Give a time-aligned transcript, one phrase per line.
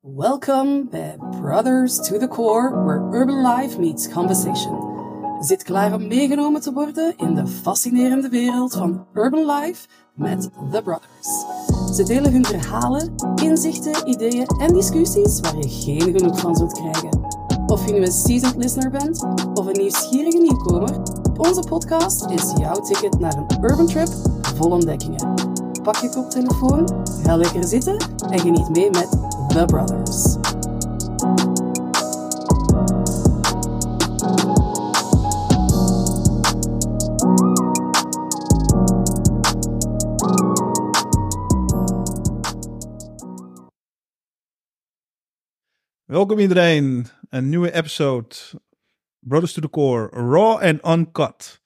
[0.00, 4.78] Welkom bij Brothers to the Core, where urban life meets conversation.
[5.40, 10.82] Zit klaar om meegenomen te worden in de fascinerende wereld van urban life met The
[10.82, 11.44] Brothers.
[11.96, 17.20] Ze delen hun verhalen, inzichten, ideeën en discussies waar je geen genoeg van zult krijgen.
[17.66, 19.24] Of je nu een seasoned listener bent
[19.54, 21.02] of een nieuwsgierige nieuwkomer,
[21.36, 24.08] onze podcast is jouw ticket naar een urban trip
[24.56, 25.39] vol ontdekkingen.
[25.82, 27.96] Pak je koptelefoon, ga lekker zitten
[28.30, 29.10] en geniet mee met
[29.48, 30.36] The Brothers.
[46.04, 48.34] Welkom iedereen, een nieuwe episode
[49.18, 51.62] Brothers to the Core, Raw and Uncut.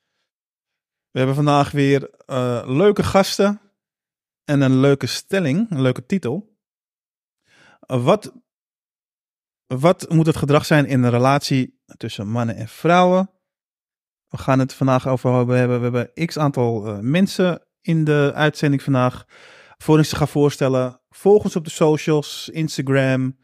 [1.11, 3.61] We hebben vandaag weer eh, leuke gasten
[4.45, 6.57] en een leuke stelling, een leuke titel.
[7.87, 8.33] Wat,
[9.67, 13.31] wat moet het gedrag zijn in een relatie tussen mannen en vrouwen?
[14.29, 15.77] We gaan het vandaag over hebben.
[15.77, 19.25] We hebben x aantal uh, mensen in de uitzending vandaag.
[19.77, 23.37] Voor ik ze ga voorstellen, volg ons op de socials, Instagram,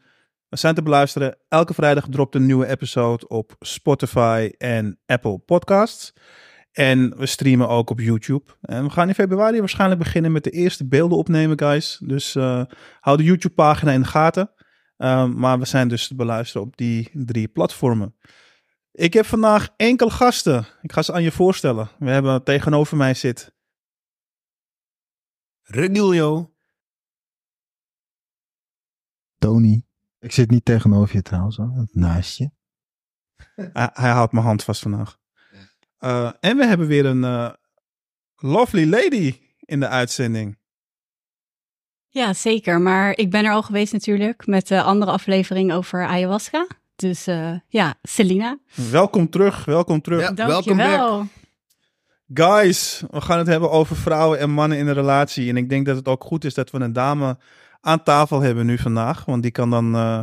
[0.51, 1.37] we zijn te beluisteren.
[1.47, 6.13] Elke vrijdag dropt een nieuwe episode op Spotify en Apple Podcasts.
[6.71, 8.51] En we streamen ook op YouTube.
[8.61, 11.99] En we gaan in februari waarschijnlijk beginnen met de eerste beelden opnemen, guys.
[12.03, 12.63] Dus uh,
[12.99, 14.51] hou de YouTube-pagina in de gaten.
[14.97, 18.15] Uh, maar we zijn dus te beluisteren op die drie platformen.
[18.91, 20.65] Ik heb vandaag enkele gasten.
[20.81, 21.89] Ik ga ze aan je voorstellen.
[21.99, 23.53] We hebben tegenover mij zit.
[25.61, 26.53] Regilio.
[29.37, 29.85] Tony.
[30.19, 31.87] Ik zit niet tegenover je trouwens, hoor.
[31.91, 32.51] naast je.
[33.55, 35.20] hij, hij houdt mijn hand vast vandaag.
[36.01, 37.49] Uh, en we hebben weer een uh,
[38.35, 40.57] lovely lady in de uitzending.
[42.07, 42.81] Ja, zeker.
[42.81, 46.67] Maar ik ben er al geweest natuurlijk met de andere aflevering over ayahuasca.
[46.95, 48.57] Dus uh, ja, Selina.
[48.91, 50.21] Welkom terug, welkom terug.
[50.21, 51.25] Ja, welkom back.
[52.33, 55.49] Guys, we gaan het hebben over vrouwen en mannen in een relatie.
[55.49, 57.37] En ik denk dat het ook goed is dat we een dame
[57.81, 59.25] aan tafel hebben nu vandaag.
[59.25, 60.19] Want die kan dan uh,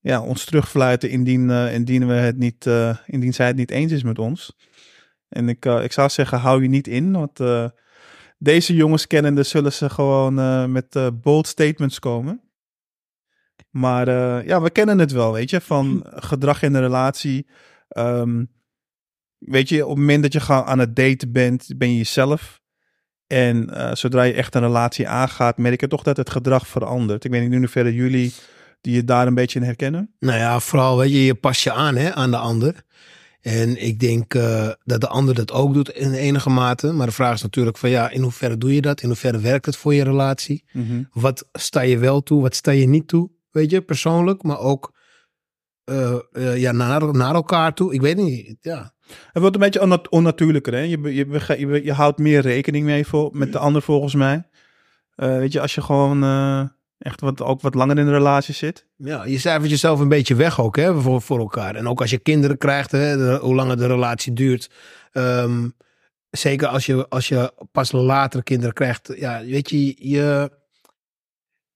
[0.00, 3.92] ja, ons terugfluiten indien, uh, indien, we het niet, uh, indien zij het niet eens
[3.92, 4.56] is met ons.
[5.30, 7.12] En ik, ik zou zeggen, hou je niet in.
[7.12, 7.40] Want
[8.38, 12.40] deze jongens kennende zullen ze gewoon met bold statements komen.
[13.70, 14.06] Maar
[14.46, 17.46] ja, we kennen het wel, weet je, van gedrag in een relatie.
[17.98, 18.50] Um,
[19.38, 22.60] weet je, op het moment dat je aan het daten bent, ben je jezelf.
[23.26, 27.24] En zodra je echt een relatie aangaat, merk je toch dat het gedrag verandert.
[27.24, 28.32] Ik weet niet in hoeverre jullie
[28.80, 30.14] die je daar een beetje in herkennen.
[30.18, 32.82] Nou ja, vooral weet je, je pas je aan hè, aan de ander.
[33.40, 36.92] En ik denk uh, dat de ander dat ook doet in enige mate.
[36.92, 39.00] Maar de vraag is natuurlijk van ja, in hoeverre doe je dat?
[39.02, 40.64] In hoeverre werkt het voor je relatie?
[40.72, 41.08] Mm -hmm.
[41.12, 42.42] Wat sta je wel toe?
[42.42, 43.30] Wat sta je niet toe?
[43.50, 44.92] Weet je, persoonlijk, maar ook
[45.84, 47.94] uh, ja, naar, naar elkaar toe.
[47.94, 48.92] Ik weet niet, ja.
[49.32, 50.72] Het wordt een beetje onnat onnatuurlijker.
[50.72, 50.80] Hè?
[50.80, 51.26] Je, je,
[51.58, 54.42] je, je, houdt meer rekening mee voor, met de ander volgens mij.
[55.14, 56.22] Weet je, als je gewoon
[57.00, 58.86] echt wat, ook wat langer in de relatie zit.
[58.96, 61.74] Ja, je cijfert jezelf een beetje weg ook hè, voor, voor elkaar.
[61.74, 64.70] En ook als je kinderen krijgt, hè, hoe langer de relatie duurt.
[65.12, 65.76] Um,
[66.30, 69.12] zeker als je, als je pas later kinderen krijgt.
[69.16, 70.50] Ja, weet je, je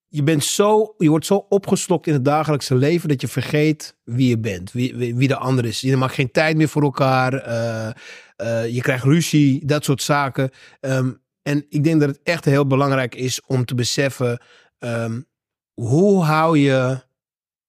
[0.08, 4.28] je, bent zo, je wordt zo opgeslokt in het dagelijkse leven dat je vergeet wie
[4.28, 5.80] je bent, wie, wie, de ander is.
[5.80, 7.90] Je maakt geen tijd meer voor elkaar, uh,
[8.36, 10.50] uh, je krijgt ruzie, dat soort zaken.
[10.80, 14.40] Um, en ik denk dat het echt heel belangrijk is om te beseffen,
[14.84, 15.26] um,
[15.74, 17.02] hoe hou je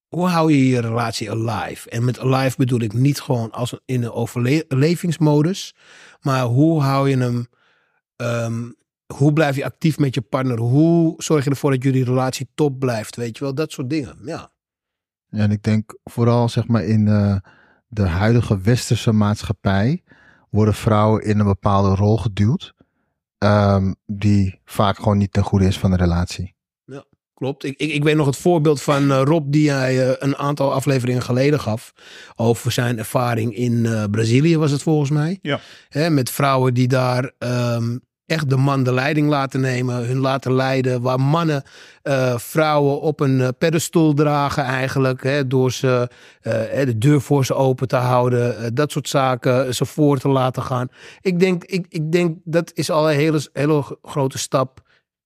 [0.08, 1.90] hoe hou je je relatie alive?
[1.90, 5.76] En met alive bedoel ik niet gewoon als in een overlevingsmodus,
[6.22, 7.48] maar hoe hou je hem
[8.16, 8.76] um,
[9.14, 10.59] hoe blijf je actief met je partner?
[10.59, 13.16] Hoe zorg je ervoor dat jullie relatie top blijft?
[13.16, 14.18] Weet je wel, dat soort dingen.
[14.24, 14.52] Ja.
[15.30, 17.42] en ik denk vooral zeg maar in de,
[17.88, 20.03] de huidige westerse maatschappij
[20.50, 22.74] worden vrouwen in een bepaalde rol geduwd.
[23.38, 26.54] Um, die vaak gewoon niet ten goede is van de relatie.
[27.35, 27.63] Klopt.
[27.63, 30.73] Ik, ik, ik weet nog het voorbeeld van uh, Rob die hij uh, een aantal
[30.73, 31.93] afleveringen geleden gaf.
[32.35, 35.40] Over zijn ervaring in uh, Brazilië was het volgens mij.
[35.41, 35.59] Ja.
[35.90, 40.53] Hè, met vrouwen die daar um, echt de man de leiding laten nemen, hun laten
[40.53, 41.64] leiden, waar mannen
[42.35, 46.09] vrouwen op een pedestal dragen eigenlijk, hè, door ze
[46.41, 50.87] de deur voor ze open te houden, dat soort zaken, ze voor te laten gaan.
[51.22, 54.84] Ik denk, ik, ik denk dat is al een hele, hele grote stap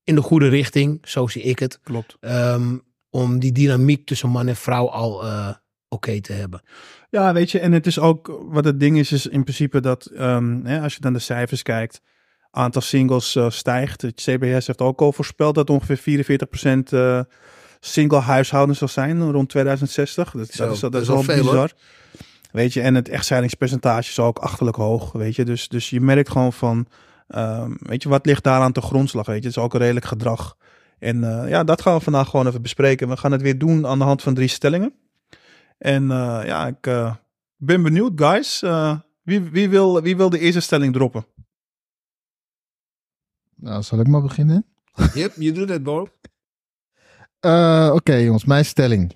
[0.10, 1.80] in de goede richting, zo zie ik het.
[1.84, 2.18] Klopt.
[2.22, 5.58] Um, om die dynamiek tussen man en vrouw al oké
[5.90, 6.62] okay te hebben.
[7.10, 10.12] Ja, weet je, en het is ook, wat het ding is, is in principe dat,
[10.20, 12.02] um, hè, als je dan de cijfers kijkt,
[12.52, 14.02] aantal singles uh, stijgt.
[14.02, 17.22] Het CBS heeft ook al voorspeld dat ongeveer 44% uh,
[17.80, 20.32] single huishoudens zal zijn rond 2060.
[20.32, 21.72] Dat, Zo, dat is, dat dat is veel, bizar.
[22.52, 25.46] Weet je, en het echtscheidingspercentage is ook achterlijk hoog, weet je.
[25.46, 26.88] Dus, dus je merkt gewoon van,
[27.30, 29.48] ehm, weet je, wat ligt daar aan de grondslag, weet je.
[29.48, 30.58] Het is ook een redelijk gedrag.
[31.00, 33.10] En eh, ja, dat gaan we vandaag gewoon even bespreken.
[33.10, 34.94] We gaan het weer doen aan de hand van drie stellingen.
[35.78, 37.16] En eh, ja, ik eh,
[37.56, 38.62] ben benieuwd, guys.
[38.62, 41.26] Eh, wie, wie, wil, wie wil de eerste stelling droppen?
[43.56, 44.66] Nou, zal ik maar beginnen?
[45.14, 46.08] Yep, je doet het, bro.
[47.40, 49.16] Eh, Oké, jongens, mijn stelling.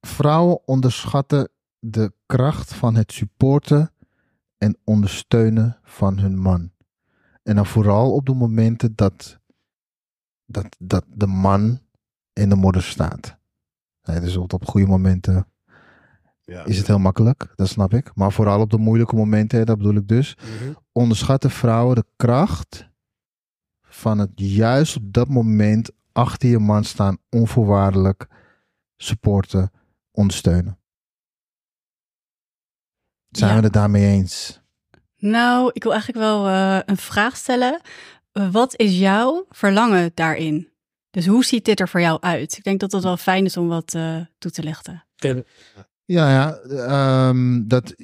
[0.00, 1.48] Vrouwen onderschatten
[1.78, 3.92] de kracht van het supporten
[4.58, 6.71] en ondersteunen van hun man.
[7.42, 9.40] En dan vooral op de momenten dat,
[10.44, 11.80] dat, dat de man
[12.32, 13.36] in de modder staat.
[14.02, 15.46] Dus op, op goede momenten
[16.40, 16.64] Ja.
[16.64, 18.14] is het heel makkelijk, dat snap ik.
[18.14, 20.36] Maar vooral op de moeilijke momenten, hè, dat bedoel ik dus.
[20.36, 20.72] Mhm.
[20.92, 22.90] onderschatten vrouwen de kracht
[23.82, 28.26] van het juist op dat moment achter je man staan, onvoorwaardelijk
[28.96, 29.70] supporten,
[30.10, 30.78] ondersteunen.
[33.30, 33.56] Zijn Ja.
[33.58, 34.61] we het daarmee eens?
[35.22, 37.80] Nou, ik wil eigenlijk wel eh, een vraag stellen.
[38.32, 40.68] Wat is jouw verlangen daarin?
[41.10, 42.56] Dus hoe ziet dit er voor jou uit?
[42.56, 45.04] Ik denk dat het wel fijn is om wat eh, toe te lichten.
[46.04, 47.94] Ja, ja, ehm, dat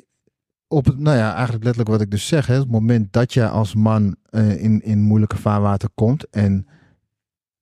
[0.68, 3.48] op het, nou ja, eigenlijk letterlijk wat ik dus zeg, hè, het moment dat je
[3.48, 6.66] als man eh, in, in moeilijke vaarwater komt en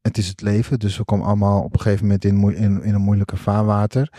[0.00, 2.94] het is het leven, dus we komen allemaal op een gegeven moment in, in, in
[2.94, 4.12] een moeilijke vaarwater.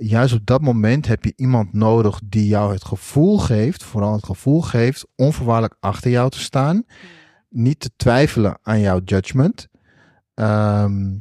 [0.00, 4.24] Juist op dat moment heb je iemand nodig die jou het gevoel geeft, vooral het
[4.24, 6.84] gevoel geeft, onvoorwaardelijk achter jou te staan.
[7.48, 9.68] Niet te twijfelen aan jouw judgment.
[10.34, 11.18] Ehm,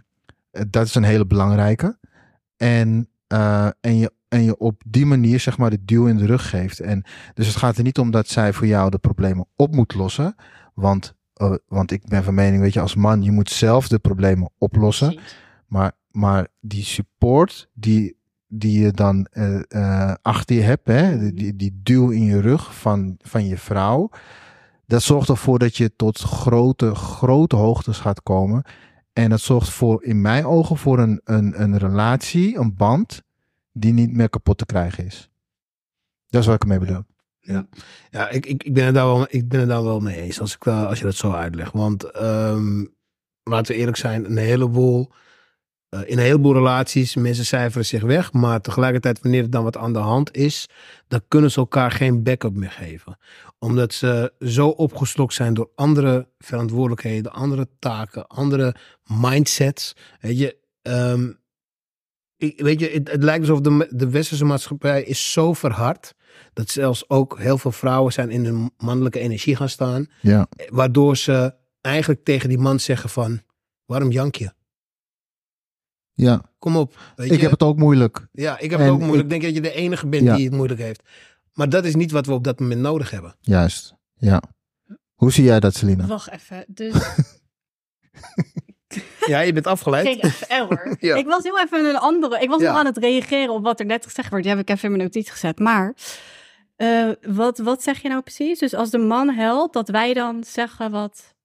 [0.69, 1.97] dat is een hele belangrijke.
[2.57, 6.25] En, eh, en, je, en je op die manier zeg maar de duw in de
[6.25, 6.79] rug geeft.
[6.79, 9.93] En dus het gaat er niet om dat zij voor jou de problemen op moet
[9.93, 10.35] lossen.
[10.73, 13.99] Want, eh, want ik ben van mening, weet je, als man, je moet zelf de
[13.99, 15.19] problemen oplossen.
[15.67, 18.16] Maar, maar die support die,
[18.47, 22.39] die je dan eh, eh, achter je hebt, hè, die- die, die duw in je
[22.41, 24.09] rug van, van je vrouw,
[24.85, 28.63] dat zorgt ervoor dat je tot grote, grote hoogtes gaat komen.
[29.13, 33.21] En dat zorgt voor, in mijn ogen, voor een, een, een relatie, een band,
[33.71, 35.29] die niet meer kapot te krijgen is.
[36.29, 37.03] Dat is wat ik ermee bedoel.
[38.11, 40.39] Ja, ik, ik, ik, ben het daar wel, ik ben het daar wel mee eens
[40.41, 41.73] als, ik, dat- als je dat zo uitlegt.
[41.73, 42.85] Want ehm,
[43.43, 45.11] laten we eerlijk zijn, een heleboel,
[45.89, 48.33] eh, in een heleboel relaties, mensen cijferen zich weg.
[48.33, 50.69] Maar tegelijkertijd, wanneer er dan wat aan de hand is,
[51.07, 53.17] dan kunnen ze elkaar geen backup meer geven.
[53.59, 59.95] Omdat ze zo opgeslokt zijn door andere verantwoordelijkheden, andere taken, andere mindsets.
[60.19, 61.31] Weet je, ehm,
[62.37, 66.15] ik, weet je het, het lijkt alsof de, de westerse maatschappij is zo verhard
[66.53, 70.07] dat zelfs ook heel veel vrouwen zijn in hun mannelijke energie gaan staan.
[70.21, 73.41] Ja, Waardoor ze eigenlijk tegen die man zeggen van,
[73.85, 74.55] waarom jank je?
[76.25, 76.41] Ja.
[76.59, 76.97] Kom op.
[77.15, 77.41] Weet ik je?
[77.41, 78.27] heb het ook moeilijk.
[78.31, 79.23] Ja, ik heb En het ook moeilijk.
[79.23, 80.35] ik- denk dat je de enige bent Ja.
[80.35, 81.01] die het moeilijk heeft.
[81.53, 83.35] Maar dat is niet wat we op dat moment nodig hebben.
[83.41, 83.95] Juist.
[84.15, 84.41] Ja.
[85.15, 86.05] Hoe zie jij dat, Selina?
[86.05, 86.65] Wacht even.
[86.67, 86.93] Dus
[89.27, 90.07] Ja, je bent afgeleid.
[90.07, 90.95] ging even error.
[90.99, 91.15] Ja.
[91.15, 92.39] Ik was heel even een andere.
[92.41, 92.69] Ik was Ja.
[92.69, 94.43] nog aan het reageren op wat er net gezegd werd.
[94.43, 95.59] Die heb ik even in mijn notitie gezet.
[95.59, 95.95] Maar
[96.75, 98.59] eh, wat, wat zeg je nou precies?
[98.59, 101.35] Dus als de man helpt, dat wij dan zeggen wat.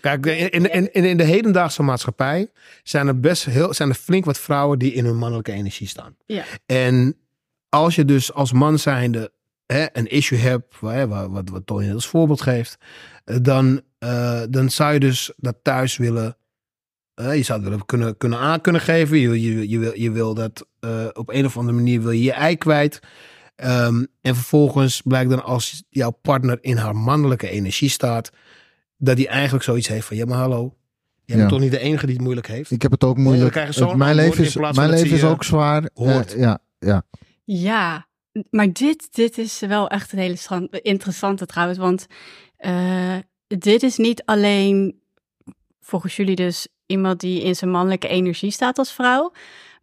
[0.00, 2.50] Kijk, in, in, in, in de hedendaagse maatschappij
[2.82, 6.16] zijn er best heel, zijn er flink wat vrouwen die in hun mannelijke energie staan.
[6.26, 6.44] Ja.
[6.66, 7.16] En
[7.68, 9.32] als je dus als man zijnde
[9.66, 12.78] hè, een issue hebt, waar, wat, wat, wat Tony als voorbeeld geeft,
[13.24, 16.36] eh, dan, eh, dan zou je dus dat thuis willen,
[17.14, 19.18] eh, je zou het willen kunnen, kunnen aan kunnen geven.
[19.18, 20.66] Je, je, je, wil, je wil dat
[21.12, 23.00] op een of andere manier wil je je ei kwijt.
[23.56, 28.30] Ehm, en vervolgens blijkt dan als jouw partner in haar mannelijke energie staat,
[28.98, 30.74] dat die eigenlijk zoiets heeft van, ja maar hallo,
[31.24, 31.36] jij Ja.
[31.36, 32.70] bent toch niet de enige die het moeilijk heeft?
[32.70, 33.54] Ik heb het ook moeilijk.
[33.54, 35.88] Het- mijn leven is, mijn leven is ook zwaar.
[35.94, 36.32] Hoort.
[36.36, 37.02] ja, ja.
[37.44, 38.06] Ja,
[38.50, 41.78] maar dit, dit is wel echt een hele interessante trouwens.
[41.78, 42.06] Want
[42.56, 45.00] eh, dit is niet alleen
[45.80, 49.32] volgens jullie dus iemand die in zijn mannelijke energie staat als vrouw.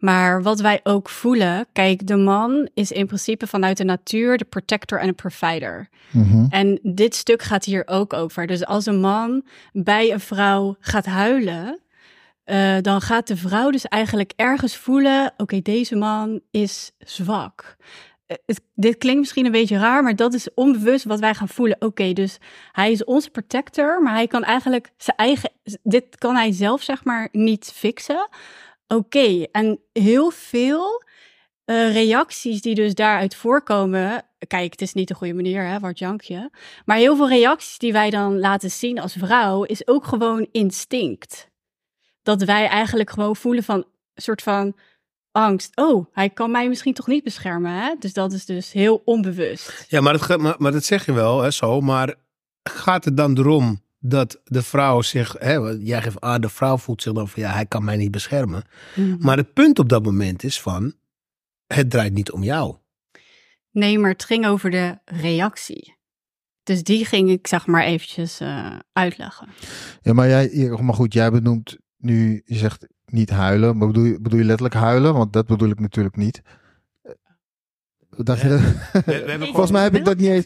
[0.05, 4.45] Maar wat wij ook voelen, kijk, de man is in principe vanuit de natuur de
[4.45, 5.89] protector en de provider.
[6.11, 6.45] Mhm.
[6.49, 8.47] En dit stuk gaat hier ook over.
[8.47, 11.79] Dus als een man bij een vrouw gaat huilen,
[12.43, 17.75] eh, dan gaat de vrouw dus eigenlijk ergens voelen: oké, deze man is zwak.
[18.25, 21.49] Eh, het- dit klinkt misschien een beetje raar, maar dat is onbewust wat wij gaan
[21.49, 21.77] voelen.
[21.79, 22.37] Oké, dus
[22.71, 25.51] hij is onze protector, maar hij kan eigenlijk zijn eigen.
[25.83, 28.27] Dit kan hij zelf, zeg maar, niet fixen.
[28.87, 31.03] Oké, en heel veel
[31.65, 34.23] eh, reacties die dus daaruit voorkomen.
[34.47, 36.51] Kijk, het is niet de goede manier, hè, wat jankje.
[36.85, 41.49] Maar heel veel reacties die wij dan laten zien als vrouw, is ook gewoon instinct.
[42.21, 44.75] Dat wij eigenlijk gewoon voelen van, soort van
[45.31, 45.77] angst.
[45.77, 47.71] Oh, hij kan mij misschien toch niet beschermen.
[47.71, 47.95] Hè?
[47.99, 49.85] Dus dat is dus heel onbewust.
[49.87, 51.81] Ja, maar dat, maar dat zeg je wel, hè, zo.
[51.81, 52.15] Maar
[52.63, 55.35] gaat het dan erom dat de vrouw zich...
[55.39, 57.43] Hè, jij geeft aan, de vrouw voelt zich dan van...
[57.43, 58.63] Ja, hij kan mij niet beschermen.
[59.19, 60.93] Maar het punt op dat moment is van...
[61.67, 62.75] Het draait niet om jou.
[63.71, 65.97] Nee, maar het ging over de reactie.
[66.63, 69.47] Dus die ging ik zeg maar eventjes eh, uitleggen.
[70.01, 74.21] Ja, maar jij, maar goed, jij benoemt nu, je zegt niet huilen, maar bedoel je,
[74.21, 75.13] bedoel je letterlijk huilen?
[75.13, 76.41] Want dat bedoel ik natuurlijk niet.
[78.19, 79.47] Eh, Dacht je dat?
[79.47, 80.45] Volgens mij heb ik dat niet eens.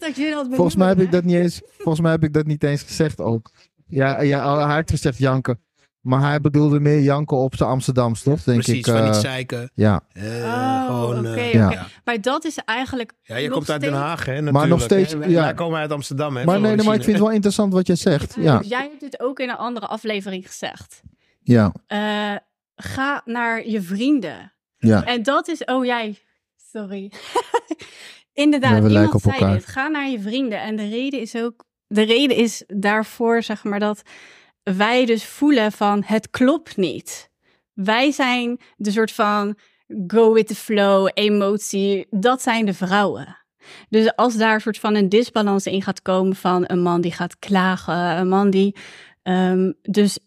[0.52, 1.62] Volgens mij heb ik dat niet eens.
[1.78, 3.52] Volgens mij heb ik dat niet eens gezegd ook.
[3.88, 5.60] Ja, ja hij heeft gezegd janken.
[6.00, 8.44] Maar hij bedoelde meer janken op zijn Amsterdams, toch?
[8.44, 8.86] Denk Precies, ik.
[8.94, 9.72] van eh, niet zeiken.
[9.74, 11.68] ja, Eh, Oh, gewoon, eh, oké, Ja.
[11.68, 11.86] oké.
[12.04, 13.14] Maar dat is eigenlijk.
[13.22, 14.42] Ja, je komt uit Den Haag, hè?
[14.42, 15.42] Natuurlijk, nog steeds, ja.
[15.44, 16.46] Wij komen uit Amsterdam, hè?
[16.46, 18.36] maar nee, nee, maar ik vind het wel interessant wat jij zegt.
[18.40, 21.02] Ja, Dus jij hebt het ook in een andere aflevering gezegd.
[21.42, 22.36] ja, Eh,
[22.76, 24.54] ga naar je vrienden.
[24.78, 25.06] ja.
[25.06, 26.18] En dat is, oh jij,
[26.72, 27.12] sorry.
[28.34, 29.54] Inderdaad, we iemand zei elkaar.
[29.54, 29.66] dit.
[29.66, 30.62] Ga naar je vrienden.
[30.62, 34.02] En de reden is ook, de reden is daarvoor, zeg maar, dat
[34.64, 37.30] wij dus voelen van het klopt niet.
[37.74, 39.58] Wij zijn de soort van
[40.08, 42.08] go with the flow, emotie.
[42.10, 43.38] Dat zijn de vrouwen.
[43.90, 47.12] Dus als daar een soort van een disbalans in gaat komen van een man die
[47.12, 48.76] gaat klagen, een man die
[49.24, 50.20] ehm, dus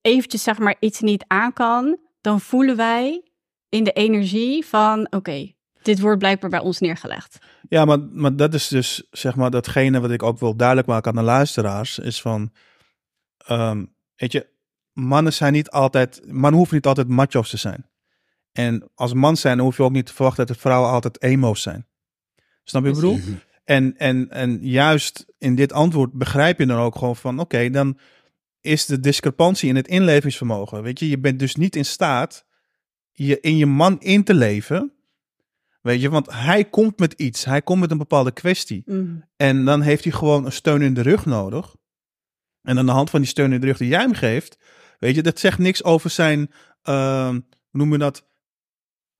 [0.00, 3.22] eventjes zeg maar iets niet aan kan, dan voelen wij
[3.68, 5.52] in de energie van oké,
[5.88, 7.38] dit wordt blijkbaar bij ons neergelegd.
[7.68, 11.10] Ja, maar, maar dat is dus zeg maar datgene wat ik ook wil duidelijk maken
[11.10, 11.98] aan de luisteraars.
[11.98, 12.52] Is van,
[13.36, 13.84] ehm,
[14.16, 14.46] weet je,
[14.92, 17.86] mannen zijn niet altijd, mannen hoeven niet altijd macho's te zijn.
[18.52, 21.22] En als man zijn, dan hoef je ook niet te verwachten dat de vrouwen altijd
[21.22, 21.86] emo's zijn.
[22.64, 23.16] Snap je wat ik bedoel?
[23.16, 23.38] Mhm.
[23.64, 27.98] En, en, en juist in dit antwoord begrijp je dan ook gewoon van, oké, dan
[28.60, 30.82] is de discrepantie in het inlevingsvermogen.
[30.82, 32.46] Weet je, je bent dus niet in staat
[33.12, 34.92] je in je man in te leven.
[35.80, 38.84] Weet je, want hij komt met iets, hij komt met een bepaalde kwestie.
[39.36, 41.76] En dan heeft hij gewoon een steun in de rug nodig.
[42.62, 44.58] En aan de hand van die steun in de rug die jij hem geeft,
[44.98, 46.50] weet je, dat zegt niks over zijn,
[46.82, 48.26] ehm, hoe noem je dat,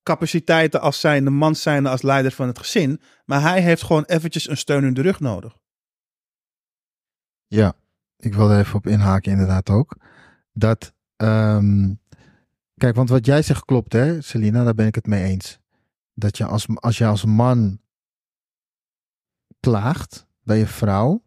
[0.03, 3.00] capaciteiten als zijnde man zijnde als leider van het gezin.
[3.25, 5.59] Maar hij heeft gewoon eventjes een steun in de rug nodig.
[7.47, 7.75] Ja,
[8.17, 9.97] ik wil er even op inhaken inderdaad ook.
[10.53, 11.95] Dat, ehm,
[12.77, 15.59] kijk, want wat jij zegt klopt hè, Selina, daar ben ik het mee eens.
[16.19, 17.79] Dat je als, als je als man
[19.61, 21.23] klaagt bij je vrouw,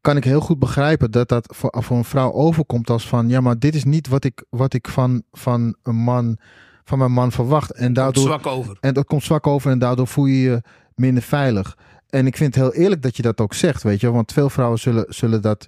[0.00, 3.40] kan ik heel goed begrijpen dat dat voor, voor een vrouw overkomt als van, ja,
[3.40, 6.38] maar dit is niet wat ik, wat ik van, van een man,
[6.84, 7.72] van mijn man verwacht.
[7.72, 8.76] En daardoor, zwak over.
[8.80, 10.62] en dat komt zwak over en daardoor voel je je
[10.94, 11.76] minder veilig.
[12.08, 14.10] En ik vind het heel eerlijk dat je dat ook zegt, weet je.
[14.10, 15.66] Want veel vrouwen zullen, zullen dat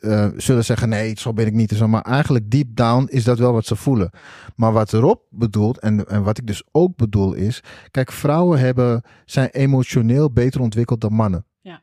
[0.00, 1.70] eh, zullen zeggen, nee, zo ben ik niet.
[1.70, 1.88] Zo.
[1.88, 4.10] Maar eigenlijk deep down is dat wel wat ze voelen.
[4.56, 7.62] Maar wat Rob bedoelt, en, en wat ik dus ook bedoel is...
[7.90, 11.44] Kijk, vrouwen hebben, zijn emotioneel beter ontwikkeld dan mannen.
[11.60, 11.82] Ja.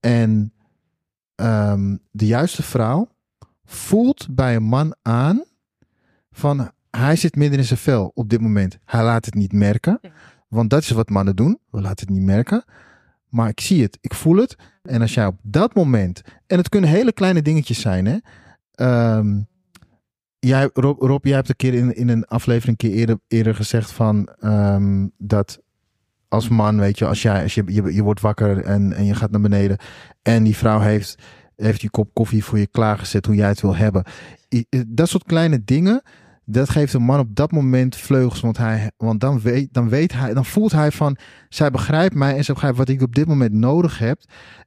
[0.00, 0.52] En
[1.34, 3.08] ehm, de juiste vrouw
[3.64, 5.44] voelt bij een man aan
[6.30, 6.70] van...
[6.90, 8.78] Hij zit midden in zijn vel op dit moment.
[8.84, 9.98] Hij laat het niet merken.
[10.02, 10.10] Ja.
[10.48, 11.58] Want dat is wat mannen doen.
[11.70, 12.64] We laten het niet merken.
[13.36, 13.98] Maar ik zie het.
[14.00, 14.56] Ik voel het.
[14.82, 16.22] En als jij op dat moment...
[16.46, 18.16] En het kunnen hele kleine dingetjes zijn, hè.
[18.74, 19.40] Ehm,
[20.38, 23.54] jij, Rob, Rob, jij hebt een keer in, in een aflevering een keer eerder, eerder
[23.54, 24.28] gezegd van...
[24.40, 25.60] ehm, dat
[26.28, 29.14] als man, weet je, als, jij, als je, je, je wordt wakker en, en je
[29.14, 29.78] gaat naar beneden...
[30.22, 31.18] en die vrouw heeft,
[31.56, 34.04] heeft die kop koffie voor je klaargezet hoe jij het wil hebben.
[34.86, 36.02] Dat soort kleine dingen...
[36.48, 40.12] Dat geeft een man op dat moment vleugels, want, hij, want dan, weet, dan weet
[40.12, 41.16] hij, dan voelt hij van,
[41.48, 44.20] zij begrijpt mij en ze begrijpt wat ik op dit moment nodig heb.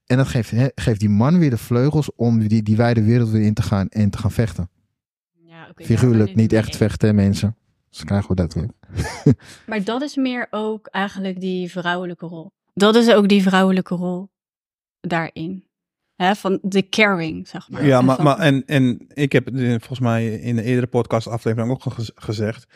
[0.06, 3.42] En dat geeft, geeft die man weer de vleugels om die, die wijde wereld weer
[3.42, 4.70] in te gaan en te gaan vechten.
[5.34, 7.56] Ja, oké, Figuurlijk, niet echt mee vechten, mensen.
[7.90, 8.70] Dus krijgen we dat weer.
[9.68, 12.52] Maar dat is meer ook eigenlijk die vrouwelijke rol.
[12.74, 14.30] Dat is ook die vrouwelijke rol
[15.02, 15.69] daarin.
[16.20, 17.86] Hè, van de caring, zeg maar.
[17.86, 20.88] Ja, En maar, van- maar en, en ik heb het volgens mij in de eerdere
[20.88, 22.68] podcast aflevering ook al gezegd.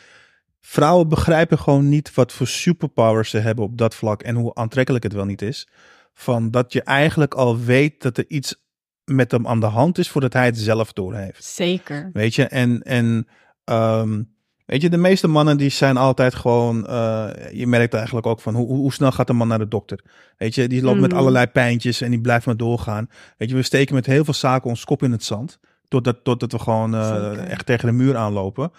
[0.60, 5.04] Vrouwen begrijpen gewoon niet wat voor superpowers ze hebben op dat vlak en hoe aantrekkelijk
[5.04, 5.68] het wel niet is.
[6.12, 8.62] Van dat je eigenlijk al weet dat er iets
[9.04, 11.44] met hem aan de hand is voordat hij het zelf doorheeft.
[11.44, 12.10] Zeker.
[12.12, 13.26] Weet je, en, en
[13.64, 14.22] ehm,
[14.64, 18.54] weet je, de meeste mannen die zijn altijd gewoon, eh, je merkt eigenlijk ook van
[18.54, 20.00] hoe, hoe snel gaat een man naar de dokter?
[20.36, 21.18] Weet je, die loopt met Mhm.
[21.20, 23.08] allerlei pijntjes en die blijft maar doorgaan.
[23.38, 25.58] Weet je, we steken met heel veel zaken ons kop in het zand.
[25.88, 28.72] Totdat, totdat we gewoon eh, echt tegen de muur aanlopen.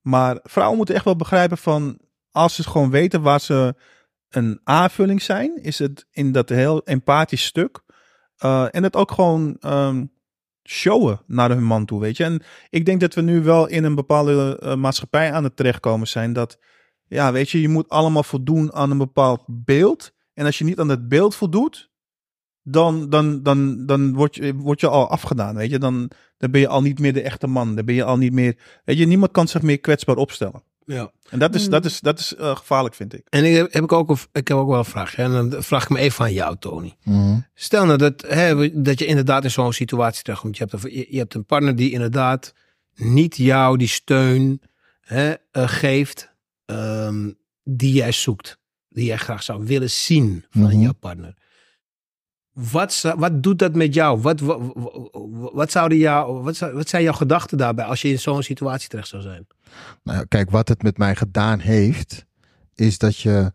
[0.00, 1.98] Maar vrouwen moeten echt wel begrijpen van,
[2.30, 3.74] als ze gewoon weten waar ze
[4.30, 7.80] een aanvulling zijn, is het in dat heel empathisch stuk.
[8.36, 10.04] Eh, en het ook gewoon ehm,
[10.68, 12.24] showen naar hun man toe, weet je.
[12.24, 16.08] En ik denk dat we nu wel in een bepaalde eh, maatschappij aan het terechtkomen
[16.08, 16.58] zijn dat,
[17.06, 20.12] ja, weet je, je moet allemaal voldoen aan een bepaald beeld.
[20.34, 21.90] En als je niet aan dat beeld voldoet,
[22.62, 25.78] dan, dan, dan, dan word, je, word je al afgedaan, weet je.
[25.78, 27.74] Dan, dan ben je al niet meer de echte man.
[27.74, 30.62] Dan ben je al niet meer, weet je, niemand kan zich meer kwetsbaar opstellen.
[30.86, 31.10] Ja.
[31.30, 31.70] En dat is, Hmm.
[31.70, 33.26] dat is, dat is eh, gevaarlijk, vind ik.
[33.28, 35.16] En ik heb, heb ik, ook, een- ik heb ook wel een vraag.
[35.16, 36.96] hè, En dan vraag ik me even aan jou, Tony.
[37.04, 37.38] Mhm.
[37.54, 40.56] Stel nou dat, hè, dat je inderdaad in zo'n situatie terechtkomt.
[40.56, 42.54] Je hebt, een, je, hebt een partner die inderdaad
[42.94, 44.60] niet jou die steun
[45.00, 46.30] hè, eh, geeft
[46.64, 47.30] ehm,
[47.64, 48.58] die jij zoekt.
[48.88, 50.80] Die jij graag zou willen zien van Mhm.
[50.80, 51.34] jouw partner.
[52.52, 54.20] Wat, wat doet dat met jou?
[54.20, 54.60] Wat, wat,
[55.52, 58.88] wat, zouden jou, wat, zou- wat zijn jouw gedachten daarbij als je in zo'n situatie
[58.88, 59.46] terecht zou zijn?
[60.02, 62.26] Nou, kijk, wat het met mij gedaan heeft,
[62.74, 63.52] is dat je.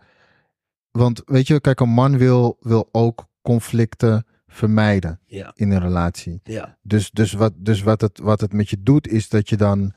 [0.92, 6.40] Want weet je, kijk, een man wil, wil ook conflicten vermijden Ja, in een relatie.
[6.44, 9.58] ja, Dus, dus, wat, dus wat, het, wat het met je doet, is dat je
[9.58, 9.94] dan.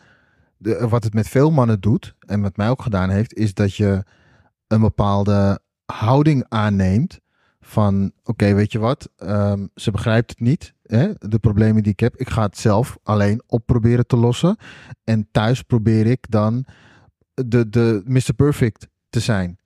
[0.56, 3.74] De, wat het met veel mannen doet, en met mij ook gedaan heeft, is dat
[3.74, 4.04] je
[4.66, 7.20] een bepaalde houding aanneemt.
[7.70, 12.00] Van oké, weet je wat, ehm, ze begrijpt het niet, hè, de problemen die ik
[12.00, 12.16] heb.
[12.16, 14.56] Ik ga het zelf alleen op proberen te lossen.
[15.04, 16.64] En thuis probeer ik dan
[17.34, 18.34] de, de Mr.
[18.36, 19.58] Perfect te zijn.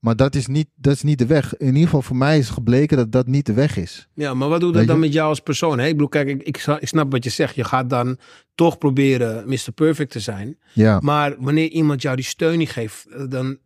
[0.00, 1.56] Maar dat is, niet, dat is niet de weg.
[1.56, 4.08] In ieder geval voor mij is gebleken dat dat niet de weg is.
[4.14, 5.78] Ja, maar wat doet dat dan met jou als persoon?
[5.78, 5.86] Hè?
[5.86, 7.54] Ik bedoel, kijk, ik, ik snap wat je zegt.
[7.54, 8.18] Je gaat dan
[8.54, 9.72] toch proberen Mr.
[9.74, 10.58] Perfect te zijn.
[10.72, 13.58] Ja, Maar wanneer iemand jou die steun niet geeft, eh, dan...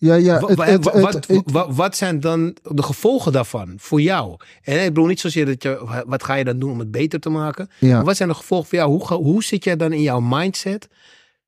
[0.00, 0.38] ja, ja.
[0.38, 4.36] het- het- het- wat, het- wa- wat zijn dan de gevolgen daarvan voor jou?
[4.62, 6.02] En ik bedoel niet zozeer dat je...
[6.06, 7.68] Wat ga je dan doen om het beter te maken?
[7.78, 7.94] ja.
[7.96, 8.90] Maar wat zijn de gevolgen voor jou?
[8.90, 10.88] Hoe, hoe zit jij dan in jouw mindset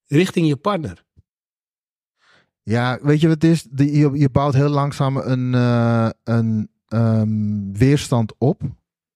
[0.07, 1.05] richting je partner?
[2.63, 3.67] Ja, weet je wat het is?
[3.71, 8.61] De, je, je bouwt heel langzaam een, eh, een ehm, weerstand op.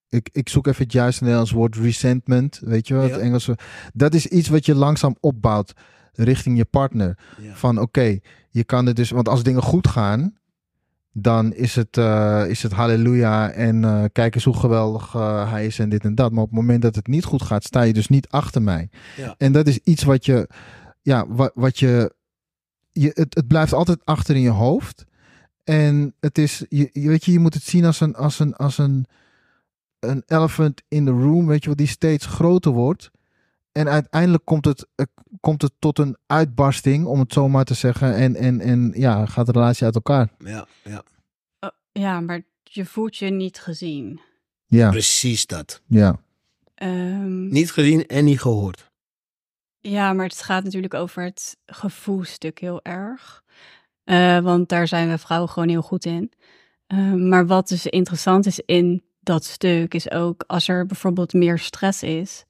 [0.08, 3.10] Ik, ik zoek even het juiste Nederlands woord, resentment, weet je wel, Ja.
[3.12, 3.58] het Engelse.
[3.94, 5.72] Dat is iets wat je langzaam opbouwt
[6.12, 7.18] richting je partner.
[7.52, 8.18] Van oké,
[8.56, 10.38] je kan het dus, want als dingen goed gaan,
[11.12, 15.66] dan is het, eh, is het halleluja en eh, kijk eens hoe geweldig eh, hij
[15.66, 16.32] is en dit en dat.
[16.32, 18.88] Maar op het moment dat het niet goed gaat, sta je dus niet achter mij.
[19.16, 19.34] Ja.
[19.38, 20.48] En dat is iets wat je,
[21.02, 22.14] ja, wat, wat je,
[22.92, 25.04] je het, het blijft altijd achter in je hoofd.
[25.64, 28.54] En het is, je, je weet je, je moet het zien als een, als een,
[28.54, 29.06] als een,
[29.98, 33.10] een elephant in the room, weet je wel, die steeds groter wordt.
[33.76, 35.06] En uiteindelijk komt het, eh,
[35.40, 38.14] komt het tot een uitbarsting, om het zo maar te zeggen.
[38.14, 40.28] En, en, en ja, gaat de relatie uit elkaar.
[40.38, 41.02] Ja, ja.
[41.60, 44.20] Oh, ja, maar je voelt je niet gezien.
[44.66, 45.82] Ja, Precies dat.
[45.86, 46.20] ja.
[46.74, 48.90] Ehm, Niet gezien en niet gehoord.
[49.80, 53.42] Ja, maar het gaat natuurlijk over het gevoelstuk heel erg.
[54.04, 56.32] Eh, want daar zijn we vrouwen gewoon heel goed in.
[56.86, 61.58] Eh, maar wat dus interessant is in dat stuk, is ook als er bijvoorbeeld meer
[61.58, 62.44] stress is,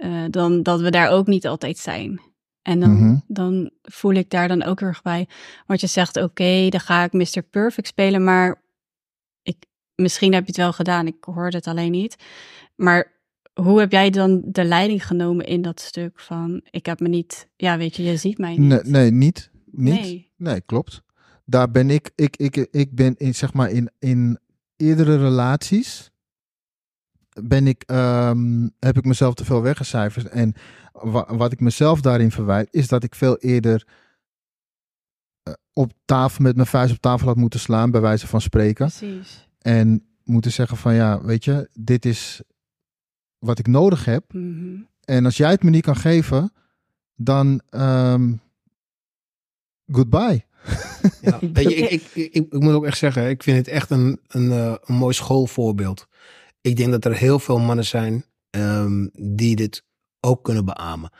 [0.00, 2.20] eh, dan dat we daar ook niet altijd zijn.
[2.62, 3.16] En dan, Mhm.
[3.26, 5.28] dan voel ik daar dan ook heel erg bij.
[5.66, 7.42] Want je zegt, oké, dan ga ik Mr.
[7.50, 8.62] Perfect spelen, maar
[9.42, 9.56] ik,
[9.94, 12.16] misschien heb je het wel gedaan, ik hoorde het alleen niet.
[12.76, 13.12] Maar
[13.54, 17.48] hoe heb jij dan de leiding genomen in dat stuk van, ik heb me niet,
[17.56, 18.68] ja weet je, je ziet mij niet.
[18.68, 19.50] Nee, nee niet.
[19.64, 20.00] niet.
[20.00, 20.32] Nee.
[20.36, 21.02] Nee, klopt.
[21.44, 24.38] Daar ben ik, ik, ik, ik ben in, zeg maar, in, in
[24.76, 26.09] eerdere relaties
[27.42, 30.28] ben ik, ehm, heb ik mezelf te veel weggecijferd.
[30.28, 30.54] En
[30.92, 33.86] wa- wat ik mezelf daarin verwijt, is dat ik veel eerder
[35.42, 38.86] eh, op tafel, met mijn vuist op tafel had moeten slaan, bij wijze van spreken.
[38.86, 39.48] Precies.
[39.58, 42.40] En moeten zeggen van, ja, weet je, dit is
[43.38, 44.32] wat ik nodig heb.
[44.32, 44.80] Mhm.
[45.04, 46.52] En als jij het me niet kan geven,
[47.14, 48.32] dan ehm,
[49.92, 50.44] goodbye.
[51.20, 53.90] Ja, weet je, ik, ik, ik, ik moet ook echt zeggen, ik vind het echt
[53.90, 56.08] een, een, eh, een mooi schoolvoorbeeld.
[56.60, 59.84] Ik denk dat er heel veel mannen zijn ehm, die dit
[60.20, 61.10] ook kunnen beamen.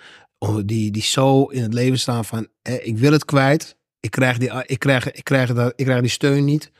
[0.64, 2.48] Die, die zo in het leven staan van,
[2.82, 6.10] ik wil het kwijt, ik krijg, die, ik, krijg, ik, krijg dat, ik krijg die
[6.10, 6.70] steun niet.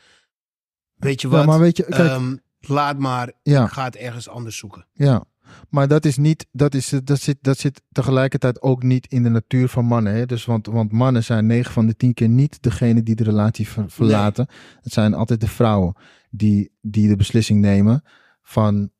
[0.94, 3.64] Weet je wat, Ja, maar weet je, kijk, Ehm, laat maar, ja.
[3.64, 4.86] ik ga het ergens anders zoeken.
[4.92, 5.24] Ja,
[5.68, 9.28] maar dat is niet, dat, is, dat, zit, dat zit tegelijkertijd ook niet in de
[9.28, 10.14] natuur van mannen.
[10.14, 10.26] Hè?
[10.26, 13.68] Dus want, want mannen zijn 9 van de 10 keer niet degene die de relatie
[13.68, 14.46] ver- verlaten.
[14.80, 15.94] Het zijn altijd de vrouwen
[16.30, 18.02] die, die de beslissing nemen
[18.50, 18.90] van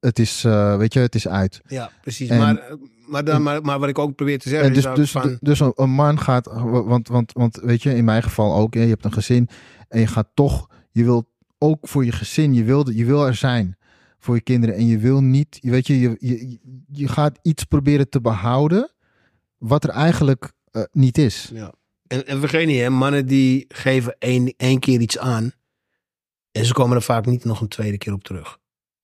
[0.00, 1.60] het is, eh, weet je, het is uit.
[1.66, 2.28] Ja, precies.
[2.28, 4.90] En- maar, maar, dan, maar, maar wat ik ook probeer te zeggen En dus, is
[4.90, 5.38] ook dus, van...
[5.40, 9.04] dus een, man gaat, want, want, want weet je, in mijn geval ook, je hebt
[9.04, 9.48] een gezin
[9.88, 11.26] en je gaat toch, je wilt
[11.58, 13.76] ook voor je gezin, je wil, je wil er zijn
[14.18, 18.08] voor je kinderen en je wil niet, weet je, je, je, je gaat iets proberen
[18.08, 18.90] te behouden
[19.58, 21.50] wat er eigenlijk eh, niet is.
[21.52, 21.72] Ja.
[22.06, 25.52] En, en vergeet niet, hè, mannen die geven één, één keer iets aan.
[26.52, 28.58] En ze komen er vaak niet nog een tweede keer op terug.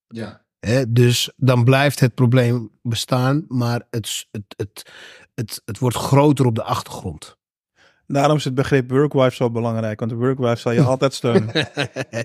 [0.09, 0.45] Ja.
[0.61, 0.93] Hè?
[0.93, 4.93] Dus dan blijft het probleem bestaan, maar het, het, het,
[5.35, 7.37] het, het wordt groter op de achtergrond.
[8.07, 9.99] Daarom is het begrip workwife zo belangrijk.
[9.99, 11.53] Want de workwife zal je altijd steunen.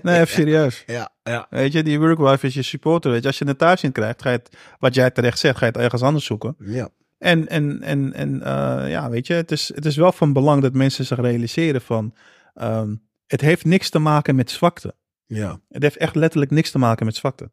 [0.02, 0.82] Nee, even serieus.
[0.86, 1.46] Ja, ja.
[1.50, 3.10] Weet je, die workwife is je supporter.
[3.10, 5.58] Weet je, als je een thuis in krijgt, ga je het, wat jij terecht zegt,
[5.58, 6.56] ga je het ergens anders zoeken.
[6.58, 6.88] ja.
[7.18, 10.62] En, en, en, en eh, ja, weet je, het is, het is wel van belang
[10.62, 12.14] dat mensen zich realiseren van,
[12.54, 12.94] ehm,
[13.26, 14.94] het heeft niks te maken met zwakte.
[15.26, 15.60] Ja.
[15.68, 17.50] Het heeft echt letterlijk niks te maken met zwakte.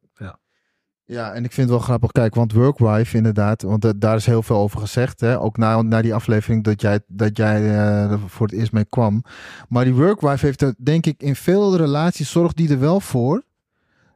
[1.11, 2.11] Ja, en ik vind het wel grappig.
[2.11, 5.19] Kijk, want Workwife inderdaad, want eh, daar is heel veel over gezegd.
[5.19, 5.39] Hè?
[5.39, 8.85] Ook na, na die aflevering dat jij, dat jij eh, er voor het eerst mee
[8.85, 9.23] kwam.
[9.69, 13.43] Maar die Workwife heeft er, denk ik, in veel relaties zorgt die er wel voor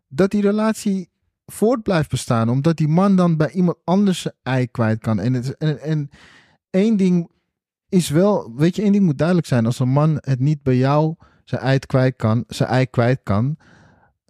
[0.07, 1.09] dat die relatie
[1.45, 2.49] voort blijft bestaan.
[2.49, 5.19] Omdat die man dan bij iemand anders zijn ei kwijt kan.
[5.19, 6.09] En, het, en, en
[6.69, 7.29] één ding
[7.89, 9.65] is wel, weet je, één ding moet duidelijk zijn.
[9.65, 13.57] Als een man het niet bij jou zijn ei kwijt kan, zijn ei kwijt kan,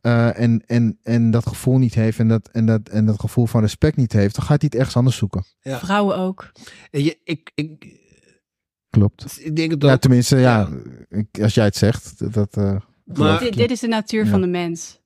[0.01, 3.45] eh, en, en, en dat gevoel niet heeft en dat, en, dat, en dat gevoel
[3.45, 5.43] van respect niet heeft, dan gaat hij het ergens anders zoeken.
[5.59, 5.79] Ja.
[5.79, 6.51] Vrouwen ook.
[6.91, 7.99] Je, ik, ik,
[8.89, 9.39] Klopt.
[9.45, 10.69] ik denk het Ja, tenminste, ja,
[11.09, 12.57] ik- als jij het zegt, dat.
[12.57, 12.75] eh,
[13.07, 14.29] geloof Dit, is de natuur Ja.
[14.29, 14.99] van de mens.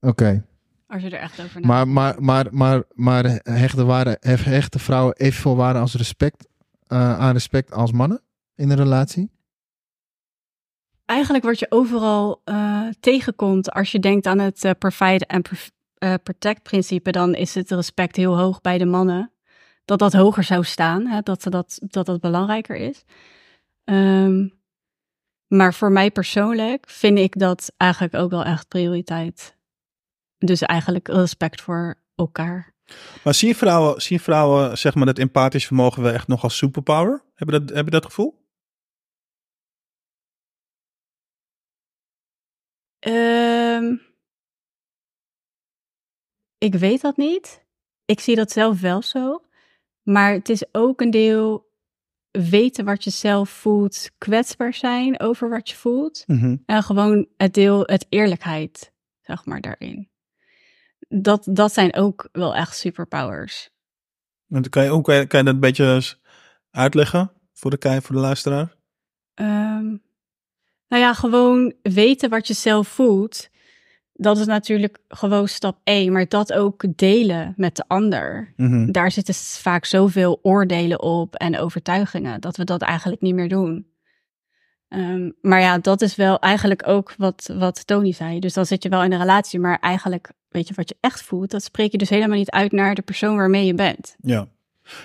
[0.00, 0.44] Oké,
[0.86, 1.66] Als je er echt over nadenkt.
[1.66, 6.48] maar, maar, maar, maar, maar hechten, waarde, hef- hechten vrouwen evenveel waarde als respect,
[6.86, 8.22] eh, aan respect als mannen
[8.54, 9.30] in een relatie?
[11.10, 15.42] Eigenlijk wat je overal eh, tegenkomt als je denkt aan het eh, provide en
[15.98, 19.32] eh, protect principe, dan is het respect heel hoog bij de mannen.
[19.84, 23.04] Dat dat hoger zou staan, hè, dat, dat, dat dat belangrijker is.
[23.84, 24.48] Ehm,
[25.46, 29.56] maar voor mij persoonlijk vind ik dat eigenlijk ook wel echt prioriteit.
[30.38, 32.74] Dus eigenlijk respect voor elkaar.
[33.24, 37.22] Maar zien vrouwen, zien vrouwen zeg maar, dat empathisch vermogen wel echt nog als superpower?
[37.34, 38.39] Hebben dat, hebben dat gevoel?
[43.00, 43.96] Ehm,
[46.58, 47.64] ik weet dat niet.
[48.04, 49.44] Ik zie dat zelf wel zo.
[50.02, 51.68] Maar het is ook een deel
[52.30, 56.24] weten wat je zelf voelt, kwetsbaar zijn over wat je voelt.
[56.66, 60.10] En gewoon het deel, het eerlijkheid, zeg maar, daarin.
[61.08, 63.70] Dat, dat zijn ook wel echt superpowers.
[64.46, 66.16] Want kan je, ook, kan je, dat een beetje
[66.70, 68.74] uitleggen voor de, voor de luisteraar?
[69.34, 69.96] Ehm,
[70.90, 73.48] nou ja, gewoon weten wat je zelf voelt.
[74.12, 76.12] Dat is natuurlijk gewoon stap 1.
[76.12, 78.52] Maar dat ook delen met de ander.
[78.56, 78.90] Mhm.
[78.90, 82.40] Daar zitten vaak zoveel oordelen op en overtuigingen.
[82.40, 83.86] Dat we dat eigenlijk niet meer doen.
[84.88, 88.40] Ehm, maar ja, dat is wel eigenlijk ook wat, wat Tony zei.
[88.40, 89.60] Dus dan zit je wel in een relatie.
[89.60, 91.50] Maar eigenlijk weet je wat je echt voelt.
[91.50, 94.16] Dat spreek je dus helemaal niet uit naar de persoon waarmee je bent.
[94.20, 94.48] Ja.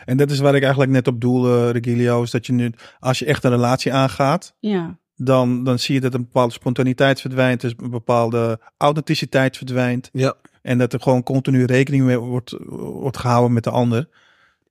[0.06, 2.74] En dat is waar ik eigenlijk net op doel, eh, Regilio, is dat je nu,
[3.00, 7.22] als je echt een relatie aangaat, Ja, dan, dan zie je dat een bepaalde spontaniteit
[7.22, 10.10] verdwijnt, dus een bepaalde authenticiteit verdwijnt.
[10.14, 10.36] Ja.
[10.62, 14.10] En dat er gewoon continu rekening mee wordt, wordt gehouden met de ander.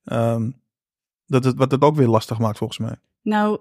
[0.05, 0.51] Ehm,
[1.27, 2.97] dat het, wat het ook weer lastig maakt volgens mij.
[3.23, 3.61] Nou,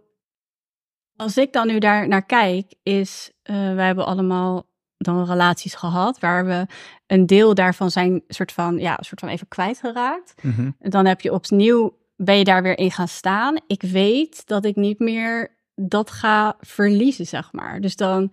[1.15, 6.19] als ik dan nu daar naar kijk, is eh wij hebben allemaal dan relaties gehad
[6.19, 6.65] waar we
[7.07, 10.33] een deel daarvan zijn soort van ja, soort van even kwijtgeraakt.
[10.79, 13.55] Dan heb je opnieuw ben je daar weer in gaan staan.
[13.67, 17.81] Ik weet dat ik niet meer dat ga verliezen, zeg maar.
[17.81, 18.31] Dus dan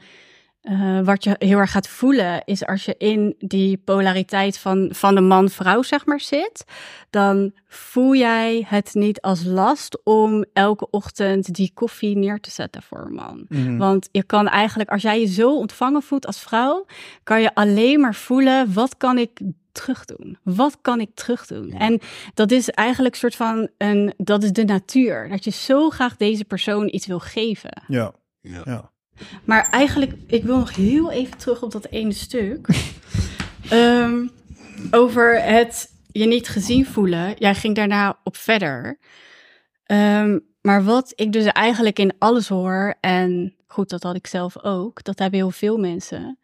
[0.60, 5.14] eh, wat je heel erg gaat voelen is als je in die polariteit van, van
[5.14, 6.64] de man-vrouw, zeg maar, zit,
[7.10, 12.82] dan voel jij het niet als last om elke ochtend die koffie neer te zetten
[12.82, 13.44] voor een man.
[13.48, 13.76] Mhm.
[13.76, 16.86] Want je kan eigenlijk, als jij je zo ontvangen voelt als vrouw,
[17.22, 19.40] kan je alleen maar voelen, wat kan ik
[19.72, 20.38] terugdoen?
[20.42, 21.72] Wat kan ik terugdoen?
[21.72, 22.00] En
[22.34, 25.28] dat is eigenlijk een soort van, een, dat is de natuur.
[25.28, 27.82] Dat je zo graag deze persoon iets wil geven.
[27.86, 28.12] Ja.
[28.40, 28.62] Ja.
[28.64, 28.90] ja.
[29.44, 32.66] Maar eigenlijk, ik wil nog heel even terug op dat ene stuk.
[33.70, 34.26] Ehm,
[34.90, 37.34] over het je niet gezien voelen.
[37.38, 38.98] Jij ging daarna op verder.
[39.84, 44.64] Ehm, maar wat ik dus eigenlijk in alles hoor, en goed, dat had ik zelf
[44.64, 46.38] ook, dat hebben heel veel mensen.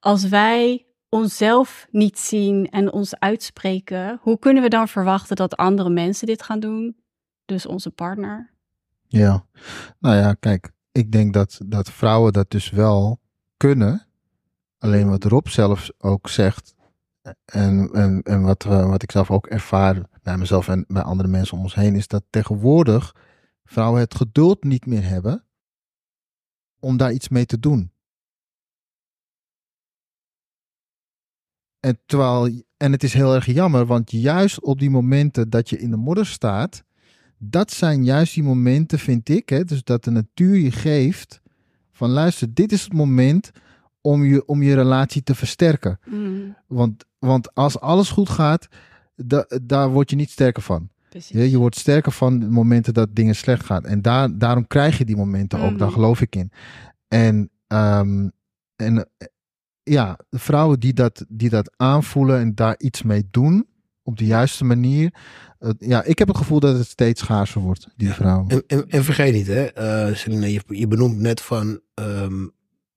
[0.00, 5.90] Als wij onszelf niet zien en ons uitspreken, hoe kunnen we dan verwachten dat andere
[5.90, 6.96] mensen dit gaan doen?
[7.44, 8.50] Dus onze partner.
[9.06, 9.44] Ja,
[9.98, 13.20] nou ja, kijk, ik denk dat, dat vrouwen dat dus wel
[13.56, 14.06] kunnen.
[14.78, 16.74] Alleen wat Rob zelf ook zegt,
[17.44, 21.28] en, en, en wat, eh, wat ik zelf ook ervaar bij mezelf en bij andere
[21.28, 23.14] mensen om ons heen, is dat tegenwoordig
[23.64, 25.44] vrouwen het geduld niet meer hebben
[26.80, 27.91] om daar iets mee te doen.
[31.82, 35.78] En, terwijl, en het is heel erg jammer, want juist op die momenten dat je
[35.78, 36.84] in de modder staat,
[37.38, 39.48] dat zijn juist die momenten, vind ik.
[39.48, 41.40] Hè, dus dat de natuur je geeft
[41.92, 43.50] van luister, dit is het moment
[44.00, 45.98] om je, om je relatie te versterken.
[46.06, 48.68] Mm, Want, want als alles goed gaat,
[49.16, 50.90] da, daar word je niet sterker van.
[51.28, 53.84] Je, je wordt sterker van de momenten dat dingen slecht gaan.
[53.84, 55.96] En daar, daarom krijg je die momenten ook, daar Mhm.
[55.96, 56.50] geloof ik in.
[57.08, 58.28] En, ehm,
[58.76, 59.08] en
[59.82, 63.66] ja, de vrouwen die dat, die dat aanvoelen en daar iets mee doen,
[64.02, 65.14] op de juiste manier.
[65.78, 68.14] ja, ik heb het gevoel dat het steeds schaarser wordt, die Ja.
[68.14, 68.48] vrouwen.
[68.48, 72.46] En, en, en vergeet niet, hè, Selina, je, je benoemt net van ehm,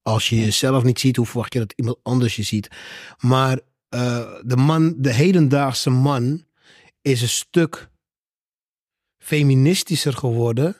[0.01, 2.67] als je jezelf niet ziet, hoe verwacht je dat iemand anders je ziet?
[3.17, 6.43] Maar eh, de man, de hedendaagse man,
[7.01, 7.89] is een stuk
[9.17, 10.75] feministischer geworden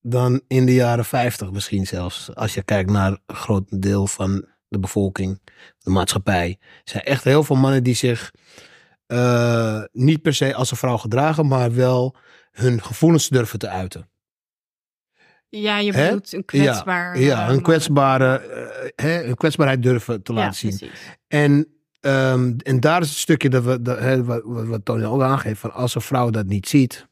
[0.00, 2.34] dan in de jaren 50 misschien zelfs.
[2.34, 5.40] Als je kijkt naar een groot deel van de bevolking,
[5.78, 6.56] de maatschappij.
[6.60, 8.32] Er zijn echt heel veel mannen die zich
[9.06, 12.16] eh, niet per se als een vrouw gedragen, maar wel
[12.52, 14.08] hun gevoelens durven te uiten.
[15.48, 16.04] Ja, je Hè?
[16.04, 17.18] bedoelt een kwetsbaar...
[17.18, 20.76] Ja, eh, een kwetsbare, eh, hè, een kwetsbaarheid durven te Ja, laten zien.
[20.78, 20.98] precies.
[21.28, 21.66] En,
[22.00, 25.72] ehm, en daar is het stukje dat we, dat, wat, wat Tony ook aangeeft, van
[25.72, 27.06] als een vrouw dat niet ziet,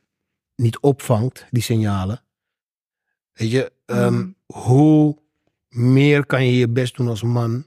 [0.56, 2.24] niet opvangt, die signalen,
[3.32, 4.30] weet je, ehm, Mhm.
[4.46, 5.18] hoe
[5.74, 7.66] meer kan je je best doen als man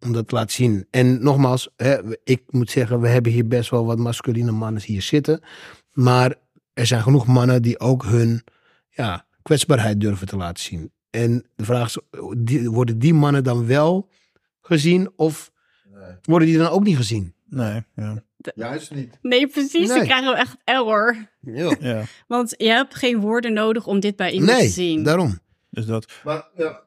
[0.00, 0.86] om dat te laten zien.
[0.90, 5.02] En nogmaals, hè, ik moet zeggen, we hebben hier best wel wat masculine mannen hier
[5.02, 5.40] zitten,
[5.92, 6.34] maar
[6.72, 8.44] er zijn genoeg mannen die ook hun
[8.90, 10.92] ja, kwetsbaarheid durven te laten zien.
[11.10, 11.98] En de vraag is,
[12.36, 14.08] die, worden die mannen dan wel
[14.60, 15.50] gezien of
[16.22, 17.34] worden die dan ook niet gezien?
[17.50, 18.22] Nee, ja.
[18.54, 19.18] Juist niet.
[19.22, 19.88] Nee, precies.
[19.88, 19.96] Nee.
[19.96, 21.16] Dan krijgen we echt error.
[21.40, 21.76] Ja.
[21.80, 22.02] ja.
[22.26, 25.02] Want je hebt geen woorden nodig om dit bij iemand te Nee, zien.
[25.02, 25.38] daarom.
[25.70, 26.12] Dus dat.
[26.24, 26.82] Maar, ja.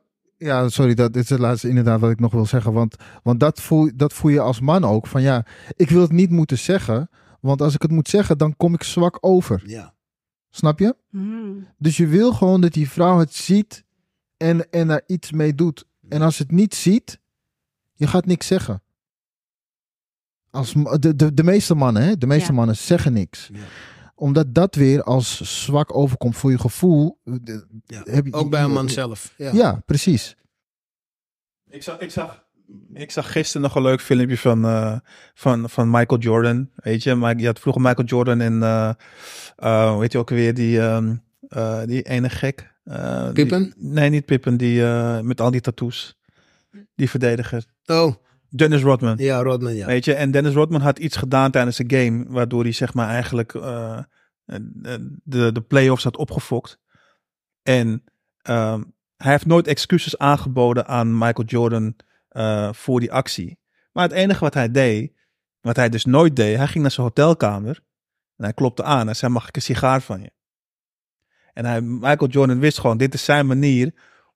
[0.46, 2.74] Ja, sorry, dat is het laatste inderdaad wat ik nog wil zeggen.
[2.74, 5.08] Want, want dat, voel, dat voel je als man ook.
[5.08, 7.10] Van ja, ik wil het niet moeten zeggen.
[7.40, 9.62] Want als ik het moet zeggen, dan kom ik zwak over.
[9.66, 9.94] Ja.
[10.50, 10.96] Snap je?
[11.10, 11.68] Hmm.
[11.78, 13.84] Dus je wil gewoon dat die vrouw het ziet
[14.38, 15.86] en, en daar iets mee doet.
[16.10, 17.20] En als het niet ziet,
[17.94, 18.82] je gaat niks zeggen.
[20.50, 22.18] Als, de, de, de meeste mannen, hè?
[22.18, 22.54] De meeste Ja.
[22.56, 23.50] mannen zeggen niks.
[23.54, 23.60] Ja.
[24.22, 27.20] Omdat dat weer als zwak overkomt voor je gevoel.
[27.24, 28.02] de- Ja.
[28.04, 29.34] Heb je- Ook bij een man zelf.
[29.38, 29.52] Ja.
[29.54, 30.36] Ja, precies.
[31.70, 32.44] Ik zag, ik zag,
[32.94, 34.98] ik zag gisteren nog een leuk filmpje van, eh,
[35.34, 36.70] van, van Michael Jordan.
[36.76, 38.92] Weet je, maar je had vroeger Michael Jordan en eh
[39.56, 41.16] eh, weet je ook weer die, ehm,
[41.48, 42.70] eh, die ene gek.
[42.84, 43.74] eh, die- Pippen?
[43.78, 46.18] nee, niet Pippen, die eh, met al die tattoos.
[46.96, 47.66] Die verdediger.
[47.86, 48.16] Oh,
[48.56, 49.18] Dennis Rodman.
[49.18, 49.86] ja, Rodman, ja.
[49.86, 53.08] Weet je, en Dennis Rodman had iets gedaan tijdens de game, waardoor hij zeg maar
[53.08, 54.00] eigenlijk eh,
[55.24, 56.80] de, de playoffs had opgefokt.
[57.64, 58.04] En
[58.42, 58.84] ehm,
[59.16, 61.96] hij heeft nooit excuses aangeboden aan Michael Jordan
[62.28, 63.60] eh, voor die actie.
[63.92, 65.14] Maar het enige wat hij deed,
[65.62, 67.84] wat hij dus nooit deed, hij ging naar zijn hotelkamer
[68.38, 70.32] en hij klopte aan en zei: Mag ik een sigaar van je?
[71.54, 73.94] En hij, Michael Jordan wist gewoon: dit is zijn manier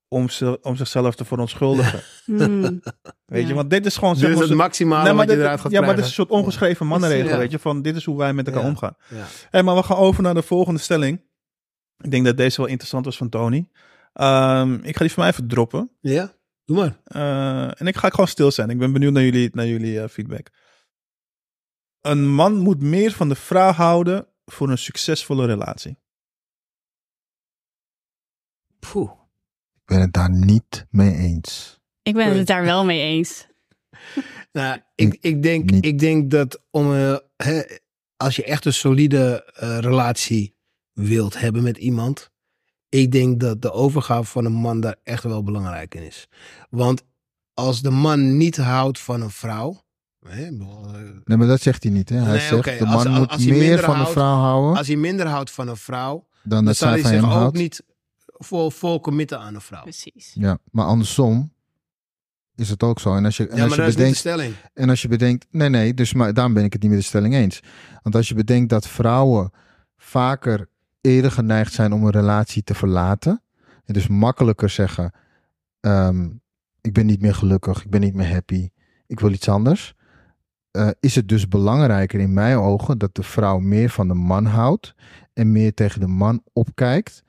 [0.07, 2.01] om, ze, om zichzelf te verontschuldigen.
[2.25, 2.81] Hmm.
[3.25, 5.61] Weet je, want dit is gewoon Dit zeg is het maximale Nee, wat je eruit
[5.61, 7.37] gaat ja, maar dit is een soort ongeschreven mannenregel, Ja.
[7.37, 8.67] weet je, van dit is hoe wij met elkaar Ja.
[8.67, 8.95] omgaan.
[9.09, 9.25] Ja.
[9.49, 11.21] Hey, maar we gaan over naar de volgende stelling.
[11.97, 13.69] Ik denk dat deze wel interessant was van Tony.
[14.13, 15.91] Ehm, ik ga die van mij even droppen.
[16.01, 16.33] ja,
[16.65, 16.99] doe maar.
[17.03, 18.69] Eh, en ik ga gewoon stil zijn.
[18.69, 20.47] Ik ben benieuwd naar jullie, naar jullie eh, feedback.
[22.01, 25.97] Een man moet meer van de vrouw houden voor een succesvolle relatie.
[28.79, 29.11] Poeh.
[29.85, 31.79] Ik ben het daar niet mee eens.
[32.01, 33.47] Ik ben het daar wel mee eens.
[34.51, 35.85] Nou, ik, ik, denk, Niet.
[35.85, 37.61] ik denk dat om, eh, hè,
[38.17, 40.55] als je echt een solide eh, relatie
[40.93, 42.31] wilt hebben met iemand,
[42.89, 46.27] ik denk dat de overgave van een man daar echt wel belangrijk in is.
[46.69, 47.03] Want
[47.53, 49.81] als de man niet houdt van een vrouw,
[50.27, 50.51] hè, eh,
[51.25, 52.09] Nee, maar dat zegt hij niet.
[52.09, 52.15] Hè?
[52.17, 54.87] Hij Nee, zegt, de man als- moet als meer van de houdt- vrouw houden als
[54.87, 57.57] hij minder houdt van een vrouw, dan dan dat zal hij zich hem ook houdt.
[57.57, 57.83] niet
[58.37, 59.81] vol, vol committen aan een vrouw.
[59.81, 60.31] Precies.
[60.33, 61.53] Ja, maar andersom
[62.55, 63.15] is het ook zo.
[63.15, 64.53] En als je, en Ja, als je dat is niet de bedenkt, stelling.
[64.73, 67.05] en als je bedenkt, nee, nee, dus maar daarom ben ik het niet met de
[67.05, 67.59] stelling eens.
[68.03, 69.51] Want als je bedenkt dat vrouwen
[69.97, 70.69] vaker
[71.01, 73.41] eerder geneigd zijn om een relatie te verlaten,
[73.85, 75.11] en dus makkelijker zeggen,
[75.79, 76.29] ehm,
[76.81, 78.69] ik ben niet meer gelukkig, ik ben niet meer happy,
[79.07, 79.93] ik wil iets anders,
[80.71, 84.45] eh, is het dus belangrijker in mijn ogen dat de vrouw meer van de man
[84.45, 84.95] houdt
[85.33, 87.23] en meer tegen de man opkijkt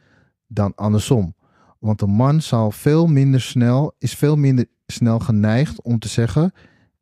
[0.47, 1.35] dan andersom.
[1.79, 6.53] Want de man zal veel minder snel, is veel minder snel geneigd om te zeggen: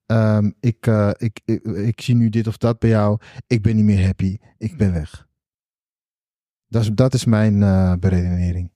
[0.07, 3.77] ehm, ik, eh, ik, ik, ik zie nu dit of dat bij jou, ik ben
[3.77, 5.27] niet meer happy, ik ben weg.
[6.69, 8.73] Dat is, dat is mijn eh beredenering.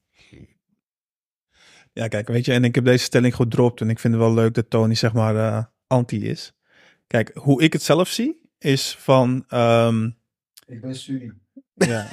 [1.92, 4.34] Ja, kijk, weet je, en ik heb deze stelling gedropt en ik vind het wel
[4.34, 6.52] leuk dat Tony, zeg maar, eh, anti is.
[7.06, 9.44] Kijk, hoe ik het zelf zie, is van...
[9.48, 10.10] ehm,
[10.66, 11.32] Ik ben studie.
[11.78, 12.06] Ja.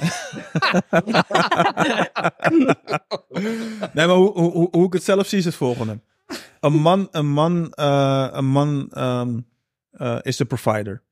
[3.92, 6.00] nee, maar hoe, hoe, hoe- ik het zelf zie is het volgende.
[6.60, 9.38] een man, een man, eh, een man ehm,
[9.90, 11.02] eh, is de provider.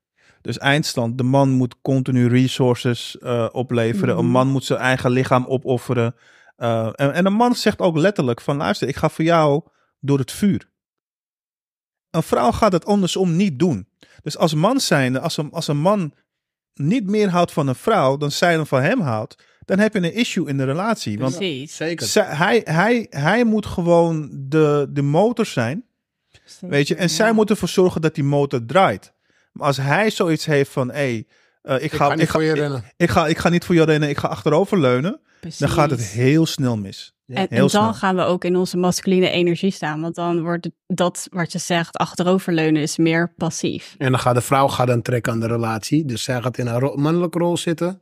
[0.40, 4.16] Dus eindstand, de man moet continu resources eh, opleveren.
[4.18, 4.32] Een Mhm.
[4.32, 6.14] man moet zijn eigen lichaam opofferen.
[6.56, 9.62] En, en een man zegt ook letterlijk van luister, ik ga voor jou
[10.00, 10.70] door het vuur.
[12.10, 13.88] Een vrouw gaat het andersom niet doen.
[14.22, 16.14] Dus als man zijnde, als een, als een man
[16.74, 19.34] niet meer houdt van een vrouw dan zij dan van hem houdt,
[19.64, 21.18] dan heb je een issue in de relatie.
[21.18, 21.76] Want Precies.
[21.76, 22.06] Zeker.
[22.06, 25.84] zij- hij, hij, hij moet gewoon de, de motor zijn.
[26.60, 29.12] Weet je, en zij moet ervoor zorgen dat die motor draait.
[29.52, 31.26] Maar als hij zoiets heeft van, hé, hey,
[31.62, 32.84] eh, ik, Ik ga, ik, ga, voor je ik, rennen.
[32.96, 35.20] ik ga, ik ga niet voor jou rennen, ik ga achterover leunen,
[35.58, 37.13] dan gaat het heel snel mis.
[37.26, 37.94] En, dan snel.
[37.94, 40.00] gaan we ook in onze masculine energie staan.
[40.00, 43.94] Want dan wordt het- dat wat je zegt, achteroverleunen, is meer passief.
[43.98, 46.04] En dan gaat de vrouw gaat dan trekken aan de relatie.
[46.04, 47.98] Dus zij gaat in haar ro- mannelijke rol zitten.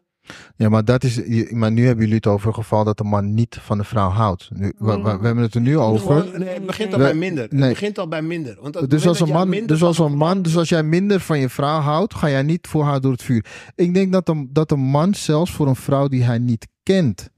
[0.56, 3.34] Ja, maar, dat is, maar nu hebben jullie het over het geval dat de man
[3.34, 4.48] niet van de vrouw houdt.
[4.54, 6.38] Nu, we, we, we hebben het er nu over.
[6.38, 7.42] Nee, het begint al bij minder.
[7.42, 8.56] Het begint al bij minder.
[8.60, 11.20] Want Dus als, een man, minder dus als van een man, dus als jij minder
[11.20, 13.44] van je vrouw houdt, ga jij niet voor haar door het vuur.
[13.74, 17.28] Ik denk dat een, dat een man zelfs voor een vrouw die hij niet kent,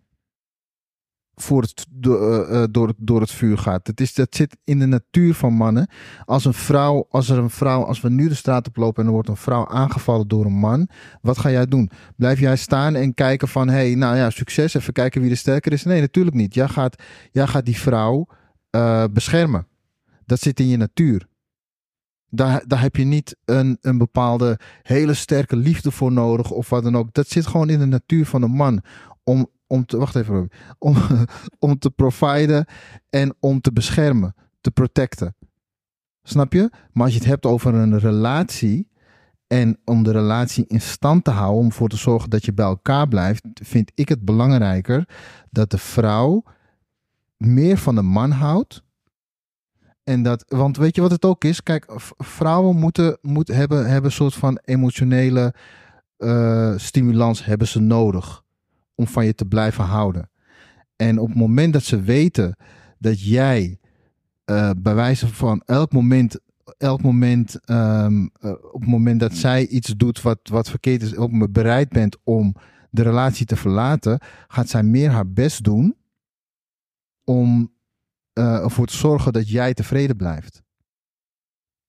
[1.34, 3.86] voor het, eh, eh, door, het, door het vuur gaat.
[3.86, 5.88] Het is, dat zit in de natuur van mannen.
[6.24, 9.08] Als een vrouw, als er een vrouw, als we nu de straat op lopen en
[9.08, 10.88] er wordt een vrouw aangevallen door een man,
[11.20, 11.90] wat ga jij doen?
[12.16, 15.72] Blijf jij staan en kijken van, hey, nou ja, succes, even kijken wie er sterker
[15.72, 15.84] is?
[15.84, 16.54] Nee, natuurlijk niet.
[16.54, 18.26] Jij gaat, jij gaat die vrouw
[18.70, 19.66] eh, beschermen.
[20.26, 21.26] Dat zit in je natuur.
[22.28, 26.82] Daar, daar heb je niet een, een bepaalde hele sterke liefde voor nodig of wat
[26.82, 27.12] dan ook.
[27.12, 28.82] Dat zit gewoon in de natuur van een man.
[29.24, 30.96] Om, om te, wacht even, om,
[31.58, 32.66] om te providen
[33.10, 35.36] en om te beschermen, te protecten.
[36.22, 36.70] Snap je?
[36.92, 38.88] Maar als je het hebt over een relatie
[39.46, 42.66] en om de relatie in stand te houden, om ervoor te zorgen dat je bij
[42.66, 45.08] elkaar blijft, vind ik het belangrijker
[45.50, 46.42] dat de vrouw
[47.36, 48.82] meer van de man houdt
[50.04, 51.62] en dat, want weet je wat het ook is?
[51.62, 51.86] Kijk,
[52.18, 55.54] vrouwen moeten, moeten hebben, hebben een soort van emotionele
[56.16, 58.43] eh, stimulans hebben ze nodig
[58.94, 60.30] om van je te blijven houden.
[60.96, 62.56] En op het moment dat ze weten
[62.98, 63.78] dat jij
[64.44, 66.40] eh, bij wijze van elk moment,
[66.76, 71.16] elk moment, ehm, eh, op het moment dat zij iets doet wat, wat verkeerd is,
[71.16, 72.54] ook bereid bent om
[72.90, 75.96] de relatie te verlaten, gaat zij meer haar best doen
[77.24, 77.72] om
[78.32, 80.62] eh, ervoor te zorgen dat jij tevreden blijft.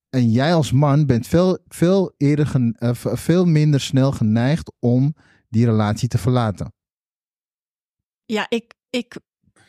[0.09, 5.15] En jij als man bent veel, veel, eerder veel minder snel geneigd om
[5.49, 6.73] die relatie te verlaten.
[8.25, 9.17] Ja, ik, ik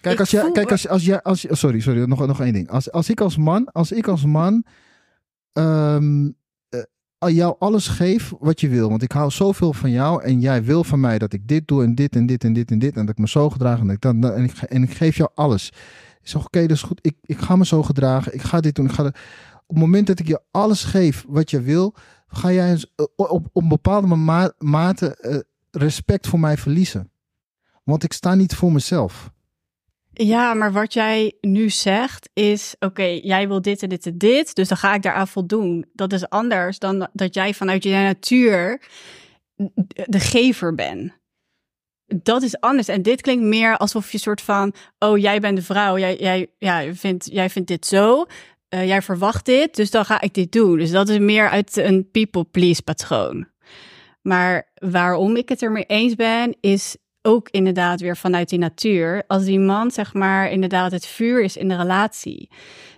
[0.01, 2.53] Kijk, Ik als jij, voel- kijk als, als jij, als, sorry, sorry, nog, nog één
[2.53, 2.71] ding.
[2.71, 4.65] Als, als ik als man, als ik als man
[5.53, 6.31] ehm,
[6.69, 10.65] eh, jou alles geef wat je wil, want ik hou zoveel van jou en jij
[10.65, 12.97] wil van mij dat ik dit doe en dit en dit en dit en dit
[12.97, 15.17] en dat ik me zo gedraag en, dat ik, dan, en, ik, en ik geef
[15.17, 15.69] jou alles.
[16.21, 16.99] Ik zeg, oké, dat is goed.
[17.03, 18.35] Ik, ik ga me zo gedragen.
[18.35, 18.85] Ik ga dit doen.
[18.87, 19.17] Ik ga dat-
[19.67, 21.95] Op het moment dat ik je alles geef wat je wil,
[22.29, 25.39] ga jij eh, op, op een bepaalde ma- mate eh,
[25.71, 27.11] respect voor mij verliezen.
[27.87, 29.31] Want ik sta niet voor mezelf.
[30.13, 34.55] Ja, maar wat jij nu zegt is: oké, jij wil dit en dit en dit,
[34.55, 35.85] dus dan ga ik daaraan voldoen.
[35.93, 38.81] Dat is anders dan dat jij vanuit je natuur
[40.05, 41.13] de gever bent.
[42.07, 42.89] Dat is anders.
[42.89, 46.51] En dit klinkt meer alsof je soort van: oh, jij bent de vrouw, jij, jij,
[46.59, 48.25] ja, vindt, jij vindt dit zo,
[48.69, 50.79] eh, jij verwacht dit, dus dan ga ik dit doen.
[50.79, 53.49] Dus dat is meer uit een people please patroon.
[54.23, 56.97] Maar waarom ik het ermee eens ben, is
[57.27, 59.25] ook inderdaad weer vanuit die natuur.
[59.27, 62.51] Als die man, zeg maar, inderdaad het vuur is in de relatie.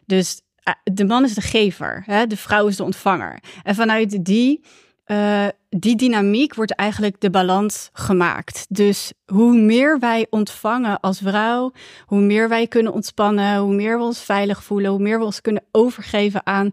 [0.07, 2.27] Dus eh, de man is de gever, hè?
[2.27, 3.39] de vrouw is de ontvanger.
[3.63, 4.65] En vanuit die,
[5.05, 8.67] eh, die dynamiek wordt eigenlijk de balans gemaakt.
[8.69, 11.73] Dus hoe meer wij ontvangen als vrouw,
[12.07, 15.41] hoe meer wij kunnen ontspannen, hoe meer we ons veilig voelen, hoe meer we ons
[15.41, 16.73] kunnen overgeven aan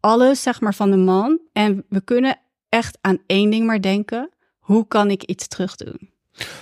[0.00, 1.38] alles, zeg maar, van de man.
[1.52, 2.38] En we kunnen
[2.68, 4.30] echt aan één ding maar denken.
[4.58, 6.13] Hoe kan ik iets terugdoen?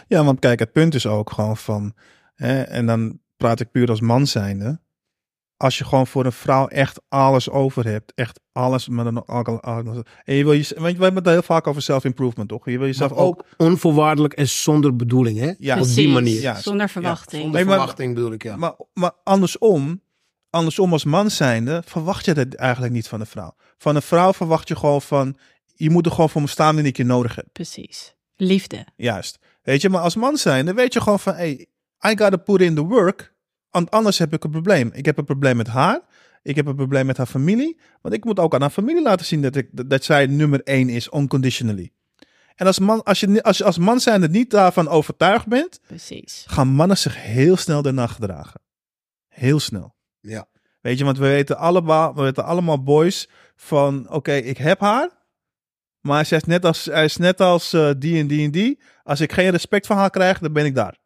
[0.09, 1.95] Ja, want kijk, het punt is ook gewoon van,
[2.35, 4.81] hè, en dan praat ik puur als man zijnde.
[5.57, 10.03] Als je gewoon voor een vrouw echt alles over hebt, echt alles met een alcohol.
[10.25, 12.65] En je wil je, want we hebben het heel vaak over self-improvement, toch?
[12.65, 13.45] Je wil jezelf Maar ook ook.
[13.69, 15.53] onvoorwaardelijk en zonder bedoeling, hè?
[15.59, 16.41] Ja, Op die manier.
[16.41, 17.43] Ja, Zonder verwachting.
[17.43, 18.57] Zonder Nee, maar- verwachting bedoel ik, ja.
[18.57, 20.03] Maar, maar andersom,
[20.51, 23.55] andersom als man zijnde, verwacht je dat eigenlijk niet van een vrouw.
[23.79, 25.37] Van een vrouw verwacht je gewoon van,
[25.75, 27.47] je moet er gewoon voor me staan wanneer ik je nodig heb.
[27.53, 28.15] Precies.
[28.37, 28.87] Liefde.
[28.97, 29.39] Juist.
[29.63, 31.67] Weet je, maar als man zijn, dan weet je gewoon van, hey,
[32.07, 33.35] I gotta put in the work,
[33.71, 34.91] want anders heb ik een probleem.
[34.93, 36.01] Ik heb een probleem met haar,
[36.43, 39.27] ik heb een probleem met haar familie, want ik moet ook aan haar familie laten
[39.27, 41.93] zien dat, ik, dat, dat zij nummer één is, unconditionally.
[42.55, 46.45] En als, man, als, je, als je als man zijn niet daarvan overtuigd bent, Precies.
[46.47, 48.61] gaan mannen zich heel snel daarna gedragen.
[49.29, 49.95] Heel snel.
[50.21, 50.47] Ja.
[50.81, 55.11] Weet je, want we weten allemaal, we weten allemaal boys van, oké, ik heb haar.
[56.03, 58.81] Maar hij is net als, hij is net als eh, die en die en die.
[59.03, 61.01] Als ik geen respect van haar krijg, dan ben ik daar.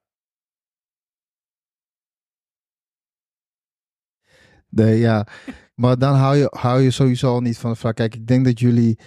[4.69, 5.27] Nee, ja.
[5.75, 7.93] Maar dan hou je, hou je sowieso al niet van de vraag.
[7.95, 8.99] Kijk, ik denk dat jullie.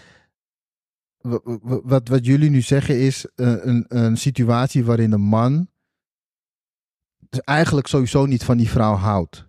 [1.18, 5.70] wa- wa- Wat, wat jullie nu zeggen is eh, een, een situatie waarin een man.
[7.30, 9.48] dus eigenlijk sowieso niet van die vrouw houdt.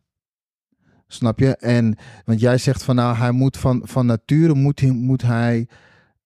[1.07, 1.57] Snap je?
[1.57, 5.69] En want jij zegt van nou, hij moet van, van nature moet moet hij,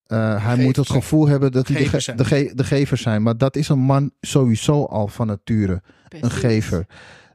[0.06, 2.96] eh, hij moet het gevoel hebben dat hij de, Gever ge- de, ge- de gever
[2.96, 3.22] zijn.
[3.22, 5.82] Maar dat is een man sowieso al van nature
[6.22, 6.86] een gever.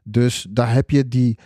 [0.04, 1.38] Dus daar heb je die,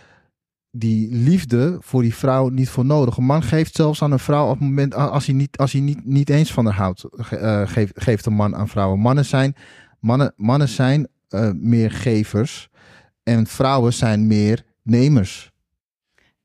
[0.71, 3.17] die liefde voor die vrouw niet voor nodig.
[3.17, 5.81] Een man geeft zelfs aan een vrouw op het moment als hij niet, als hij
[5.81, 8.99] niet, niet eens van haar houdt, ge- eh, geeft, geeft een man aan vrouwen.
[8.99, 9.55] Mannen zijn,
[9.99, 12.69] mannen, mannen zijn eh, meer gevers
[13.23, 15.51] en vrouwen zijn meer nemers.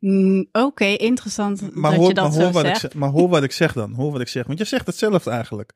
[0.01, 2.81] Mm, Oké, interessant Maar dat hoor, je dat maar, hoor wat ik, zegt.
[2.81, 3.93] zeg- maar hoor wat ik zeg dan.
[3.95, 4.47] Hoor wat ik zeg.
[4.47, 5.73] Want je zegt hetzelfde eigenlijk.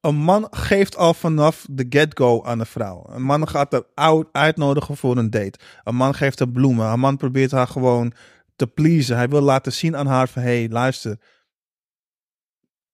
[0.00, 3.06] Een man geeft al vanaf de get-go aan een vrouw.
[3.08, 5.58] Een man gaat uit, uitnodigen voor een date.
[5.84, 6.86] Een man geeft haar bloemen.
[6.86, 8.12] Een man probeert haar gewoon
[8.56, 9.16] te pleasen.
[9.16, 10.42] Hij wil laten zien aan haar van...
[10.42, 11.18] Hé, hey, luister.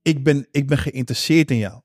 [0.02, 1.80] Ik ben, ik ben geïnteresseerd in jou.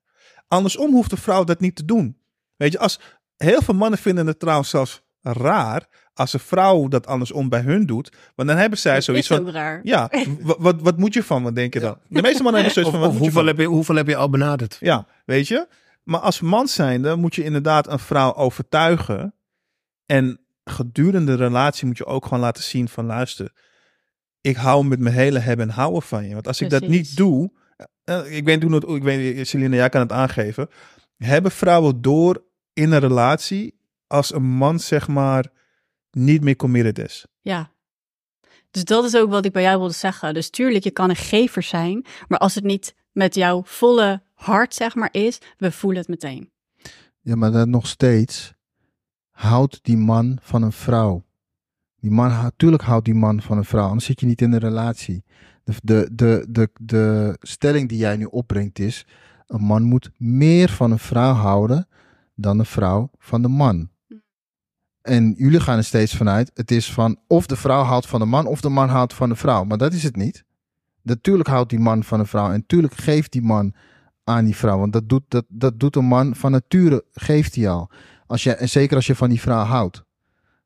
[0.47, 2.17] Andersom hoeft de vrouw dat niet te doen.
[2.55, 2.99] Weet je, als...
[3.35, 5.87] Heel veel mannen vinden het trouwens zelfs raar...
[6.13, 8.11] als een vrouw dat andersom bij hun doet.
[8.35, 9.51] Want dan hebben zij Dat zoiets is van...
[9.51, 9.79] raar.
[9.83, 10.11] Ja,
[10.41, 11.97] wat, wat moet je van me, denk je dan?
[12.07, 13.95] De meeste mannen hebben zoiets Of, van, wat of moet je hoeveel, heb je, hoeveel
[13.95, 14.77] heb je al benaderd?
[14.79, 15.67] Ja, weet je?
[16.03, 19.33] Maar als man zijnde moet je inderdaad een vrouw overtuigen.
[20.05, 23.51] En gedurende de relatie moet je ook gewoon laten zien van, luister,
[24.41, 26.33] ik hou met mijn hele hebben en houden van je.
[26.33, 27.51] Want als ik dat niet doe,
[28.03, 30.69] eh, ik weet, hoe het, ik weet, Celine, jij kan het aangeven.
[31.17, 32.43] Hebben vrouwen door
[32.73, 35.51] in een relatie als een man, zeg maar,
[36.15, 37.25] niet meer committed is?
[37.41, 37.71] Ja.
[38.71, 40.33] Dus dat is ook wat ik bij jou wilde zeggen.
[40.33, 44.73] Dus tuurlijk, je kan een gever zijn, maar als het niet met jouw volle hart,
[44.73, 46.51] zeg maar, is, we voelen het meteen.
[47.21, 48.53] Ja, maar dan nog steeds
[49.31, 51.23] houdt die man van een vrouw.
[51.99, 54.59] Die man, natuurlijk houdt die man van een vrouw, anders zit je niet in een
[54.59, 55.23] relatie.
[55.63, 59.05] De, de, de, de, de stelling die jij nu opbrengt is,
[59.47, 61.87] een man moet meer van een vrouw houden
[62.35, 63.89] dan een vrouw van de man.
[65.03, 68.25] En jullie gaan er steeds vanuit, het is van of de vrouw houdt van de
[68.25, 69.63] man of de man houdt van de vrouw.
[69.63, 70.43] Maar dat is het niet.
[71.01, 73.73] Natuurlijk houdt die man van een vrouw en natuurlijk geeft die man
[74.23, 74.79] aan die vrouw.
[74.79, 77.89] Want dat doet, dat, dat doet een man van nature, geeft hij al.
[78.27, 80.03] Als je, en zeker als je van die vrouw houdt.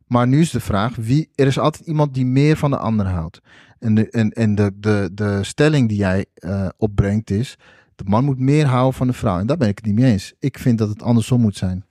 [0.07, 3.05] Maar nu is de vraag, wie, er is altijd iemand die meer van de ander
[3.05, 3.41] houdt.
[3.79, 7.57] En de, en, en de, de, de stelling die jij eh, opbrengt is,
[7.95, 9.39] de man moet meer houden van de vrouw.
[9.39, 10.33] En daar ben ik het niet mee eens.
[10.39, 11.85] Ik vind dat het andersom moet zijn.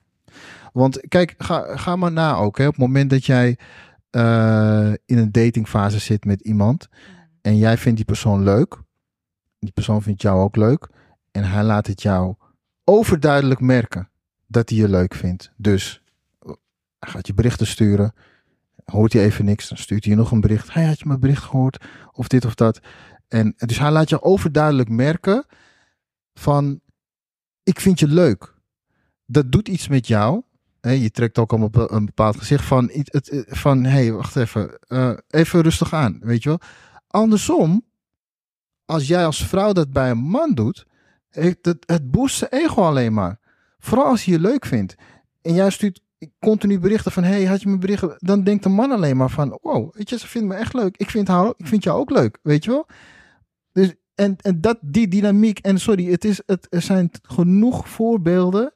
[0.77, 2.57] Want kijk, ga, ga maar na ook.
[2.57, 2.65] Hè.
[2.65, 3.57] Op het moment dat jij
[4.09, 6.89] eh, in een datingfase zit met iemand
[7.41, 8.77] en jij vindt die persoon leuk,
[9.59, 10.89] die persoon vindt jou ook leuk,
[11.31, 12.35] en hij laat het jou
[12.83, 14.09] overduidelijk merken
[14.47, 15.51] dat hij je leuk vindt.
[15.55, 16.01] Dus
[16.99, 18.13] hij gaat je berichten sturen,
[18.85, 20.73] hoort hij even niks, dan stuurt hij je nog een bericht.
[20.73, 21.85] Hij had je mijn bericht gehoord?
[22.11, 22.79] Of dit of dat.
[23.27, 25.45] En dus hij laat je overduidelijk merken
[26.33, 26.79] van,
[27.63, 28.55] ik vind je leuk.
[29.25, 30.45] Dat doet iets met jou.
[30.81, 34.79] Je trekt ook al op een bepaald gezicht van, het- van hé, hey, wacht even,
[34.87, 36.59] eh, even rustig aan, weet je wel.
[37.07, 37.85] Andersom,
[38.85, 40.85] als jij als vrouw dat bij een man doet,
[41.29, 43.39] het, het boost zijn ego alleen maar.
[43.79, 44.95] Vooral als hij je leuk vindt.
[45.41, 46.01] En jij stuurt
[46.39, 48.15] continu berichten van, hey, had je mijn berichten?
[48.17, 50.97] Dan denkt de man alleen maar van, wow, weet je, ze vindt me echt leuk.
[50.97, 52.87] Ik vind, haar, ik vind jou ook leuk, weet je wel?
[53.71, 58.73] Dus, en, en dat, die dynamiek, en sorry, het is, het, er zijn genoeg voorbeelden.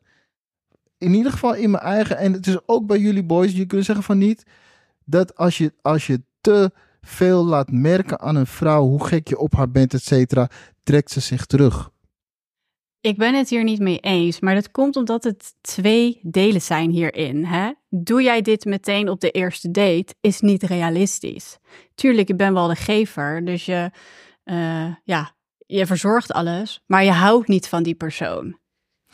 [1.01, 3.85] In ieder geval in mijn eigen, en het is ook bij jullie boys, je kunt
[3.85, 4.43] zeggen van niet,
[5.05, 6.71] dat als je, als je te
[7.01, 10.49] veel laat merken aan een vrouw, hoe gek je op haar bent, et cetera,
[10.83, 11.91] trekt ze zich terug.
[12.99, 16.91] Ik ben het hier niet mee eens, maar dat komt omdat het twee delen zijn
[16.91, 17.45] hierin.
[17.45, 17.71] Hè?
[17.89, 21.57] Doe jij dit meteen op de eerste date, is niet realistisch.
[21.95, 23.91] Tuurlijk, je bent wel de gever, dus je,
[24.43, 25.35] eh, ja,
[25.65, 28.59] je verzorgt alles, maar je houdt niet van die persoon.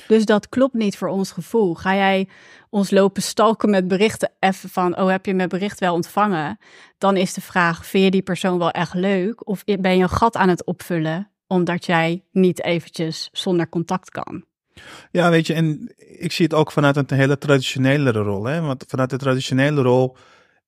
[0.08, 1.76] Dus dat klopt niet voor ons gevoel.
[1.76, 2.28] Ga jij
[2.70, 6.58] ons lopen stalken met berichten even van, oh heb je mijn bericht wel ontvangen?
[6.98, 9.48] Dan is de vraag, vind je die persoon wel echt leuk?
[9.48, 14.43] Of ben je een gat aan het opvullen omdat jij niet eventjes zonder contact kan?
[15.12, 18.43] Ja, weet je, en ik zie het ook vanuit een hele traditionele rol.
[18.43, 18.62] Hè?
[18.62, 20.18] Want vanuit de traditionele rol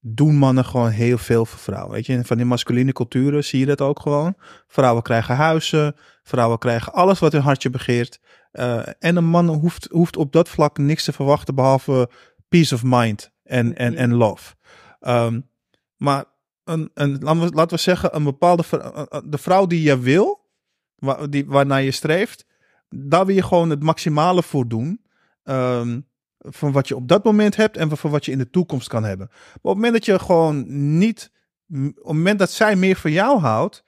[0.02, 1.92] doen mannen gewoon heel veel voor vrouwen.
[1.92, 4.36] Weet je, van die masculine culturen zie je dat ook gewoon.
[4.68, 8.20] Vrouwen krijgen huizen, vrouwen krijgen alles wat hun hartje begeert.
[8.54, 12.10] Uh, en een man hoeft, hoeft op dat vlak niks te verwachten behalve
[12.48, 14.56] peace of mind en, en, en love.
[15.02, 15.50] Um,
[15.98, 16.26] maar
[16.64, 20.00] een, een, laten, we, laten we zeggen, een bepaalde, eh, eh, de vrouw die je
[20.00, 20.48] wil,
[20.96, 22.46] waar, die, waarnaar je streeft,
[22.90, 25.02] daar wil je gewoon het maximale voor doen.
[25.44, 26.00] ehm,
[26.40, 29.04] van wat je op dat moment hebt en van wat je in de toekomst kan
[29.04, 29.28] hebben.
[29.30, 30.66] Maar op het moment dat je gewoon
[30.98, 31.32] niet,
[31.70, 33.84] op het moment dat zij meer van jou houdt,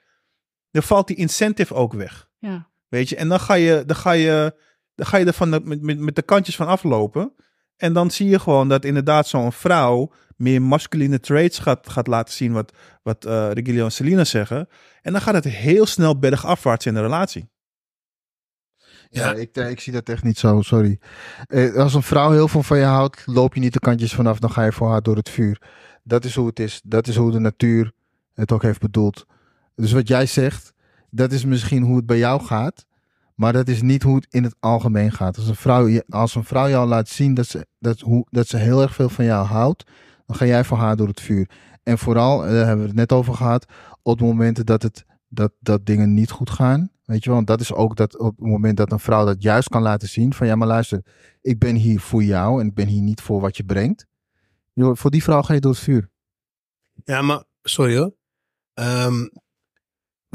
[0.70, 2.28] dan valt die incentive ook weg.
[2.38, 2.70] Ja.
[2.92, 4.54] Weet je, en dan ga je, dan ga je,
[4.94, 7.32] dan ga je er van de, met, met, met de kantjes van aflopen.
[7.76, 12.34] En dan zie je gewoon dat inderdaad zo'n vrouw meer masculine traits gaat, gaat laten
[12.34, 12.72] zien, wat,
[13.02, 14.68] wat eh Regilio en Selina zeggen.
[15.02, 17.50] En dan gaat het heel snel bergafwaarts in de relatie.
[19.08, 19.34] Ja, Ja.
[19.34, 20.98] ik, eh, ik zie dat echt niet zo, sorry.
[21.46, 24.38] Eh, als een vrouw heel veel van je houdt, loop je niet de kantjes vanaf,
[24.38, 25.62] dan ga je voor haar door het vuur.
[26.02, 26.80] Dat is hoe het is.
[26.84, 27.92] Dat is hoe de natuur
[28.34, 29.26] het ook heeft bedoeld.
[29.74, 30.71] Dus wat jij zegt,
[31.14, 32.86] dat is misschien hoe het bij jou gaat,
[33.34, 35.36] maar dat is niet hoe het in het algemeen gaat.
[35.36, 38.56] Als een vrouw, als een vrouw jou laat zien dat ze, dat, hoe, dat ze
[38.56, 39.84] heel erg veel van jou houdt,
[40.26, 41.48] dan ga jij voor haar door het vuur.
[41.82, 43.66] En vooral, eh, daar hebben we het net over gehad,
[44.02, 46.90] op momenten dat, het, dat, dat dingen niet goed gaan.
[47.04, 49.42] Weet je wel, want dat is ook dat op het moment dat een vrouw dat
[49.42, 50.34] juist kan laten zien.
[50.34, 51.04] Van ja, maar luister,
[51.40, 54.06] ik ben hier voor jou en ik ben hier niet voor wat je brengt.
[54.74, 56.10] Voor die vrouw ga je door het vuur.
[57.04, 58.14] Ja, maar sorry hoor.
[58.74, 59.26] Ehm,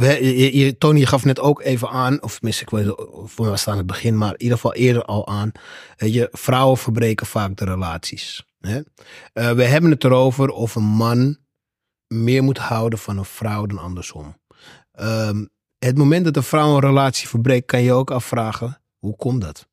[0.01, 2.69] we, Tony, gaf net ook even aan, of tenminste, ik
[3.25, 5.51] voor was het aan het begin, maar in ieder geval eerder al aan.
[5.95, 8.45] Weet je, vrouwen verbreken vaak de relaties.
[8.59, 8.81] Hè?
[9.33, 11.37] Eh, we hebben het erover of een man
[12.07, 14.37] meer moet houden van een vrouw dan andersom.
[14.91, 15.45] Ehm,
[15.79, 19.67] het moment dat een vrouw een relatie verbreekt, kan je ook afvragen, hoe komt dat?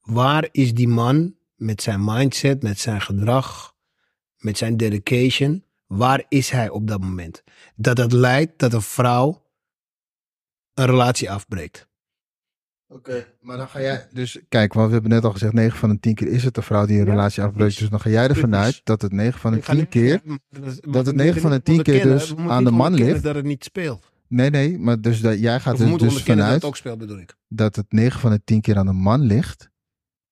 [0.00, 3.74] Waar is die man met zijn mindset, met zijn gedrag,
[4.36, 7.42] met zijn dedication, waar is hij op dat moment?
[7.76, 9.46] Dat dat leidt dat een vrouw
[10.74, 11.86] een relatie afbreekt.
[12.90, 14.08] Oké, maar dan ga jij.
[14.12, 16.56] Dus kijk, want we hebben net al gezegd: 9 van de 10 keer is het
[16.56, 17.78] een vrouw die een Ja, relatie afbreekt.
[17.78, 19.88] Dus dan ga jij ervan uit dat het 9 van de Ik ga 10 niet-
[19.90, 20.22] keer.
[20.80, 23.22] dat het negen van de tien keer dus aan de man ligt.
[23.22, 24.10] Dat het niet speelt.
[24.28, 27.18] Nee, nee, maar dus dat, jij gaat er dus dat vanuit het ook speelt, bedoel
[27.18, 27.36] ik.
[27.48, 29.70] dat het 9 van de 10 keer aan de man ligt,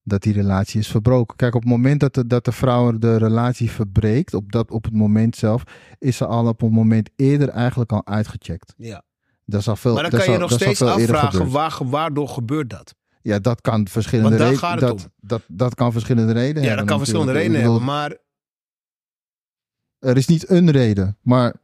[0.07, 1.37] dat die relatie is verbroken.
[1.37, 4.85] Kijk, op het moment dat de, dat de vrouw de relatie verbreekt, op, dat, op
[4.85, 5.63] het moment zelf,
[5.99, 8.75] is ze al op een moment eerder eigenlijk al uitgecheckt.
[8.77, 9.03] Ja.
[9.45, 12.29] Dat is al veel, Maar dan dat kan je al- nog steeds afvragen, waar, waardoor
[12.29, 12.95] gebeurt dat?
[13.23, 14.59] Ja, dat kan verschillende redenen.
[14.59, 15.13] gaat het Dat, om.
[15.21, 16.77] dat, dat kan verschillende redenen Ja, hebben.
[16.77, 18.17] dat kan verschillende redenen hebben, maar
[19.99, 21.55] Er is niet een reden, maar.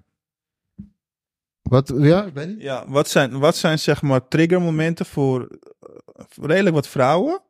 [1.63, 2.27] Wat, ja.
[2.59, 7.41] Ja, wat zijn, wat zijn zeg maar triggermomenten voor eh, redelijk wat vrouwen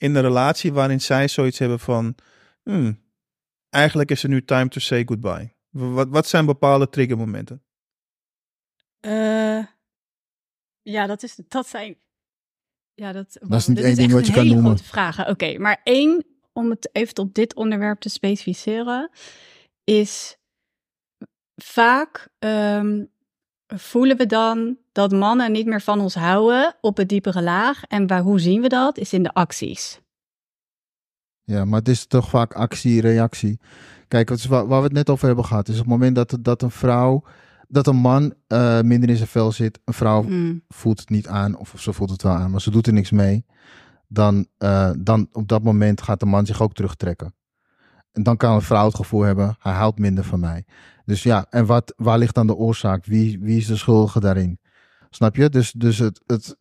[0.00, 2.14] in een relatie waarin zij zoiets hebben van,
[2.62, 3.02] hmm,
[3.68, 5.54] eigenlijk is het nu time to say goodbye.
[5.68, 7.62] Wat, wat zijn bepaalde triggermomenten?
[9.00, 9.64] Eh,
[10.82, 11.96] ja, dat, is, dat zijn.
[12.94, 14.64] Ja, dat, Dat is niet één ding wat je kan noemen.
[14.64, 15.28] grote vragen.
[15.28, 19.10] Oké, maar één, om het even op dit onderwerp te specificeren,
[19.84, 20.36] is
[21.56, 23.04] vaak ehm,
[23.74, 27.84] voelen we dan dat mannen niet meer van ons houden op het diepere laag.
[27.84, 28.98] En waar, hoe zien we dat?
[28.98, 30.00] Is in de acties.
[31.42, 33.60] Ja, maar het is toch vaak actie, reactie.
[34.08, 36.38] Kijk, wat waar, waar we het net over hebben gehad, is op het moment dat,
[36.40, 37.22] dat een vrouw,
[37.68, 40.62] dat een man eh, minder in zijn vel zit, een vrouw Hmm.
[40.68, 43.10] voelt het niet aan, of ze voelt het wel aan, maar ze doet er niks
[43.10, 43.44] mee,
[44.08, 47.34] dan, eh, dan op dat moment gaat de man zich ook terugtrekken.
[48.12, 50.64] En dan kan een vrouw het gevoel hebben, hij houdt minder van mij.
[51.04, 53.04] Dus ja, en wat, waar ligt dan de oorzaak?
[53.04, 54.58] Wie, wie is de schuldige daarin?
[55.10, 55.48] Snap je?
[55.48, 56.56] Dus, dus het, het,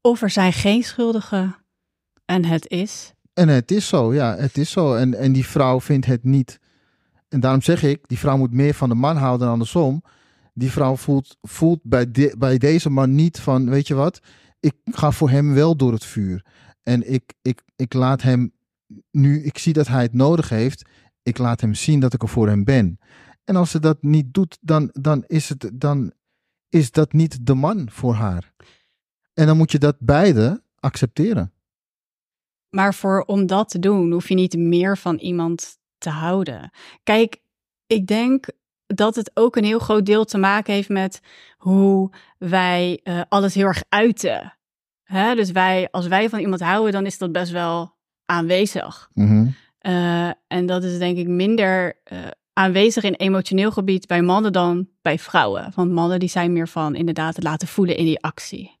[0.00, 1.56] Of er zijn geen schuldigen
[2.24, 3.12] en het is.
[3.34, 4.94] En het is zo, ja, het is zo.
[4.94, 6.58] En, en die vrouw vindt het niet.
[7.28, 10.02] En daarom zeg ik, die vrouw moet meer van de man houden dan andersom.
[10.54, 14.20] Die vrouw voelt, voelt bij, de- bij deze man niet van, weet je wat,
[14.60, 16.44] ik ga voor hem wel door het vuur.
[16.82, 18.52] En ik, ik, ik laat hem,
[19.10, 20.88] nu ik zie dat hij het nodig heeft,
[21.22, 22.98] ik laat hem zien dat ik er voor hem ben.
[23.44, 26.12] En als ze dat niet doet, dan, dan, is, het, dan
[26.68, 28.52] is dat niet de man voor haar.
[29.34, 31.52] En dan moet je dat beide accepteren.
[32.70, 36.70] Maar voor om dat te doen, hoef je niet meer van iemand te houden.
[37.02, 37.40] Kijk,
[37.86, 38.46] ik denk
[38.86, 41.20] dat het ook een heel groot deel te maken heeft met
[41.56, 44.54] hoe wij eh, alles heel erg uiten.
[45.10, 47.98] Dus wij, als wij van iemand houden, dan is dat best wel
[48.30, 49.10] aanwezig.
[49.14, 49.46] Mhm.
[49.78, 52.18] Eh, en dat is denk ik minder eh,
[52.52, 55.72] aanwezig in emotioneel gebied bij mannen dan bij vrouwen.
[55.74, 58.78] Want mannen die zijn meer van inderdaad het laten voelen in die actie.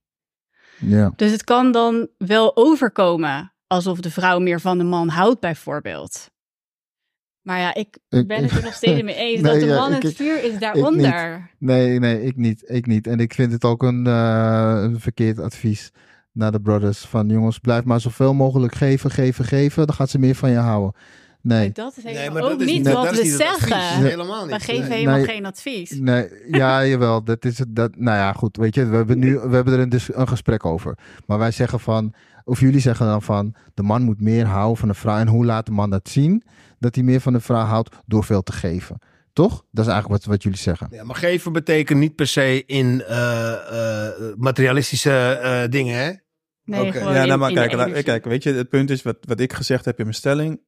[0.78, 1.12] Ja.
[1.16, 6.30] Dus het kan dan wel overkomen alsof de vrouw meer van de man houdt, bijvoorbeeld.
[7.40, 9.94] Maar ja, ik ben het er nog steeds mee eens Nee, dat de ja, man
[9.94, 11.50] ik- het vuur is daaronder.
[11.58, 12.62] Nee, nee, ik niet.
[12.66, 13.06] Ik niet.
[13.06, 15.90] En ik vind het ook een, eh, een verkeerd advies
[16.32, 16.98] naar de brothers.
[16.98, 19.86] Van jongens, blijf maar zoveel mogelijk geven, geven, geven.
[19.86, 20.92] Dan gaat ze meer van je houden.
[21.42, 21.70] Nee.
[21.72, 24.04] Dat is Nee, helemaal maar ook dat is niet wat we niet zeggen.
[24.04, 24.54] Helemaal niet.
[24.54, 24.98] We geven Nee.
[24.98, 25.24] helemaal Nee.
[25.24, 25.90] geen advies.
[25.90, 27.24] Nee, ja, jawel.
[27.24, 27.76] Dat is het.
[27.76, 28.56] Dat, nou ja, goed.
[28.56, 30.98] Weet je, we hebben nu we hebben er een, een gesprek over.
[31.26, 32.12] Maar wij zeggen van,
[32.44, 35.16] of jullie zeggen dan van, de man moet meer houden van de vrouw.
[35.18, 36.42] En hoe laat de man dat zien?
[36.78, 38.98] Dat hij meer van de vrouw houdt door veel te geven.
[39.32, 39.50] Toch?
[39.70, 40.88] Dat is eigenlijk wat, wat jullie zeggen.
[40.90, 43.52] Ja, maar geven betekent niet per se in eh,
[44.06, 45.12] eh, materialistische
[45.42, 46.10] eh, dingen, hè?
[46.64, 46.92] Nee, Oké.
[46.98, 49.40] gewoon Ja, in- nou, maar kijk, la- kijk, weet je, het punt is wat, wat
[49.40, 50.60] ik gezegd heb in mijn stelling.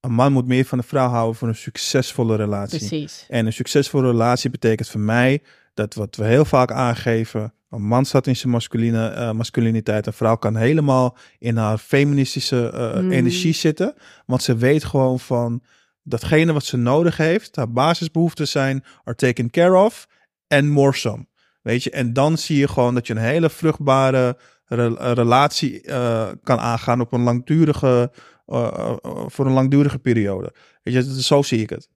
[0.00, 2.78] Een man moet meer van de vrouw houden voor een succesvolle relatie.
[2.78, 3.26] Precies.
[3.28, 5.42] En een succesvolle relatie betekent voor mij
[5.74, 7.54] dat wat we heel vaak aangeven.
[7.70, 10.06] Een man staat in zijn masculine, eh, masculiniteit.
[10.06, 13.10] Een vrouw kan helemaal in haar feministische eh, Mm.
[13.10, 13.94] energie zitten.
[14.26, 15.62] Want ze weet gewoon van
[16.06, 17.56] datgene wat ze nodig heeft.
[17.56, 20.06] Haar basisbehoeften zijn are taken care of.
[20.46, 21.26] En more some.
[21.62, 26.28] Weet je, en dan zie je gewoon dat je een hele vruchtbare re- relatie eh,
[26.42, 28.12] kan aangaan op een langdurige,
[28.46, 28.96] eh, eh,
[29.26, 30.54] voor een langdurige periode.
[30.82, 31.88] Weet je, dat- zo zie ik het.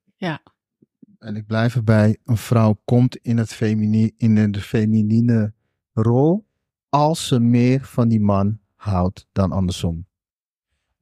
[1.18, 5.52] En ik blijf erbij, een vrouw komt in, het femini, in de feminine
[5.92, 6.46] rol
[6.88, 10.06] als ze meer van die man houdt dan andersom.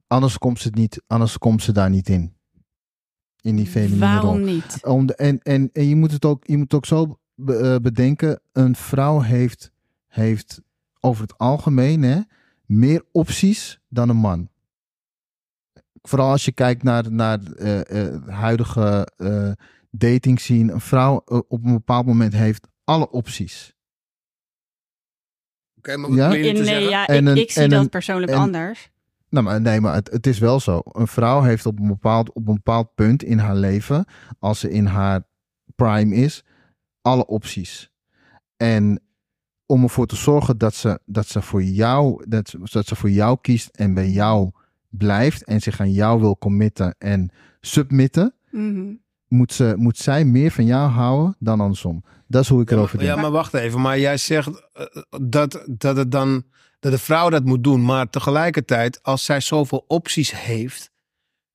[0.07, 2.33] Anders komt ze, niet, anders komt ze daar niet in.
[3.41, 4.21] In die feminine rol.
[4.21, 4.79] Waarom niet?
[4.85, 7.75] Om de, en, en, en je moet het ook, je moet ook zo be- eh,
[7.81, 9.71] bedenken, een vrouw heeft,
[10.07, 10.61] heeft
[10.99, 12.19] over het algemeen hè,
[12.65, 14.49] meer opties dan een man.
[16.01, 19.51] Vooral als je kijkt naar, naar eh, eh, huidige eh
[19.91, 20.73] dating scene.
[20.73, 23.75] Een vrouw op een bepaald moment heeft alle opties.
[25.77, 26.27] Oké, maar wat Ja?
[26.27, 26.89] nee, zeggen?
[26.89, 28.89] ja, En ik, een- ik zie en dat een- persoonlijk en- anders.
[29.29, 30.81] Nou, maar nee, maar het, het is wel zo.
[30.83, 34.05] Een vrouw heeft op een, bepaald, op een bepaald punt in haar leven,
[34.39, 35.23] als ze in haar
[35.75, 36.43] prime is,
[37.01, 37.91] alle opties.
[38.57, 39.01] En
[39.65, 43.09] om ervoor te zorgen dat ze, dat ze, voor, jou, dat, ze- dat ze voor
[43.09, 44.51] jou kiest en bij jou
[44.89, 47.29] blijft en zich aan jou wil committen en
[47.61, 48.93] submitten, Mhm.
[49.27, 52.03] moet, ze, moet zij meer van jou houden dan andersom.
[52.27, 53.09] Dat is hoe ik erover denk.
[53.09, 53.81] ja, maar wacht even.
[53.81, 54.85] Maar jij zegt eh,
[55.21, 56.43] dat, dat het dan
[56.79, 57.85] dat de vrouw dat moet doen.
[57.85, 60.91] Maar tegelijkertijd, als zij zoveel opties heeft,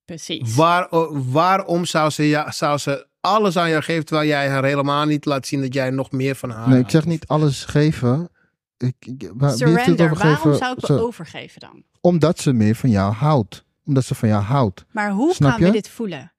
[0.05, 0.55] Precies.
[0.55, 4.64] waar, eh, waarom zou ze, ja, zou ze alles aan jou geven terwijl jij haar
[4.64, 7.64] helemaal niet laat zien dat jij nog meer van haar Nee, ik zeg niet alles
[7.64, 8.29] geven.
[8.77, 10.14] Ik, waar- Surrender.
[10.14, 11.83] Waarom zou ik me overgeven dan?
[12.01, 13.64] Omdat ze meer van jou houdt.
[13.85, 14.85] Omdat ze van jou houdt.
[14.91, 15.72] Maar hoe Snap gaan we je?
[15.72, 16.33] dit voelen?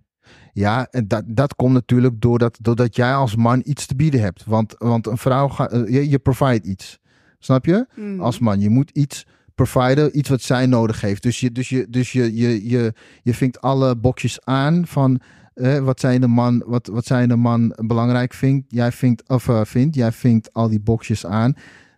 [0.54, 4.44] Ja, en dat, dat komt natuurlijk doordat, doordat jij als man iets te bieden hebt.
[4.46, 7.00] Want, want een vrouw, gaat, eh, je, je provide iets.
[7.46, 7.86] Snap je?
[7.96, 8.20] Mhm.
[8.20, 9.26] Als man, je moet iets
[9.56, 11.24] providen, iets wat zij nodig heeft.
[11.24, 12.94] Dus je, dus je, dus je, je, je,
[13.24, 15.22] je vinkt alle bokjes aan van
[15.54, 18.66] eh, wat, zij de man, wat, wat zij de man belangrijk vindt.
[18.68, 21.54] Jij vindt, of, eh, vindt, jij vinkt al die bokjes aan.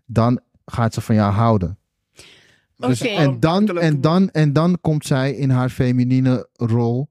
[0.06, 1.78] Dan gaat ze van jou houden.
[2.78, 3.10] Dus, Oké.
[3.10, 7.10] en, dan, en, dan, en dan komt zij in haar feminine rol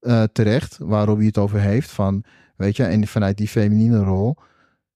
[0.00, 1.90] eh, terecht, waarom hij het over heeft.
[1.90, 2.24] Van,
[2.56, 4.36] weet je, en vanuit die feminine rol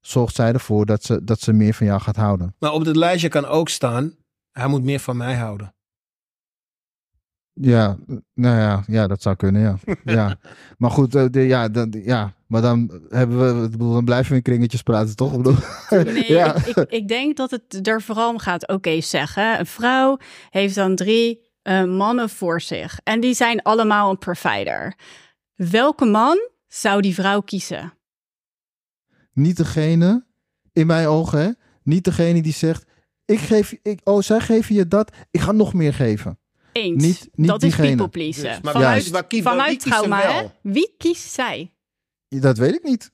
[0.06, 2.54] zorgt zij ervoor dat ze, dat ze meer van jou gaat houden.
[2.58, 4.14] Maar op het lijstje kan ook staan,
[4.52, 5.74] hij moet meer van mij houden.
[7.60, 7.96] Ja,
[8.34, 9.78] nou ja, ja dat zou kunnen, ja.
[10.14, 10.38] ja.
[10.78, 14.36] Maar goed, eh, de, ja, dan, ja, maar dan, hebben we, bedoel, dan blijven we
[14.36, 15.32] in kringetjes praten, toch?
[15.32, 15.56] Ik bedoel,
[16.04, 16.54] Nee, ja.
[16.54, 18.68] ik, ik, ik denk dat het er vooral om gaat.
[18.68, 19.58] Oké, zeggen.
[19.58, 20.18] Een vrouw
[20.50, 23.00] heeft dan drie eh, mannen voor zich.
[23.04, 24.94] En die zijn allemaal een provider.
[25.54, 27.95] Welke man zou die vrouw kiezen?
[29.36, 30.24] Niet degene,
[30.72, 31.50] in mijn ogen, hè,
[31.82, 32.84] niet degene die zegt,
[33.24, 36.38] ik geef, ik, oh, zij geven je dat, ik ga nog meer geven.
[36.72, 37.02] Eens.
[37.02, 38.42] Niet- niet dat is people pleasen.
[38.42, 39.10] Dus, maar vanuit Juist.
[39.10, 40.46] waar vanuit wie trauma, hè?
[40.62, 41.72] Wie kiest zij?
[42.28, 43.10] Dat weet ik niet.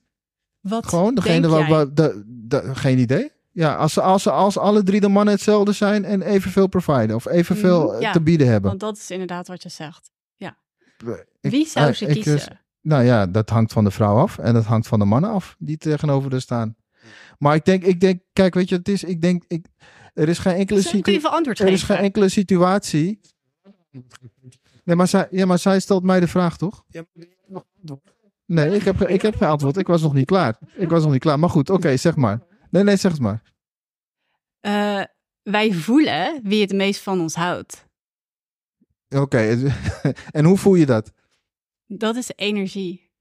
[0.59, 1.69] Wat Gewoon degene denk waar, jij?
[1.69, 3.31] waar de, de- geen idee.
[3.51, 7.15] Ja, als, ze, als, ze, als alle drie de mannen hetzelfde zijn en evenveel providen
[7.15, 8.69] of evenveel Mhm, eh, ja, te bieden hebben.
[8.69, 10.11] Want dat is inderdaad wat je zegt.
[11.41, 12.59] Ik- Wie zou eh, ze ik, kiezen?
[12.83, 15.55] Nou ja, dat hangt van de vrouw af en dat hangt van de mannen af
[15.59, 16.75] die tegenover er staan.
[17.37, 19.65] Maar ik denk, ik denk, kijk, weet je, het is, ik denk, ik,
[20.13, 21.13] er is geen enkele situatie.
[21.13, 23.19] even antwoord Er is geen enkele situatie.
[24.83, 26.83] Nee, maar zij, ja, maar zij stelt mij de vraag, toch?
[28.45, 29.77] Nee, ik heb, ik heb geen antwoord.
[29.77, 30.57] Ik was nog niet klaar.
[30.75, 31.39] Ik was nog niet klaar.
[31.39, 32.39] Maar goed, oké, zeg maar.
[32.69, 33.41] Nee, nee, zeg het maar.
[34.59, 35.03] Eh,
[35.41, 37.85] wij voelen wie het meest van ons houdt.
[39.09, 39.71] Oké,
[40.31, 41.11] en hoe voel je dat?
[41.97, 43.11] Dat is energie.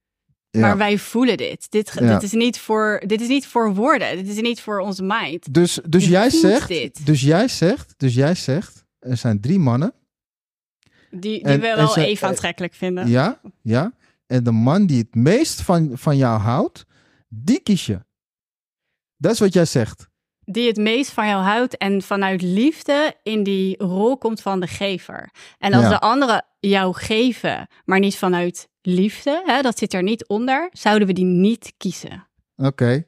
[0.50, 0.60] Ja.
[0.60, 1.70] Maar wij voelen dit.
[1.70, 2.12] Dit, Ja.
[2.14, 4.16] dit, is niet voor, dit is niet voor woorden.
[4.16, 5.54] Dit is niet voor onze mind.
[5.54, 7.06] Dus, dus Je jij zegt, dit.
[7.06, 9.94] dus jij zegt, dus jij zegt, er zijn drie mannen.
[11.10, 13.08] Die, die En- we wel ze- even aantrekkelijk vinden.
[13.08, 13.92] Ja, ja.
[14.26, 16.84] En de man die het meest van, van jou houdt,
[17.28, 18.00] die kies je.
[19.16, 20.08] Dat is wat jij zegt.
[20.52, 24.66] Die het meest van jou houdt en vanuit liefde in die rol komt van de
[24.66, 25.30] gever.
[25.58, 25.88] En als Ja.
[25.88, 31.06] de anderen jou geven, maar niet vanuit liefde, hè, dat zit er niet onder, zouden
[31.08, 32.26] we die niet kiezen.
[32.56, 33.04] Oké.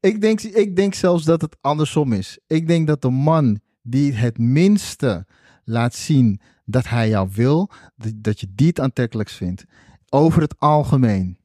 [0.00, 2.38] Ik, denk, ik denk zelfs dat het andersom is.
[2.46, 5.26] Ik denk dat de man die het minste
[5.64, 9.64] laat zien dat hij jou wil, dat, dat je die het aantrekkelijkst vindt.
[10.08, 11.38] Over het algemeen.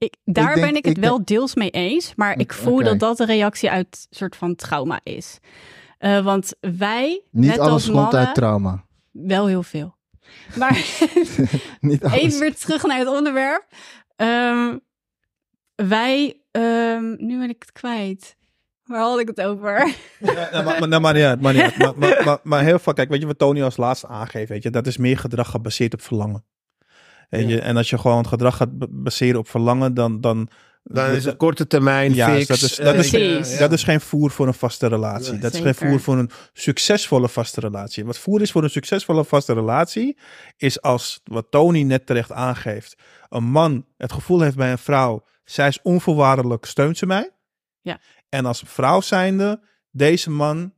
[0.00, 2.98] Ik, daar denk- ben ik het ik wel deels mee eens, maar ik voel dat
[2.98, 5.38] dat een reactie uit soort van trauma is.
[5.98, 8.84] Eh, want wij, Niet net alles als komt mannen, uit trauma.
[9.10, 9.96] wel heel veel.
[10.56, 10.72] Maar
[11.80, 12.18] Niet alles.
[12.20, 13.66] even weer terug naar het onderwerp.
[14.16, 14.76] Ehm,
[15.74, 18.36] wij, ehm, nu ben ik het kwijt.
[18.84, 19.94] Waar had ik het over?
[20.18, 21.76] Ja, maar, maar, maar, niet uit, maar, niet uit.
[21.78, 24.62] maar, maar, maar, maar heel vaak, kijk, weet je wat Tony als laatste aangeeft, weet
[24.62, 26.44] je, dat is meer gedrag gebaseerd op verlangen.
[27.30, 30.20] Weet je, en als je gewoon het gedrag gaat baseren op verlangen, dan...
[30.20, 30.48] dan
[30.82, 32.46] Dan is het korte termijn Ja, fix.
[32.46, 33.58] dat is, eh, dat, is, Precies.
[33.58, 35.38] dat is geen voer voor een vaste relatie.
[35.38, 38.04] Dat is geen voer voor een succesvolle vaste relatie.
[38.04, 40.18] Wat voer is voor een succesvolle vaste relatie,
[40.56, 42.94] is als, wat Tony net terecht aangeeft,
[43.28, 47.30] een man het gevoel heeft bij een vrouw, zij is onvoorwaardelijk, steunt ze mij.
[47.80, 48.00] Ja.
[48.28, 49.60] En als vrouw zijnde,
[49.90, 50.72] deze man,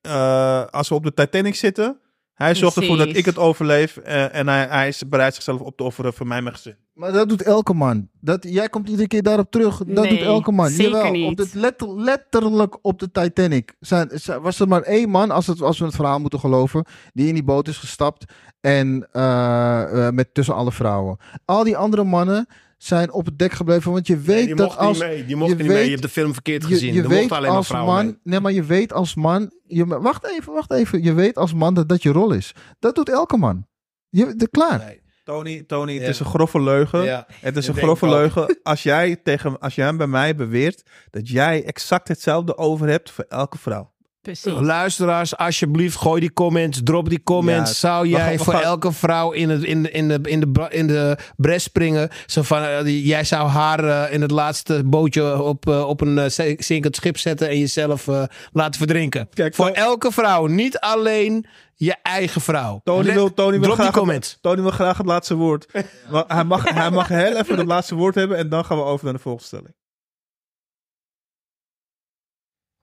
[0.00, 2.00] eh, als we op de Titanic zitten,
[2.44, 5.76] hij zorgt ervoor dat ik het overleef eh, en hij, hij is bereid zichzelf op
[5.76, 6.76] te offeren voor mij mijn gezin.
[6.94, 8.08] Maar dat doet elke man.
[8.20, 9.76] Dat, jij komt iedere keer daarop terug.
[9.78, 10.68] Dat Nee, doet elke man.
[10.68, 11.40] zeker Jawel, niet.
[11.40, 13.74] Op letter, letterlijk op de Titanic.
[13.80, 16.84] Zijn, zijn- was er maar één man, als, het, als we het verhaal moeten geloven,
[17.12, 18.32] die in die boot is gestapt.
[18.60, 21.16] En eh, eh, met tussen alle vrouwen.
[21.44, 22.46] Al die andere mannen
[22.82, 23.92] zijn op het dek gebleven.
[23.92, 24.98] Want je weet Nee, dat mocht als.
[24.98, 25.24] niet mee.
[25.26, 25.74] Die mocht je niet mee.
[25.76, 26.94] weet- Je hebt de film verkeerd Je, gezien.
[26.94, 28.04] je er weet alleen maar als vrouwen man.
[28.04, 28.16] mee.
[28.22, 29.52] Nee, maar je weet als man.
[29.66, 31.02] Je, wacht even, wacht even.
[31.02, 32.52] Je weet als man dat dat je rol is.
[32.78, 33.66] Dat doet elke man.
[34.08, 34.78] Je, de, klaar.
[34.78, 35.00] Nee.
[35.24, 36.08] Tony, Tony het Ja.
[36.08, 37.02] is een grove leugen.
[37.04, 37.26] Ja.
[37.40, 38.12] Het is een grove ook.
[38.12, 43.10] leugen als jij, tegen, als jij bij mij beweert dat jij exact hetzelfde over hebt
[43.10, 43.92] voor elke vrouw.
[44.22, 44.52] Precies.
[44.60, 47.70] Luisteraars, alsjeblieft, gooi die comments, drop die comments.
[47.70, 50.40] Ja, Zou jij gaan- voor gaan- elke vrouw in, het, in, de, in, de, in,
[50.40, 52.08] de, in de bres springen?
[52.26, 56.00] Zo van, eh, die- jij zou haar eh, in het laatste bootje op, eh, op
[56.00, 58.06] een zinkend schip zetten en jezelf
[58.52, 59.28] laten verdrinken.
[59.34, 62.80] Kijk, voor To- elke vrouw, niet alleen je eigen vrouw.
[62.84, 64.30] Tony Let- wil, Tony wil drop die graag comments.
[64.30, 65.66] Het, Tony wil graag het laatste woord.
[66.26, 69.04] Hij, mag, hij mag heel even het laatste woord hebben en dan gaan we over
[69.04, 69.74] naar de volgende stelling.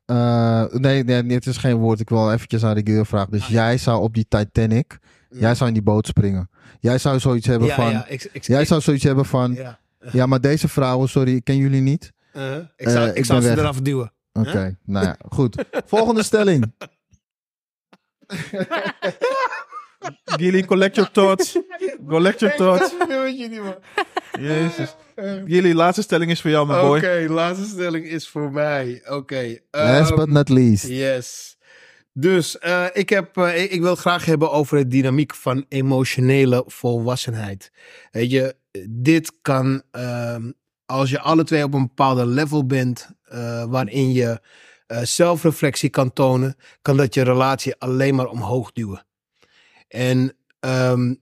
[0.08, 2.00] Eh, nee, nee, nee, het is geen woord.
[2.00, 3.32] Ik wil eventjes aan de vragen.
[3.32, 5.00] Dus jij zou op die Titanic,
[5.30, 6.50] jij zou in die boot springen.
[6.80, 9.54] Jij zou zoiets hebben Ja, van, ja, ik, ik, jij ik- zou zoiets hebben van,
[9.54, 9.80] ja,
[10.12, 10.26] ja.
[10.26, 12.14] maar deze vrouwen, sorry, ik ken jullie niet.
[12.34, 13.58] Uh, ik zou, Eh, ik ik zou ze weg.
[13.58, 14.12] eraf duwen.
[14.34, 15.64] Oké, nou ja, goed.
[15.86, 16.74] Volgende stelling.
[20.24, 21.58] Gilly, collect your thoughts.
[22.08, 22.94] Collect your thoughts.
[24.40, 24.96] Jezus.
[25.46, 26.98] Gilly, laatste stelling is voor jou, mijn boy.
[26.98, 29.02] Oké, laatste stelling is voor mij.
[29.06, 29.58] Oké.
[29.72, 30.88] Last ehm, but not least.
[30.88, 31.58] Yes.
[32.14, 35.66] Dus eh, ik, heb, eh, ik, ik wil het graag hebben over de dynamiek van
[35.70, 37.72] emotionele volwassenheid.
[38.12, 38.56] Weet je,
[38.90, 40.52] dit kan, ehm,
[40.86, 44.42] als je alle twee op een bepaalde level bent, eh, waarin je
[44.88, 49.06] eh, zelfreflectie kan tonen, kan dat je relatie alleen maar omhoog duwen.
[49.88, 51.14] En ehm,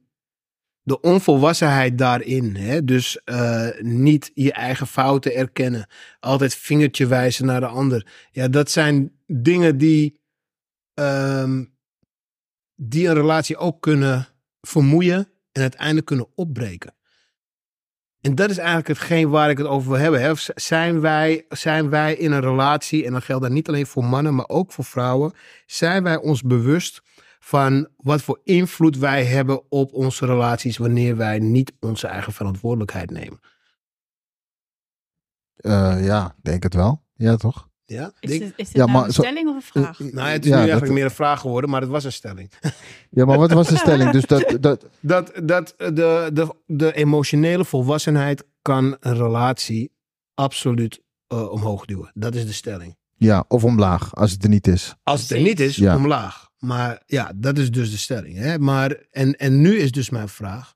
[0.85, 5.87] de onvolwassenheid daarin, hè, dus eh, niet je eigen fouten erkennen,
[6.19, 8.07] altijd vingertje wijzen naar de ander.
[8.31, 10.19] Ja, dat zijn dingen die,
[10.93, 11.65] ehm,
[12.75, 14.27] die een relatie ook kunnen
[14.61, 16.93] vermoeien en uiteindelijk kunnen opbreken.
[18.21, 20.21] En dat is eigenlijk hetgeen waar ik het over wil hebben.
[20.21, 20.31] Hè.
[20.55, 24.35] Zijn, wij, zijn wij in een relatie, en dat geldt dan niet alleen voor mannen,
[24.35, 25.33] maar ook voor vrouwen,
[25.65, 27.01] zijn wij ons bewust
[27.45, 33.09] van wat voor invloed wij hebben op onze relaties wanneer wij niet onze eigen verantwoordelijkheid
[33.11, 33.39] nemen?
[35.55, 37.03] Eh, ja, denk het wel.
[37.15, 37.69] Ja, toch?
[37.85, 39.99] Ja, Is Denk- dit, is Ja, nou maar een zo- stelling of een vraag?
[39.99, 42.11] Nou, het is ja, nu dat- eigenlijk meer een vraag geworden, maar het was een
[42.11, 42.51] stelling.
[43.09, 44.11] Ja, maar wat was de stelling?
[44.11, 49.91] Dus dat, dat, dat, dat de, de, de emotionele volwassenheid kan een relatie
[50.33, 52.11] absoluut eh, omhoog duwen.
[52.13, 52.97] Dat is de stelling.
[53.15, 54.95] ja, of omlaag, als het er niet is.
[55.03, 55.95] Als het er niet is, Ja.
[55.95, 56.44] omlaag.
[56.59, 58.37] Maar ja, dat is dus de stelling.
[58.37, 58.59] Hè?
[58.59, 60.73] Maar, en, en nu is dus mijn vraag.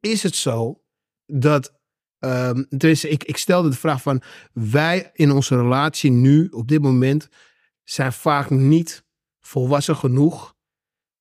[0.00, 0.82] Is het zo
[1.26, 1.78] dat...
[2.68, 4.22] tenminste, ik, ik stelde de vraag van...
[4.52, 7.28] Wij in onze relatie nu, op dit moment...
[7.84, 9.04] zijn vaak niet
[9.40, 10.56] volwassen genoeg...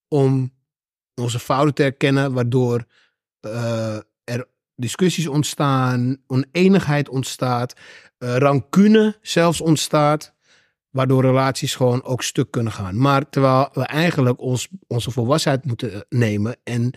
[0.08, 0.54] om
[1.16, 2.34] onze fouten te herkennen...
[2.34, 2.86] waardoor
[3.40, 6.18] eh, er discussies ontstaan...
[6.28, 7.74] oneenigheid ontstaat...
[8.18, 10.38] eh, rancune zelfs ontstaat
[10.90, 12.98] waardoor relaties gewoon ook stuk kunnen gaan.
[12.98, 16.92] Maar terwijl we eigenlijk ons, onze volwassenheid moeten eh, nemen en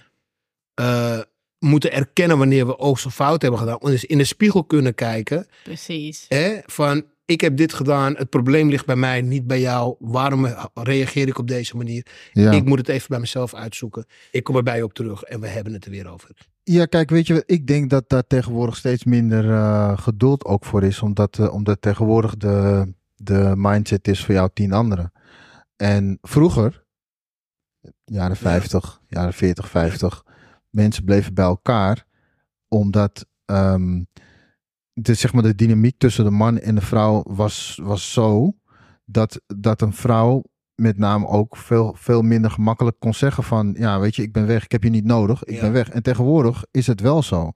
[0.74, 1.20] eh,
[1.59, 3.78] moeten erkennen wanneer we ook zo'n fout hebben gedaan.
[3.78, 6.24] En dus in de spiegel kunnen kijken Precies.
[6.28, 9.95] hè, van ik heb dit gedaan, het probleem ligt bij mij, niet bij jou.
[9.99, 12.07] Waarom reageer ik op deze manier?
[12.32, 12.51] Ja.
[12.51, 14.07] Ik moet het even bij mezelf uitzoeken.
[14.30, 16.30] Ik kom erbij op terug en we hebben het er weer over.
[16.64, 20.82] Ja, kijk, weet je, ik denk dat daar tegenwoordig steeds minder eh, geduld ook voor
[20.82, 22.86] is, omdat, eh, omdat tegenwoordig de,
[23.22, 25.12] de mindset is voor jou tien anderen.
[25.76, 26.84] En vroeger,
[28.04, 30.24] jaren 50, jaren 40, 50,
[30.70, 32.04] mensen bleven bij elkaar,
[32.68, 34.02] omdat ehm,
[34.92, 38.56] de, zeg maar, de dynamiek tussen de man en de vrouw was, was zo
[39.04, 40.42] dat, dat een vrouw
[40.74, 44.46] met name ook veel, veel minder gemakkelijk kon zeggen van, ja, weet je, ik ben
[44.46, 45.60] weg, ik heb je niet nodig, ik Ja.
[45.60, 45.88] ben weg.
[45.88, 47.52] En tegenwoordig is het wel zo.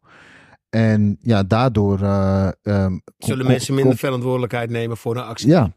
[0.77, 2.01] En ja, daardoor...
[2.03, 5.49] eh, ehm, Zullen mensen minder verantwoordelijkheid nemen voor een actie?
[5.49, 5.73] Ja,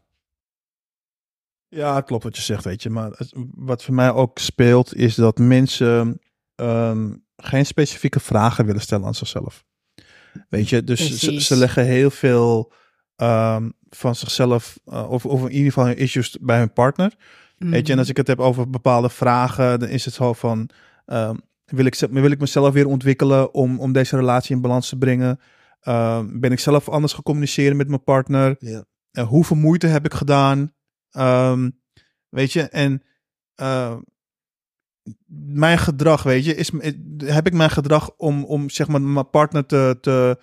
[1.68, 2.90] Ja, klopt wat je zegt, weet je.
[2.90, 6.20] Maar het- wat voor mij ook speelt, is dat mensen
[6.54, 9.64] ehm, geen specifieke vragen willen stellen aan zichzelf.
[10.48, 12.72] Weet je, dus ze, leggen heel veel
[13.16, 17.14] ehm, van zichzelf, eh, of, of in ieder geval hun issues bij hun partner.
[17.58, 20.68] Weet je, en als ik het heb over bepaalde vragen, dan is het zo van,
[21.06, 21.36] ehm,
[21.70, 25.40] wil, ik, wil ik mezelf weer ontwikkelen om, om deze relatie in balans te brengen?
[25.80, 28.56] Ehm, ben ik zelf anders gecommuniceren met mijn partner?
[28.58, 28.84] Ja.
[29.10, 30.74] Eh, hoeveel moeite heb ik gedaan?
[31.10, 31.70] Ehm,
[32.28, 33.02] weet je, en
[33.54, 33.96] eh,
[35.52, 36.92] mijn gedrag, weet je, is, eh,
[37.24, 40.38] heb ik mijn gedrag om, om zeg maar mijn partner te, te,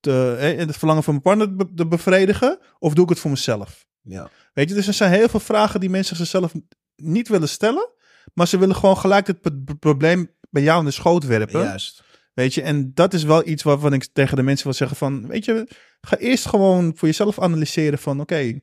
[0.00, 2.58] te eh, het verlangen van mijn partner te be- te bevredigen?
[2.78, 3.86] Of doe ik het voor mezelf?
[4.02, 4.30] Ja.
[4.52, 6.52] Weet je, dus er zijn heel veel vragen die mensen zichzelf
[6.96, 7.90] niet willen stellen,
[8.34, 9.40] maar ze willen gewoon gelijk het
[9.78, 11.60] probleem bij jou in de schoot werpen.
[11.60, 12.02] Juist.
[12.34, 15.26] Weet je, en dat is wel iets waarvan ik tegen de mensen wil zeggen van,
[15.26, 15.68] weet je,
[16.00, 18.60] ga eerst gewoon voor jezelf analyseren van, oké,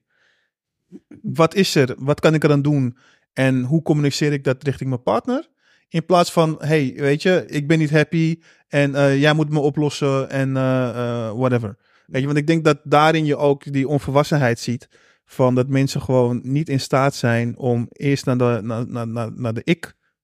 [1.22, 1.96] wat is er?
[1.98, 2.98] Wat kan ik eraan doen?
[3.34, 5.50] En hoe communiceer ik dat richting mijn partner?
[5.90, 9.60] In plaats van, hey, weet je, ik ben niet happy en eh, jij moet me
[9.60, 11.78] oplossen en eh, eh, whatever.
[12.06, 14.90] Weet je, want ik denk dat daarin je ook die onvolwassenheid ziet
[15.26, 19.32] van dat mensen gewoon niet in staat zijn om eerst naar de, naar, naar, naar,
[19.34, 19.64] naar de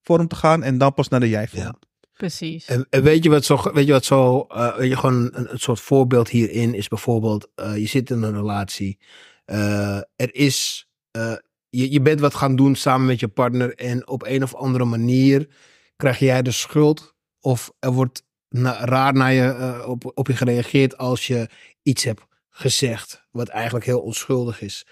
[0.05, 1.63] ik-vorm te gaan en dan pas naar de jij-vorm.
[1.63, 1.75] Ja.
[2.13, 2.65] Precies.
[2.65, 5.51] En, en weet je wat zo, weet je wat zo, eh, weet je, gewoon een,
[5.51, 8.99] een soort voorbeeld hierin is bijvoorbeeld, eh, je zit in een relatie,
[9.45, 11.33] eh, er is, eh,
[11.69, 14.85] je, je bent wat gaan doen samen met je partner en op een of andere
[14.85, 15.47] manier
[15.95, 20.97] krijg jij de schuld of er wordt na- raar naar je, op, op je gereageerd
[20.97, 21.49] als je
[21.83, 24.85] iets hebt gezegd wat eigenlijk heel onschuldig is.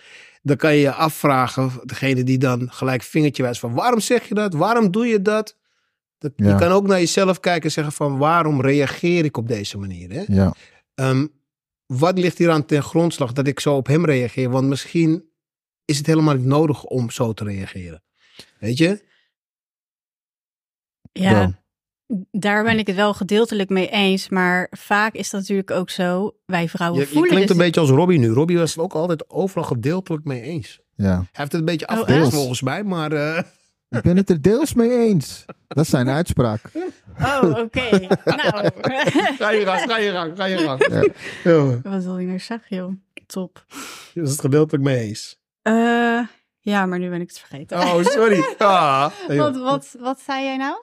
[0.46, 4.34] Dan kan je je afvragen, degene die dan gelijk vingertje wijst van waarom zeg je
[4.34, 5.58] dat, waarom doe je dat?
[6.18, 9.78] Dat, Je kan ook naar jezelf kijken en zeggen van waarom reageer ik op deze
[9.78, 10.12] manier?
[10.12, 10.24] Hè?
[10.28, 10.54] ja.
[10.96, 11.28] Ehm,
[11.86, 14.50] wat ligt hier aan ten grondslag dat ik zo op hem reageer?
[14.50, 15.30] Want misschien
[15.86, 18.04] is het helemaal niet nodig om zo te reageren.
[18.60, 19.04] Weet je?
[21.12, 21.63] Ja.
[22.32, 24.30] Daar ben ik het wel gedeeltelijk mee eens.
[24.30, 26.36] Maar vaak is dat natuurlijk ook zo.
[26.46, 28.30] Wij vrouwen Je, je voelen klinkt dus- een beetje als Robbie nu.
[28.30, 30.80] Robbie was het ook altijd overal gedeeltelijk mee eens.
[30.96, 31.08] ja.
[31.16, 32.34] Hij heeft het een beetje Oh, echt?
[32.34, 33.38] volgens mij, maar eh,
[33.90, 35.46] Ik ben het er deels mee eens.
[35.68, 36.62] Dat is zijn uitspraak.
[37.22, 37.90] Oh, oké.
[38.26, 38.70] nou,
[39.38, 40.88] ga je gang, ga je gang, ga je gang.
[40.88, 41.04] Ja.
[41.52, 42.92] Ja, wat wil je nou zeggen, joh?
[43.26, 43.66] Top.
[44.14, 45.40] je was het gedeeltelijk mee eens.
[45.62, 46.20] Eh,
[46.60, 47.78] ja, maar nu ben ik het vergeten.
[47.78, 48.44] Oh, sorry.
[48.58, 49.12] Ah.
[49.28, 50.76] wat, wat, wat zei jij nou?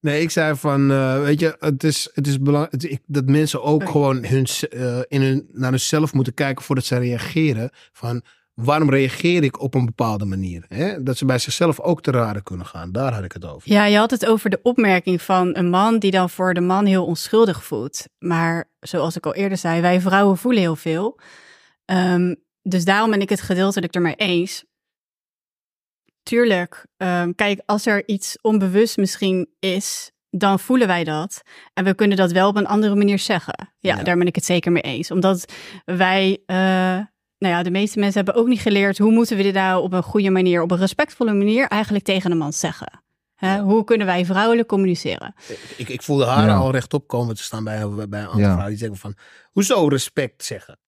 [0.00, 3.88] Nee, ik zei van, eh, weet je, het is, het is belangrijk dat mensen ook
[3.88, 7.70] gewoon hun, eh, in hun, naar hunzelf moeten kijken voordat ze reageren.
[7.92, 8.22] Van,
[8.54, 10.64] waarom reageer ik op een bepaalde manier?
[10.68, 11.02] Hè?
[11.02, 12.92] Dat ze bij zichzelf ook te raden kunnen gaan.
[12.92, 13.72] Daar had ik het over.
[13.72, 16.86] Ja, je had het over de opmerking van een man die dan voor de man
[16.86, 18.06] heel onschuldig voelt.
[18.18, 21.18] Maar zoals ik al eerder zei, wij vrouwen voelen heel veel.
[21.84, 24.64] Ehm, dus daarom ben ik het gedeeltelijk ermee eens.
[26.26, 31.42] Tuurlijk, ehm, kijk, als er iets onbewust misschien is, dan voelen wij dat.
[31.74, 33.72] En we kunnen dat wel op een andere manier zeggen.
[33.78, 34.02] Ja, Ja.
[34.02, 35.10] daar ben ik het zeker mee eens.
[35.10, 35.52] Omdat
[35.84, 36.56] wij, eh,
[37.38, 39.92] nou ja, de meeste mensen hebben ook niet geleerd hoe moeten we dit nou op
[39.92, 43.02] een goede manier, op een respectvolle manier eigenlijk tegen een man zeggen.
[43.34, 43.54] Hè?
[43.54, 43.62] Ja.
[43.62, 45.34] Hoe kunnen wij vrouwelijk communiceren?
[45.76, 46.56] Ik, ik voelde haar Ja.
[46.56, 48.54] al rechtop komen te staan bij, bij een andere Ja.
[48.56, 48.68] vrouw.
[48.68, 49.14] Die zeggen van,
[49.52, 50.78] hoezo respect zeggen?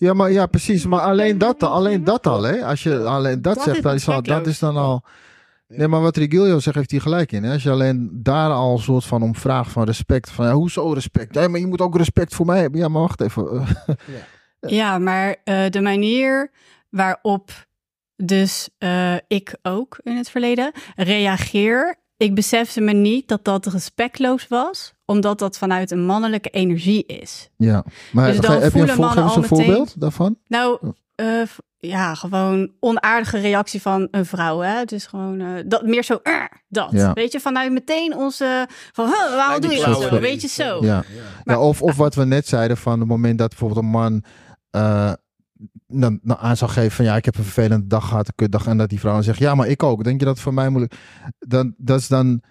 [0.00, 0.86] Ja, maar ja, precies.
[0.86, 2.64] Maar alleen dat, alleen dat al, hè.
[2.64, 5.04] Als je alleen dat, Dat zegt, is dan is al, dat is dan al...
[5.68, 7.42] Nee, maar wat Rigilio zegt, heeft hij gelijk in.
[7.42, 7.52] Hè?
[7.52, 10.30] Als je alleen daar al een soort van om vraagt van respect.
[10.30, 11.34] Van, ja, hoezo respect?
[11.34, 12.80] Ja, maar je moet ook respect voor mij hebben.
[12.80, 13.66] Ja, maar wacht even.
[14.60, 16.50] Ja, maar eh, de manier
[16.88, 17.50] waarop
[18.16, 24.48] dus eh, ik ook in het verleden reageer, ik besefte me niet dat dat respectloos
[24.48, 27.48] was, omdat dat vanuit een mannelijke energie is.
[27.56, 30.36] Ja, maar Dus dan heb je een, mannen een meteen- voorbeeld daarvan?
[30.46, 31.26] Nou, eh,
[31.76, 34.84] ja, gewoon onaardige reactie van een vrouw, hè?
[34.84, 36.90] Dus gewoon eh, dat meer zo, "Arr", dat.
[36.90, 37.12] Ja.
[37.12, 40.18] Weet je, vanuit meteen onze van, "Huh, waarom doe je dat zo?
[40.20, 40.78] Weet je zo.
[40.84, 41.04] Ja.
[41.44, 44.24] Maar- ja of, of wat we net zeiden van het moment dat bijvoorbeeld een man
[44.70, 45.12] eh,
[45.86, 48.66] dan, dan aan zou geven van ja, ik heb een vervelende dag gehad, een kutdag.
[48.66, 50.04] En dat die vrouw dan zegt, ja, maar ik ook.
[50.04, 50.94] Denk je dat het voor mij moeilijk?
[51.38, 52.42] Dan, dat is dan...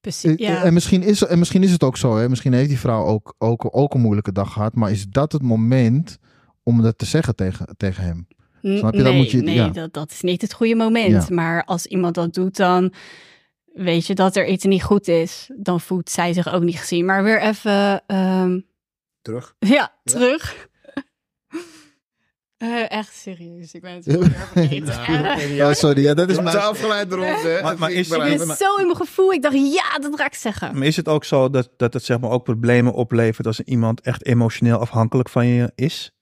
[0.00, 0.62] Precies, ja.
[0.62, 2.16] En, misschien is, en misschien is het ook zo.
[2.16, 2.28] Hè?
[2.28, 4.74] Misschien heeft die vrouw ook, ook, ook een moeilijke dag gehad.
[4.74, 6.18] Maar is dat het moment
[6.62, 8.26] om dat te zeggen tegen, tegen hem?
[8.60, 9.02] Snap je?
[9.02, 9.68] Dan nee, moet je- nee ja.
[9.68, 11.28] dat, dat is niet het goede moment.
[11.28, 11.34] Ja.
[11.34, 12.92] Maar als iemand dat doet, dan
[13.74, 15.50] weet je dat er iets niet goed is.
[15.56, 17.04] Dan voelt zij zich ook niet gezien.
[17.04, 18.60] Maar weer even, ehm,
[19.22, 19.54] Terug.
[19.58, 20.65] ja, terug.
[22.56, 25.54] Eh, echt serieus, ik ben het vergeten.
[25.54, 26.56] Ja, sorry, ja, dat is mijn...
[26.56, 27.62] afgeleid door ons, hè?
[27.62, 30.26] Maar- maar is- Ik maar- ben zo in mijn gevoel, ik dacht, ja, dat ga
[30.26, 30.78] ik zeggen.
[30.78, 34.00] Maar is het ook zo dat, dat het zeg maar ook problemen oplevert als iemand
[34.00, 36.12] echt emotioneel afhankelijk van je is?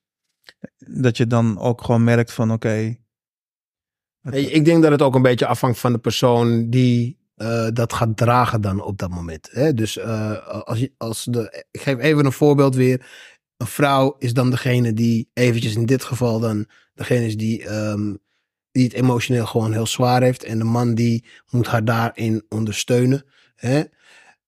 [0.78, 2.68] Dat je dan ook gewoon merkt van oké.
[2.68, 7.68] het- Hey, ik denk dat het ook een beetje afhangt van de persoon die eh,
[7.72, 9.48] dat gaat dragen dan op dat moment.
[9.52, 9.74] Hè?
[9.74, 13.06] Dus eh, als je, als de, ik geef even een voorbeeld weer.
[13.56, 18.14] Een vrouw is dan degene die eventjes in dit geval dan degene is die, ehm,
[18.72, 20.44] die het emotioneel gewoon heel zwaar heeft.
[20.44, 23.24] En de man die moet haar daarin ondersteunen.
[23.54, 23.82] Hè?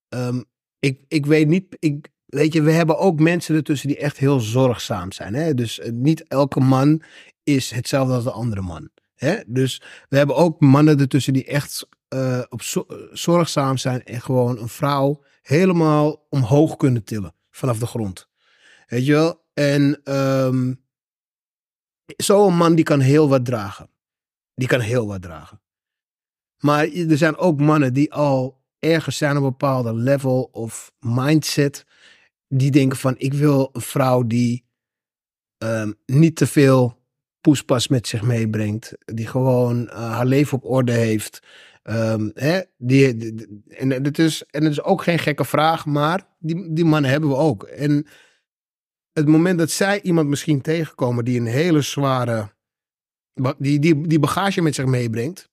[0.08, 0.42] Ehm,
[0.78, 4.40] ik, ik weet niet, ik, weet je, we hebben ook mensen ertussen die echt heel
[4.40, 5.34] zorgzaam zijn.
[5.34, 5.54] Hè?
[5.54, 7.02] Dus eh, niet elke man
[7.42, 8.88] is hetzelfde als de andere man.
[9.14, 9.36] Hè?
[9.46, 14.58] Dus we hebben ook mannen ertussen die echt eh, op zo- zorgzaam zijn en gewoon
[14.58, 18.28] een vrouw helemaal omhoog kunnen tillen vanaf de grond.
[18.86, 19.44] Weet je wel?
[19.54, 20.74] En ehm
[22.16, 23.90] zo'n man die kan heel wat dragen.
[24.54, 25.60] Die kan heel wat dragen.
[26.62, 31.84] Maar er zijn ook mannen die al ergens zijn op een bepaalde level of mindset.
[32.48, 34.64] Die denken van ik wil een vrouw die
[35.58, 37.04] ehm, niet te veel
[37.40, 38.92] poespas met zich meebrengt.
[39.04, 41.42] Die gewoon eh, haar leven op orde heeft.
[41.82, 42.60] Ehm, hè?
[42.76, 46.84] Die- die- en, het is, en het is ook geen gekke vraag, maar die, die
[46.84, 47.62] mannen hebben we ook.
[47.62, 48.06] En
[49.16, 52.54] het moment dat zij iemand misschien tegenkomen die een hele zware,
[53.58, 55.50] die, die, die bagage met zich meebrengt,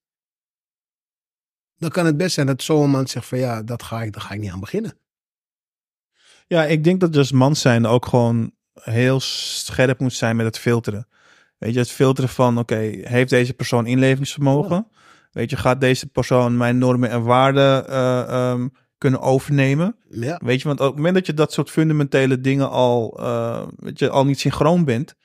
[1.77, 4.21] dan kan het best zijn dat zo'n man zegt van ja, dat ga ik, daar
[4.21, 4.97] ga ik niet aan beginnen.
[6.47, 10.59] Ja, ik denk dat als man zijn ook gewoon heel scherp moet zijn met het
[10.59, 11.07] filteren.
[11.57, 14.87] Weet je, het filteren van, oké, heeft deze persoon inlevingsvermogen?
[15.31, 18.67] Weet je, gaat deze persoon mijn normen en waarden eh, ehm,
[19.03, 19.95] kunnen overnemen?
[20.09, 23.63] Ja, Weet je, want op het moment dat je dat soort fundamentele dingen al, eh,
[23.75, 25.15] weet je, al niet synchroon bent,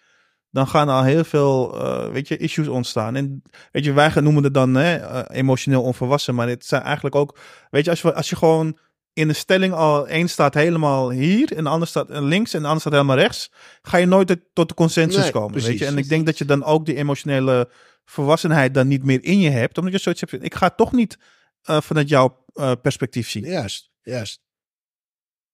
[0.51, 3.16] dan gaan er al heel veel, eh, weet je, issues ontstaan.
[3.16, 7.14] En weet je, wij noemen het dan hè, eh, emotioneel onvolwassen, maar het zijn eigenlijk
[7.14, 7.39] ook,
[7.70, 8.79] weet je, als je, als je gewoon
[9.12, 12.66] in de stelling al één staat helemaal hier en de ander staat links en de
[12.66, 13.53] ander staat helemaal rechts,
[13.83, 15.87] ga je nooit tot- de consensus Nee, komen, weet je.
[15.87, 17.70] En ik denk dat je dan ook die emotionele
[18.05, 21.18] volwassenheid dan niet meer in je hebt, omdat je zoiets hebt, ik ga toch niet
[21.69, 23.45] eh, vanuit jouw eh, perspectief zien.
[23.45, 24.41] juist, juist.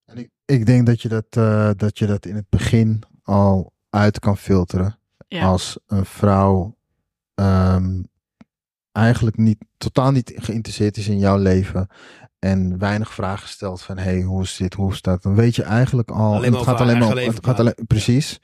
[0.05, 3.73] En ik, ik denk dat je dat, eh, dat je dat in het begin al
[3.91, 4.99] uit kan filteren.
[5.29, 5.45] Ja.
[5.45, 6.77] Als een vrouw
[7.35, 8.03] ehm,
[8.93, 11.89] eigenlijk niet, totaal niet geïnteresseerd is in jouw leven.
[12.39, 15.23] En weinig vragen stelt van hey, hoe is dit, hoe is dat?
[15.23, 16.43] Dan weet je eigenlijk al.
[16.43, 18.41] Het gaat alleen maar het gaat alleen, Precies.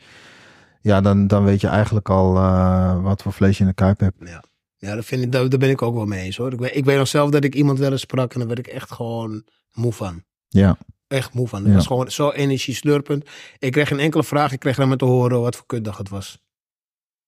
[0.81, 4.01] Ja, dan, dan weet je eigenlijk al eh, wat voor vlees je in de kuip
[4.01, 4.16] hebt.
[4.25, 4.43] Ja,
[4.81, 6.53] dat vind ik, daar, daar ben ik ook wel mee eens hoor.
[6.53, 8.61] Ik weet, ik weet nog zelf dat ik iemand wel eens sprak en dan werd
[8.61, 10.24] ik echt gewoon moe van.
[10.49, 10.78] Ja.
[11.07, 11.61] Echt moe van.
[11.61, 11.66] Ja.
[11.66, 13.28] Het was gewoon zo energieslurpend.
[13.59, 14.53] Ik kreeg geen enkele vraag.
[14.53, 16.43] Ik kreeg alleen maar te horen wat voor kutdag het was.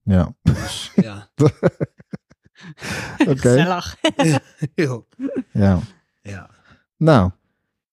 [0.02, 0.34] Ja.
[0.42, 1.30] Dus ja.
[3.30, 3.36] Oké.
[3.36, 3.96] Gezellig.
[4.74, 5.06] Yo.
[5.52, 5.78] Ja.
[6.22, 6.50] ja.
[6.96, 7.30] Nou,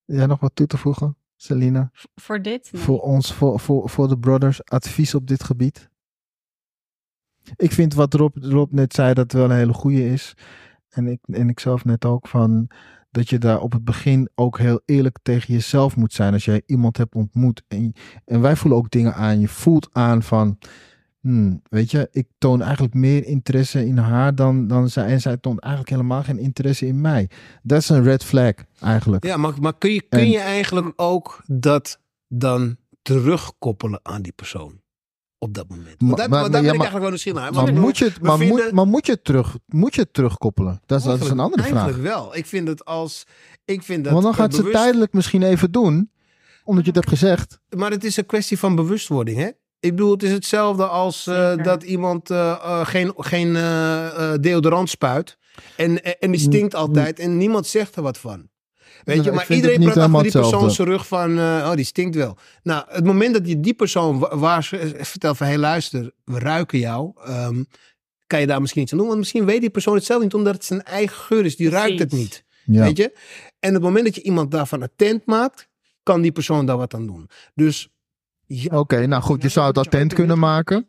[0.06, 1.92] jij nog wat toe te voegen, Selina?
[2.16, 2.70] Voor dit?
[2.72, 2.82] Nee.
[2.82, 5.90] Voor ons, voor, voor, voor de brothers, advies op dit gebied?
[7.56, 10.34] Ik vind wat Rob, Rob net zei, dat wel een hele goede is.
[10.90, 12.68] En ik, en ik zelf net ook van
[13.12, 16.34] dat je daar op het begin ook heel eerlijk tegen jezelf moet zijn.
[16.34, 17.64] Als jij iemand hebt ontmoet.
[17.68, 17.94] En,
[18.26, 19.40] en wij voelen ook dingen aan.
[19.40, 20.58] Je voelt aan van,
[21.22, 25.06] hmm, weet je, ik toon eigenlijk meer interesse in haar dan, dan zij.
[25.06, 27.30] En zij toont eigenlijk helemaal geen interesse in mij.
[27.64, 29.26] Dat is een red flag eigenlijk.
[29.26, 34.34] Ja, maar, maar kun, je, kun En- je eigenlijk ook dat dan terugkoppelen aan die
[34.34, 34.82] persoon?
[35.42, 36.02] Op dat moment.
[36.02, 37.54] Maar- daar, maar- want ja, daar ben ik eigenlijk wel nieuwsgierig naar.
[37.54, 40.82] Maar moet je het, maar moet, maar moet je het terug, moet je het terugkoppelen?
[40.86, 41.74] Dat is, dat is een andere vraag.
[41.84, 42.36] Eigenlijk wel.
[42.36, 43.24] Ik vind het als...
[43.66, 46.12] Ik vind dat Want dan het gaat ze tijdelijk misschien even doen,
[46.64, 47.60] omdat je het hebt gezegd.
[47.70, 49.50] Maar het is een kwestie van bewustwording, hè?
[49.80, 53.54] Ik bedoel, het is hetzelfde als eh, dat iemand eh, eh, geen, geen
[54.42, 55.38] deodorant spuit.
[55.76, 58.50] En, en en die stinkt altijd en niemand zegt er wat van.
[59.04, 60.70] Weet je, maar iedereen praat achter die persoon hetzelfde.
[60.76, 62.38] zijn rug van, eh, oh, die stinkt wel.
[62.64, 64.64] Nou, het moment dat je die persoon wa- waar
[64.98, 67.12] vertelt van, hé hey, luister, we ruiken jou.
[67.26, 67.64] ehm,
[68.28, 69.08] kan je daar misschien iets aan doen?
[69.08, 71.56] Want misschien weet die persoon het zelf niet, omdat het zijn eigen geur is.
[71.56, 72.44] Die ruikt het niet.
[72.66, 72.84] Ja.
[72.84, 73.14] Weet je?
[73.60, 75.68] En op het moment dat je iemand daarvan attent maakt,
[76.04, 77.30] kan die persoon daar wat aan doen.
[77.56, 77.90] Dus
[78.52, 80.88] Ja, Oké, nou goed, je zou het attent kunnen maken.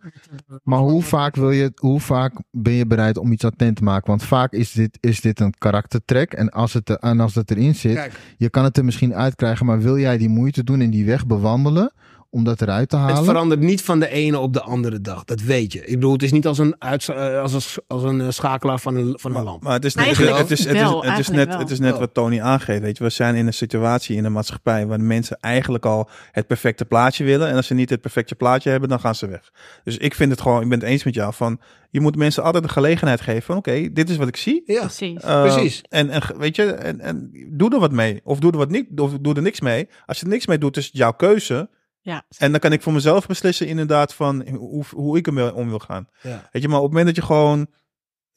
[0.62, 4.06] Maar hoe vaak, wil je, hoe vaak ben je bereid om iets attent te maken?
[4.06, 6.32] Want vaak is dit, is dit een karaktertrek.
[6.32, 9.14] En als, het, er- en als het erin zit, Kijk, je kan het er misschien
[9.14, 9.66] uitkrijgen.
[9.66, 11.92] Maar wil jij die moeite doen en die weg bewandelen
[12.30, 13.24] om dat eruit te het halen?
[13.24, 15.24] verandert niet van de ene op de andere dag.
[15.24, 15.80] Dat weet je.
[15.84, 18.78] Ik bedoel, het is niet als een, uitza- eh, als een, als een eh, schakelaar
[18.80, 19.62] van een, van een lamp.
[19.62, 21.48] Maar het is, net- het, Eigenlijk het is, het is, wel, het is eigenlijk net,
[21.54, 21.58] wel.
[21.64, 21.98] het is net Wel.
[22.00, 22.80] wat Tony aangeeft.
[22.80, 26.08] Weet je, we zijn in een situatie in de maatschappij waar de mensen eigenlijk al
[26.32, 27.48] het perfecte plaatje willen.
[27.48, 29.50] En als ze niet het perfecte plaatje hebben, dan gaan ze weg.
[29.84, 31.60] Dus ik vind het gewoon, ik ben het eens met jou van,
[31.90, 34.62] je moet mensen altijd de gelegenheid geven van, oké, dit is wat ik zie.
[34.66, 35.24] Ja, Precies.
[35.24, 35.82] Uh, Precies.
[35.88, 38.20] En, en weet je, en, en doe er wat mee.
[38.24, 39.88] Of doe er wat niet, of doe er niks mee.
[40.06, 41.68] Als je er niks mee doet, is het jouw keuze.
[42.00, 42.24] Ja.
[42.38, 45.78] En dan kan ik voor mezelf beslissen inderdaad van hoe, hoe ik ermee om wil
[45.78, 46.08] gaan.
[46.22, 46.48] ja.
[46.52, 47.66] Weet je, maar op het moment dat je gewoon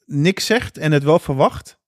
[0.04, 1.78] niks zegt en het wel verwacht,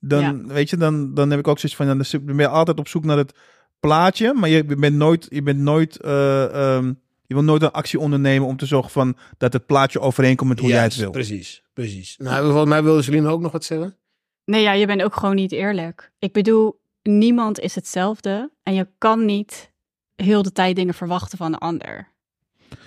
[0.00, 0.52] dan Ja.
[0.54, 3.04] weet je, dan, dan heb ik ook zoiets van, dan ben je altijd op zoek
[3.04, 3.32] naar het
[3.80, 6.44] plaatje, maar je bent nooit, je bent nooit, eh,
[6.76, 6.86] ehm,
[7.26, 10.58] je wil nooit een actie ondernemen om te zorgen van dat het plaatje overeenkomt met
[10.58, 11.10] hoe jij het wil.
[11.10, 12.16] Precies, precies.
[12.18, 13.96] Nou, volgens mij wilde Celine ook nog wat zeggen.
[14.44, 16.12] Nee, ja, je bent ook gewoon niet eerlijk.
[16.18, 18.50] Ik bedoel, niemand is hetzelfde.
[18.62, 19.72] En je kan niet
[20.16, 22.12] heel de tijd dingen verwachten van een ander.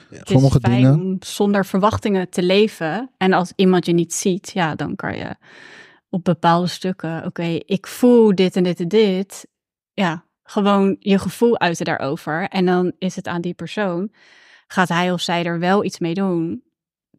[0.10, 3.12] Het Sommige is fijn dingen- om zonder verwachtingen te leven.
[3.18, 5.36] En als iemand je niet ziet, ja, dan kan je
[6.10, 9.48] op bepaalde stukken, oké, ik voel dit en dit en dit.
[9.94, 12.48] Ja, gewoon je gevoel uiten daarover.
[12.48, 14.12] En dan is het aan die persoon.
[14.68, 16.64] Gaat hij of zij er wel iets mee doen?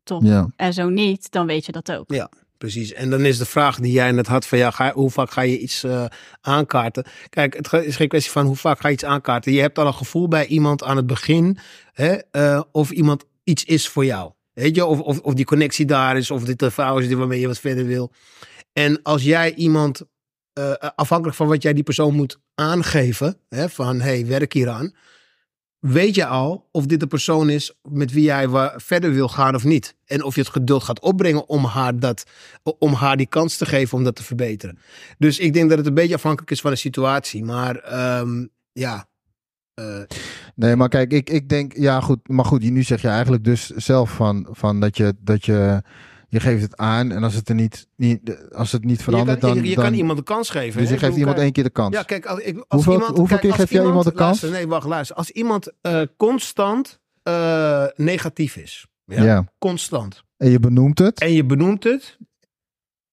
[0.02, 0.22] Top.
[0.22, 0.48] Ja.
[0.56, 2.12] En zo niet, dan weet je dat ook.
[2.12, 2.30] Ja.
[2.58, 2.92] Precies.
[2.92, 5.40] En dan is de vraag die jij net had van ja, ga, hoe vaak ga
[5.40, 6.04] je iets eh,
[6.40, 7.04] aankaarten?
[7.28, 9.52] Kijk, het is geen kwestie van hoe vaak ga je iets aankaarten.
[9.52, 11.58] Je hebt al een gevoel bij iemand aan het begin
[11.92, 14.32] hè, eh, of iemand iets is voor jou.
[14.52, 17.40] Weet je, of, of, die connectie daar is, of dit de vrouw is die waarmee
[17.40, 18.12] je wat verder wil.
[18.72, 20.02] En als jij iemand,
[20.52, 24.94] eh, afhankelijk van wat jij die persoon moet aangeven, hè, van hey, werk hieraan,
[25.78, 29.64] weet je al of dit de persoon is met wie jij verder wil gaan of
[29.64, 29.96] niet.
[30.06, 32.24] En of je het geduld gaat opbrengen om haar, dat,
[32.78, 34.78] om haar die kans te geven om dat te verbeteren.
[35.18, 37.44] Dus ik denk dat het een beetje afhankelijk is van de situatie.
[37.44, 39.08] Maar ehm, ja,
[39.74, 40.02] eh,
[40.54, 43.68] Nee, maar kijk, ik, ik denk, ja goed, maar goed, nu zeg je eigenlijk dus
[43.68, 45.82] zelf van, van dat je, dat je,
[46.28, 49.38] je geeft het aan en als het er niet, niet als het niet je, verandert,
[49.38, 50.80] kan, dan, je, je dan kan iemand een kans geven.
[50.80, 51.94] dus je geeft iemand kijk, één keer de kans.
[51.94, 54.40] Ja, kijk, als, ik, als Hoeveel- iemand, hoeveel kijk, keer geef jij iemand een kans?
[54.40, 55.16] Luister, nee, wacht, luister.
[55.16, 58.86] Als iemand eh, constant eh, negatief is.
[59.04, 59.22] Ja?
[59.22, 59.52] ja.
[59.58, 60.24] Constant.
[60.36, 61.20] En je benoemt het.
[61.20, 62.18] En je benoemt het.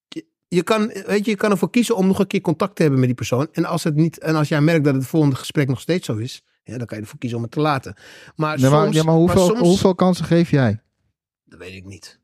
[0.08, 2.82] Je, je kan, weet je, je kan ervoor kiezen om nog een keer contact te
[2.82, 3.48] hebben met die persoon.
[3.52, 6.16] En als, het niet, en als jij merkt dat het volgende gesprek nog steeds zo
[6.16, 7.96] is, ja, dan kan je ervoor kiezen om het te laten.
[8.36, 10.82] Maar Nee, maar, soms, ja, maar hoeveel, soms- hoeveel kansen geef jij?
[11.44, 12.20] Dat weet ik niet.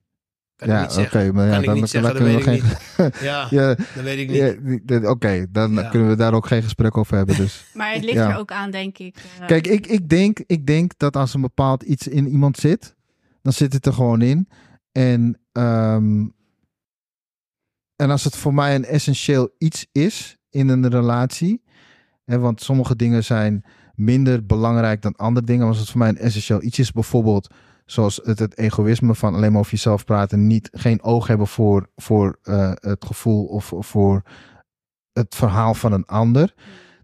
[0.65, 3.11] Ja, oké, maar ja, kan ik dan, niet dan zeggen, dat kunnen we geen.
[3.27, 4.81] Ja, Ja, dat weet ik niet.
[5.01, 5.89] ja, oké, dan Ja.
[5.89, 7.35] kunnen we daar ook geen gesprek over hebben.
[7.35, 7.65] Dus.
[7.73, 8.29] Maar het ligt Ja.
[8.29, 9.15] er ook aan, denk ik.
[9.39, 12.95] eh, Kijk, ik, ik, denk, ik denk dat als een bepaald iets in iemand zit,
[13.41, 14.47] dan zit het er gewoon in.
[14.91, 16.25] En, ehm,
[17.95, 21.63] en als het voor mij een essentieel iets is in een relatie,
[22.25, 23.63] hè, want sommige dingen zijn
[23.95, 25.61] minder belangrijk dan andere dingen.
[25.61, 27.53] Maar als het voor mij een essentieel iets is, bijvoorbeeld
[27.85, 31.89] zoals het, het egoïsme van alleen maar over jezelf praten, niet, geen oog hebben voor,
[31.95, 34.21] voor eh, het gevoel of voor
[35.13, 36.53] het verhaal van een ander.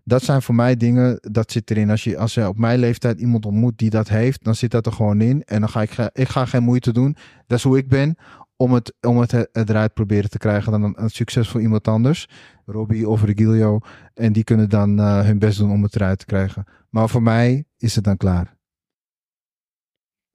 [0.04, 1.90] Dat zijn voor mij dingen, dat zit erin.
[1.90, 4.86] Als je, als je op mijn leeftijd iemand ontmoet die dat heeft, dan zit dat
[4.86, 5.44] er gewoon in.
[5.44, 7.16] En dan ga ik, ik ga geen moeite doen.
[7.48, 8.16] Dat is hoe ik ben.
[8.56, 12.30] Om het, om het eruit proberen te krijgen dan een, een succesvol iemand anders.
[12.66, 13.80] Robbie of Regilio.
[14.14, 16.66] En die kunnen dan eh, hun best doen om het eruit te krijgen.
[16.90, 18.57] Maar voor mij is het dan klaar.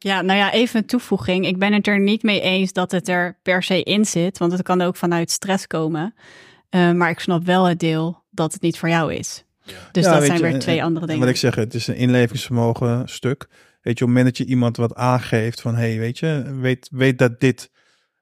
[0.02, 1.46] Ja, nou ja, even een toevoeging.
[1.46, 4.52] Ik ben het er niet mee eens dat het er per se in zit, want
[4.52, 6.14] het kan ook vanuit stress komen.
[6.68, 9.44] Eh, maar ik snap wel het deel dat het niet voor jou is.
[9.64, 9.74] Dus
[10.04, 11.26] Ja, dat weet zijn je, weer twee en- andere en dingen.
[11.26, 13.46] Wat ik zeg, het is een inlevingsvermogen stuk.
[13.50, 16.88] Weet je, op het moment dat je iemand wat aangeeft van, hey, weet je, weet,
[16.92, 17.70] weet dat dit...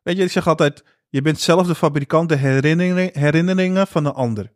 [0.02, 4.12] Weet je, ik zeg altijd, je bent zelf de fabrikant de herinneringen, herinneringen van de
[4.12, 4.52] ander.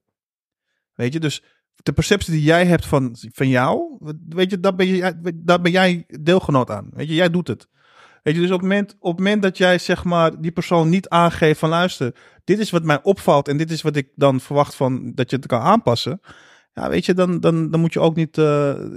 [0.95, 1.43] Weet je, dus
[1.83, 3.99] de perceptie die jij hebt van, van jou,
[4.29, 6.89] weet je, daar ben, je, daar ben jij deelgenoot aan.
[6.91, 7.69] Weet je, jij doet het.
[8.23, 10.89] Weet je, dus op het, moment, op het moment dat jij zeg maar die persoon
[10.89, 12.15] niet aangeeft van luister,
[12.45, 15.37] dit is wat mij opvalt en dit is wat ik dan verwacht van dat je
[15.37, 16.21] het kan aanpassen.
[16.73, 18.45] Ja, weet je, dan, dan, dan moet je ook niet, eh,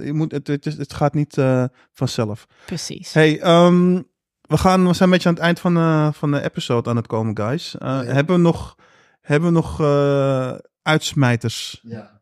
[0.03, 1.63] je moet, het, het, gaat niet eh,
[1.93, 2.47] vanzelf.
[2.65, 3.13] Precies.
[3.13, 4.01] Hey, ehm,
[4.41, 6.95] we, gaan, we zijn een beetje aan het eind van, de van de episode aan
[6.95, 7.75] het komen, guys.
[7.75, 8.03] Uh, Ja.
[8.03, 8.75] Hebben we nog,
[9.21, 11.79] hebben we nog eh, uitsmijters?
[11.83, 12.16] Ja.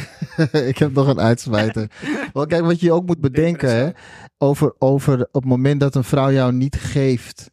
[0.70, 1.90] ik heb nog een uitsmijter.
[2.32, 3.90] Wel, kijk, wat je ook moet bedenken, hè,
[4.38, 7.50] over, over op het moment dat een vrouw jou niet geeft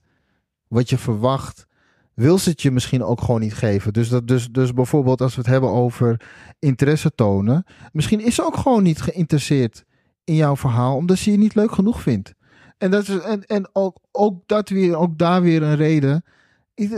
[0.67, 1.67] wat je verwacht,
[2.13, 3.93] wil ze het je misschien ook gewoon niet geven.
[3.93, 6.21] Dus, dat, dus, dus bijvoorbeeld als we het hebben over
[6.59, 9.83] interesse tonen, misschien is ze ook gewoon niet geïnteresseerd
[10.23, 12.33] in jouw verhaal omdat ze je niet leuk genoeg vindt.
[12.77, 16.23] En, dat is, en, en ook, ook, dat weer, ook daar weer een reden.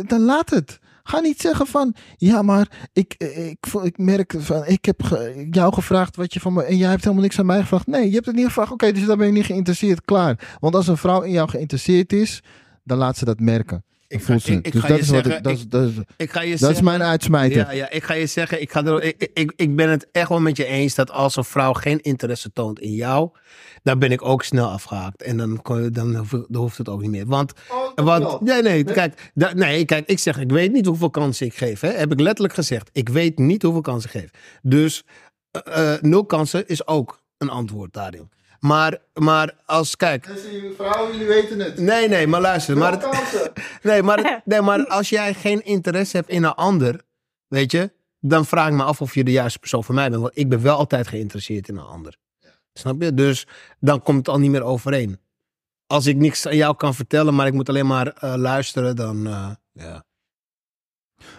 [0.07, 0.79] Dan laat het.
[1.03, 5.01] Ga niet zeggen van, ja, maar ik, ik, ik merk van, ik heb
[5.51, 7.87] jou gevraagd wat je van me, en jij hebt helemaal niks aan mij gevraagd.
[7.87, 8.71] Nee, je hebt het niet gevraagd.
[8.71, 10.01] Oké, dus dan ben je niet geïnteresseerd.
[10.01, 10.57] Klaar.
[10.59, 12.43] Want als een vrouw in jou geïnteresseerd is,
[12.83, 13.83] dan laat ze dat merken.
[14.11, 14.51] Ik Ik ga, voelt ze.
[14.51, 15.93] ik, ik dus ga dat je is wat zeggen, ik, dat, is, ik, dat, is,
[16.17, 17.57] ik ga je dat is mijn uitsmijter.
[17.57, 20.29] Ja, ja, ik ga je zeggen, ik, ga er, ik, ik, ik ben het echt
[20.29, 23.29] wel met je eens dat als een vrouw geen interesse toont in jou,
[23.83, 25.21] dan ben ik ook snel afgehaakt.
[25.23, 25.59] En dan,
[25.91, 27.25] dan, hoef- dan hoeft het ook niet meer.
[27.25, 27.53] Want,
[27.95, 31.53] want nee, nee, kijk, da- nee, kijk, ik zeg, ik weet niet hoeveel kansen ik
[31.53, 31.79] geef.
[31.79, 32.89] Hè, heb ik letterlijk gezegd.
[32.91, 34.29] Ik weet niet hoeveel kansen ik geef.
[34.61, 35.03] Dus
[35.51, 38.29] eh, eh, nul kansen is ook een antwoord daarin.
[38.61, 40.29] Maar, maar als, kijk,
[40.75, 41.77] Vrouwen, jullie weten het.
[41.77, 42.77] nee, nee, maar luister.
[42.77, 43.51] Maar het,
[43.83, 47.01] Nee maar, nee, maar als jij geen interesse hebt in een ander,
[47.47, 50.21] weet je, dan vraag ik me af of je de juiste persoon voor mij bent.
[50.21, 52.17] Want ik ben wel altijd geïnteresseerd in een ander.
[52.73, 53.13] Snap je?
[53.13, 53.47] Dus
[53.79, 55.19] dan komt het al niet meer overeen.
[55.87, 59.27] Als ik niks aan jou kan vertellen, maar ik moet alleen maar eh, luisteren, dan
[59.27, 60.03] eh, ja.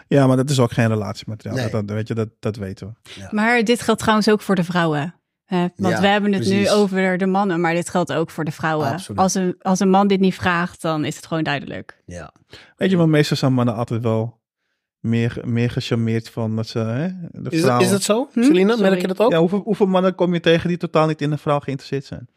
[0.09, 1.57] Ja, maar dat is ook geen relatiemateriaal.
[1.57, 1.70] Nee.
[1.70, 3.27] Dat, dat, weet je, dat, dat weten we.
[3.31, 5.15] Maar dit geldt trouwens ook voor de vrouwen.
[5.56, 5.66] Hè?
[5.76, 8.52] want Ja, we hebben het nu over de mannen, maar dit geldt ook voor de
[8.52, 8.88] vrouwen.
[8.88, 9.20] Absoluut.
[9.20, 12.02] Als een, als een man dit niet vraagt, dan is het gewoon duidelijk.
[12.04, 12.32] ja.
[12.76, 14.40] Weet je, maar meestal zijn mannen altijd wel
[15.00, 16.78] meer, meer gecharmeerd van dat ze...
[16.78, 18.42] Hè, de Is, dat, vrouw- is dat zo, Hm?
[18.42, 18.76] Selina?
[18.76, 19.30] Merk je dat ook?
[19.32, 22.28] Ja, hoeveel, hoeveel mannen kom je tegen die totaal niet in een vrouw geïnteresseerd zijn?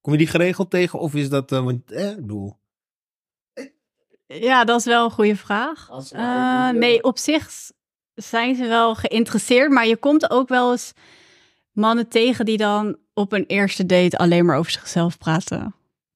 [0.00, 2.56] Kom je die geregeld tegen of is dat, eh, want, eh, ik bedoel...
[4.26, 5.88] Ja, dat is wel een goede vraag.
[6.12, 7.50] Eh, nee, op zich
[8.16, 10.92] zijn ze wel geïnteresseerd, maar je komt ook wel eens
[11.72, 15.74] mannen tegen die dan op een eerste date alleen maar over zichzelf praten.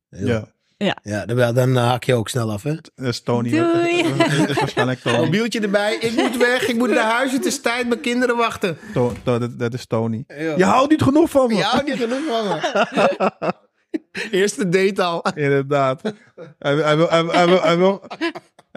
[0.08, 2.74] Ja, ja dan, dan haak je ook snel af, hè?
[2.74, 3.50] Dat is Tony.
[3.50, 4.02] Doei.
[4.38, 5.16] Dat is waarschijnlijk Tony.
[5.16, 8.78] Mobieltje erbij, ik moet weg, ik moet naar huis, het is tijd, mijn kinderen wachten.
[8.94, 10.24] To- to- dat, dat is Tony.
[10.28, 10.56] Ja.
[10.56, 11.54] Je houdt niet genoeg van me.
[11.54, 13.52] Je houdt niet genoeg van me.
[14.40, 15.26] Eerste date al.
[15.34, 16.02] Inderdaad.
[16.58, 18.02] Hij, wil- hij, wil, hij, wil- hij, wil,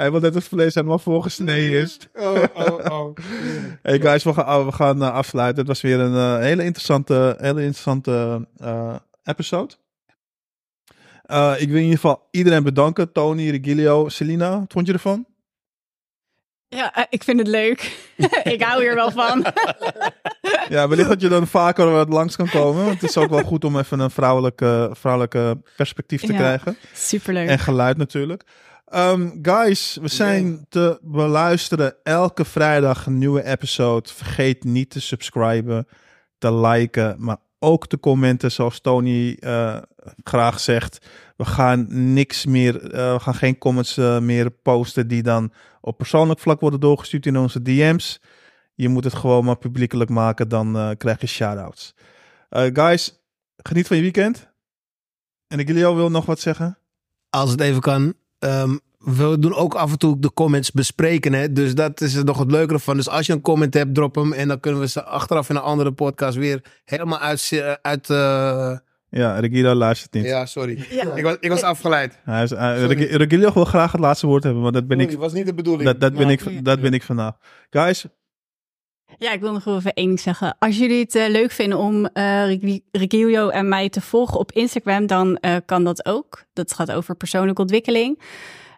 [0.03, 1.99] hij, wil, dat het vlees helemaal voorgesneden is.
[2.15, 3.15] Oh, oh, oh.
[3.81, 5.57] Hey guys, we gaan, we gaan eh, afsluiten.
[5.57, 9.73] Het was weer een eh, hele interessante, hele interessante eh, episode.
[11.23, 13.11] Eh, ik wil in ieder geval iedereen bedanken.
[13.11, 14.59] Tony, Regilio, Selina.
[14.59, 15.25] Wat vond je ervan?
[16.67, 18.11] Ja, ik vind het leuk.
[18.43, 19.45] ik hou hier wel van.
[20.69, 22.85] Ja, wellicht dat je dan vaker wat langs kan komen.
[22.85, 26.37] Want het is ook wel goed om even een vrouwelijke, vrouwelijke perspectief te Ja.
[26.37, 26.77] krijgen.
[26.93, 27.49] Superleuk.
[27.49, 28.43] En geluid natuurlijk.
[28.93, 34.09] Ehm, guys, we zijn te beluisteren elke vrijdag een nieuwe episode.
[34.09, 35.87] Vergeet niet te subscriben,
[36.37, 39.77] te liken, maar ook te commenten zoals Tony eh,
[40.23, 41.07] graag zegt.
[41.37, 45.97] We gaan niks meer, eh, we gaan geen comments eh, meer posten die dan op
[45.97, 48.21] persoonlijk vlak worden doorgestuurd in onze DM's.
[48.75, 51.95] Je moet het gewoon maar publiekelijk maken, dan krijg je shout-outs.
[52.49, 53.23] Guys,
[53.57, 54.49] geniet van je weekend.
[55.47, 56.77] En ik jullie wil nog wat zeggen.
[57.29, 58.13] Als het even kan.
[58.43, 61.33] Ehm, we doen ook af en toe de comments bespreken.
[61.33, 61.51] Hè?
[61.51, 62.95] Dus dat is er nog het leukere van.
[62.95, 64.33] Dus als je een comment hebt, drop hem.
[64.33, 67.63] En dan kunnen we ze achteraf in een andere podcast weer helemaal uit...
[67.81, 68.77] uit eh,
[69.09, 70.25] Ja, Regilio luistert niet.
[70.25, 70.85] Ja, sorry.
[70.89, 71.13] Ja.
[71.15, 72.19] Ik, was, ik was afgeleid.
[72.23, 72.51] Hij is,
[73.11, 75.53] Regilio wil graag het laatste woord hebben, maar dat ben ik, Dat was niet de
[75.53, 75.83] bedoeling.
[75.83, 77.33] dat, dat ben ik, dat ben ik vandaag.
[77.69, 78.05] Guys,
[79.19, 80.55] Ja, ik wil nog even één ding zeggen.
[80.59, 84.51] Als jullie het eh, leuk vinden om eh Regi- Regilio en mij te volgen op
[84.51, 86.43] Instagram, dan eh, kan dat ook.
[86.53, 88.19] Dat gaat over persoonlijke ontwikkeling.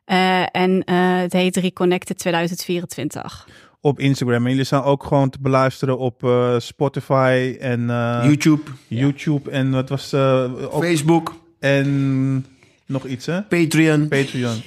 [0.06, 3.48] Eh, en eh, het heet Reconnected 2024.
[3.82, 4.44] op Instagram.
[4.45, 9.52] En jullie zijn ook gewoon te beluisteren op eh, Spotify en eh, YouTube, YouTube.
[9.52, 10.44] En wat was eh,
[10.76, 12.45] ook, Facebook, En
[12.86, 13.41] nog iets, hè?
[13.41, 14.07] Patreon.
[14.07, 14.62] Patreon.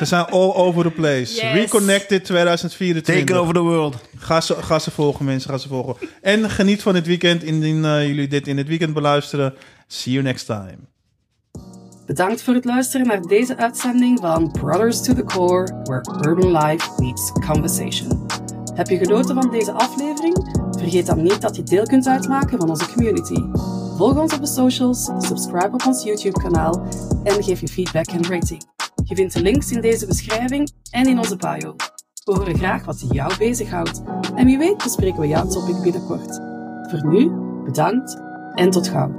[0.00, 1.34] Ze zijn all over the place.
[1.34, 1.52] Yes.
[1.52, 3.16] Reconnected 2024.
[3.16, 3.96] Taken over the world.
[4.16, 5.50] Ga ze, ga ze volgen, mensen.
[5.50, 5.96] Ga ze volgen.
[6.20, 9.54] En geniet van het weekend indien eh, jullie dit in het weekend beluisteren.
[9.86, 10.78] See you next time.
[12.06, 16.90] Bedankt voor het luisteren naar deze uitzending van Brothers to the Core, where urban life
[16.98, 18.26] meets conversation.
[18.74, 20.66] Heb je genoten van deze aflevering?
[20.78, 23.40] Vergeet dan niet dat je deel kunt uitmaken van onze community.
[23.96, 26.86] Volg ons op de socials, subscribe op ons YouTube-kanaal
[27.24, 28.79] en geef je feedback en rating.
[29.10, 31.76] Je vindt de links in deze beschrijving en in onze bio.
[32.24, 34.02] We horen graag wat jou bezighoudt
[34.34, 36.40] en wie weet bespreken we jouw topic binnenkort.
[36.90, 37.30] Voor nu,
[37.64, 38.20] bedankt
[38.54, 39.10] en tot gauw.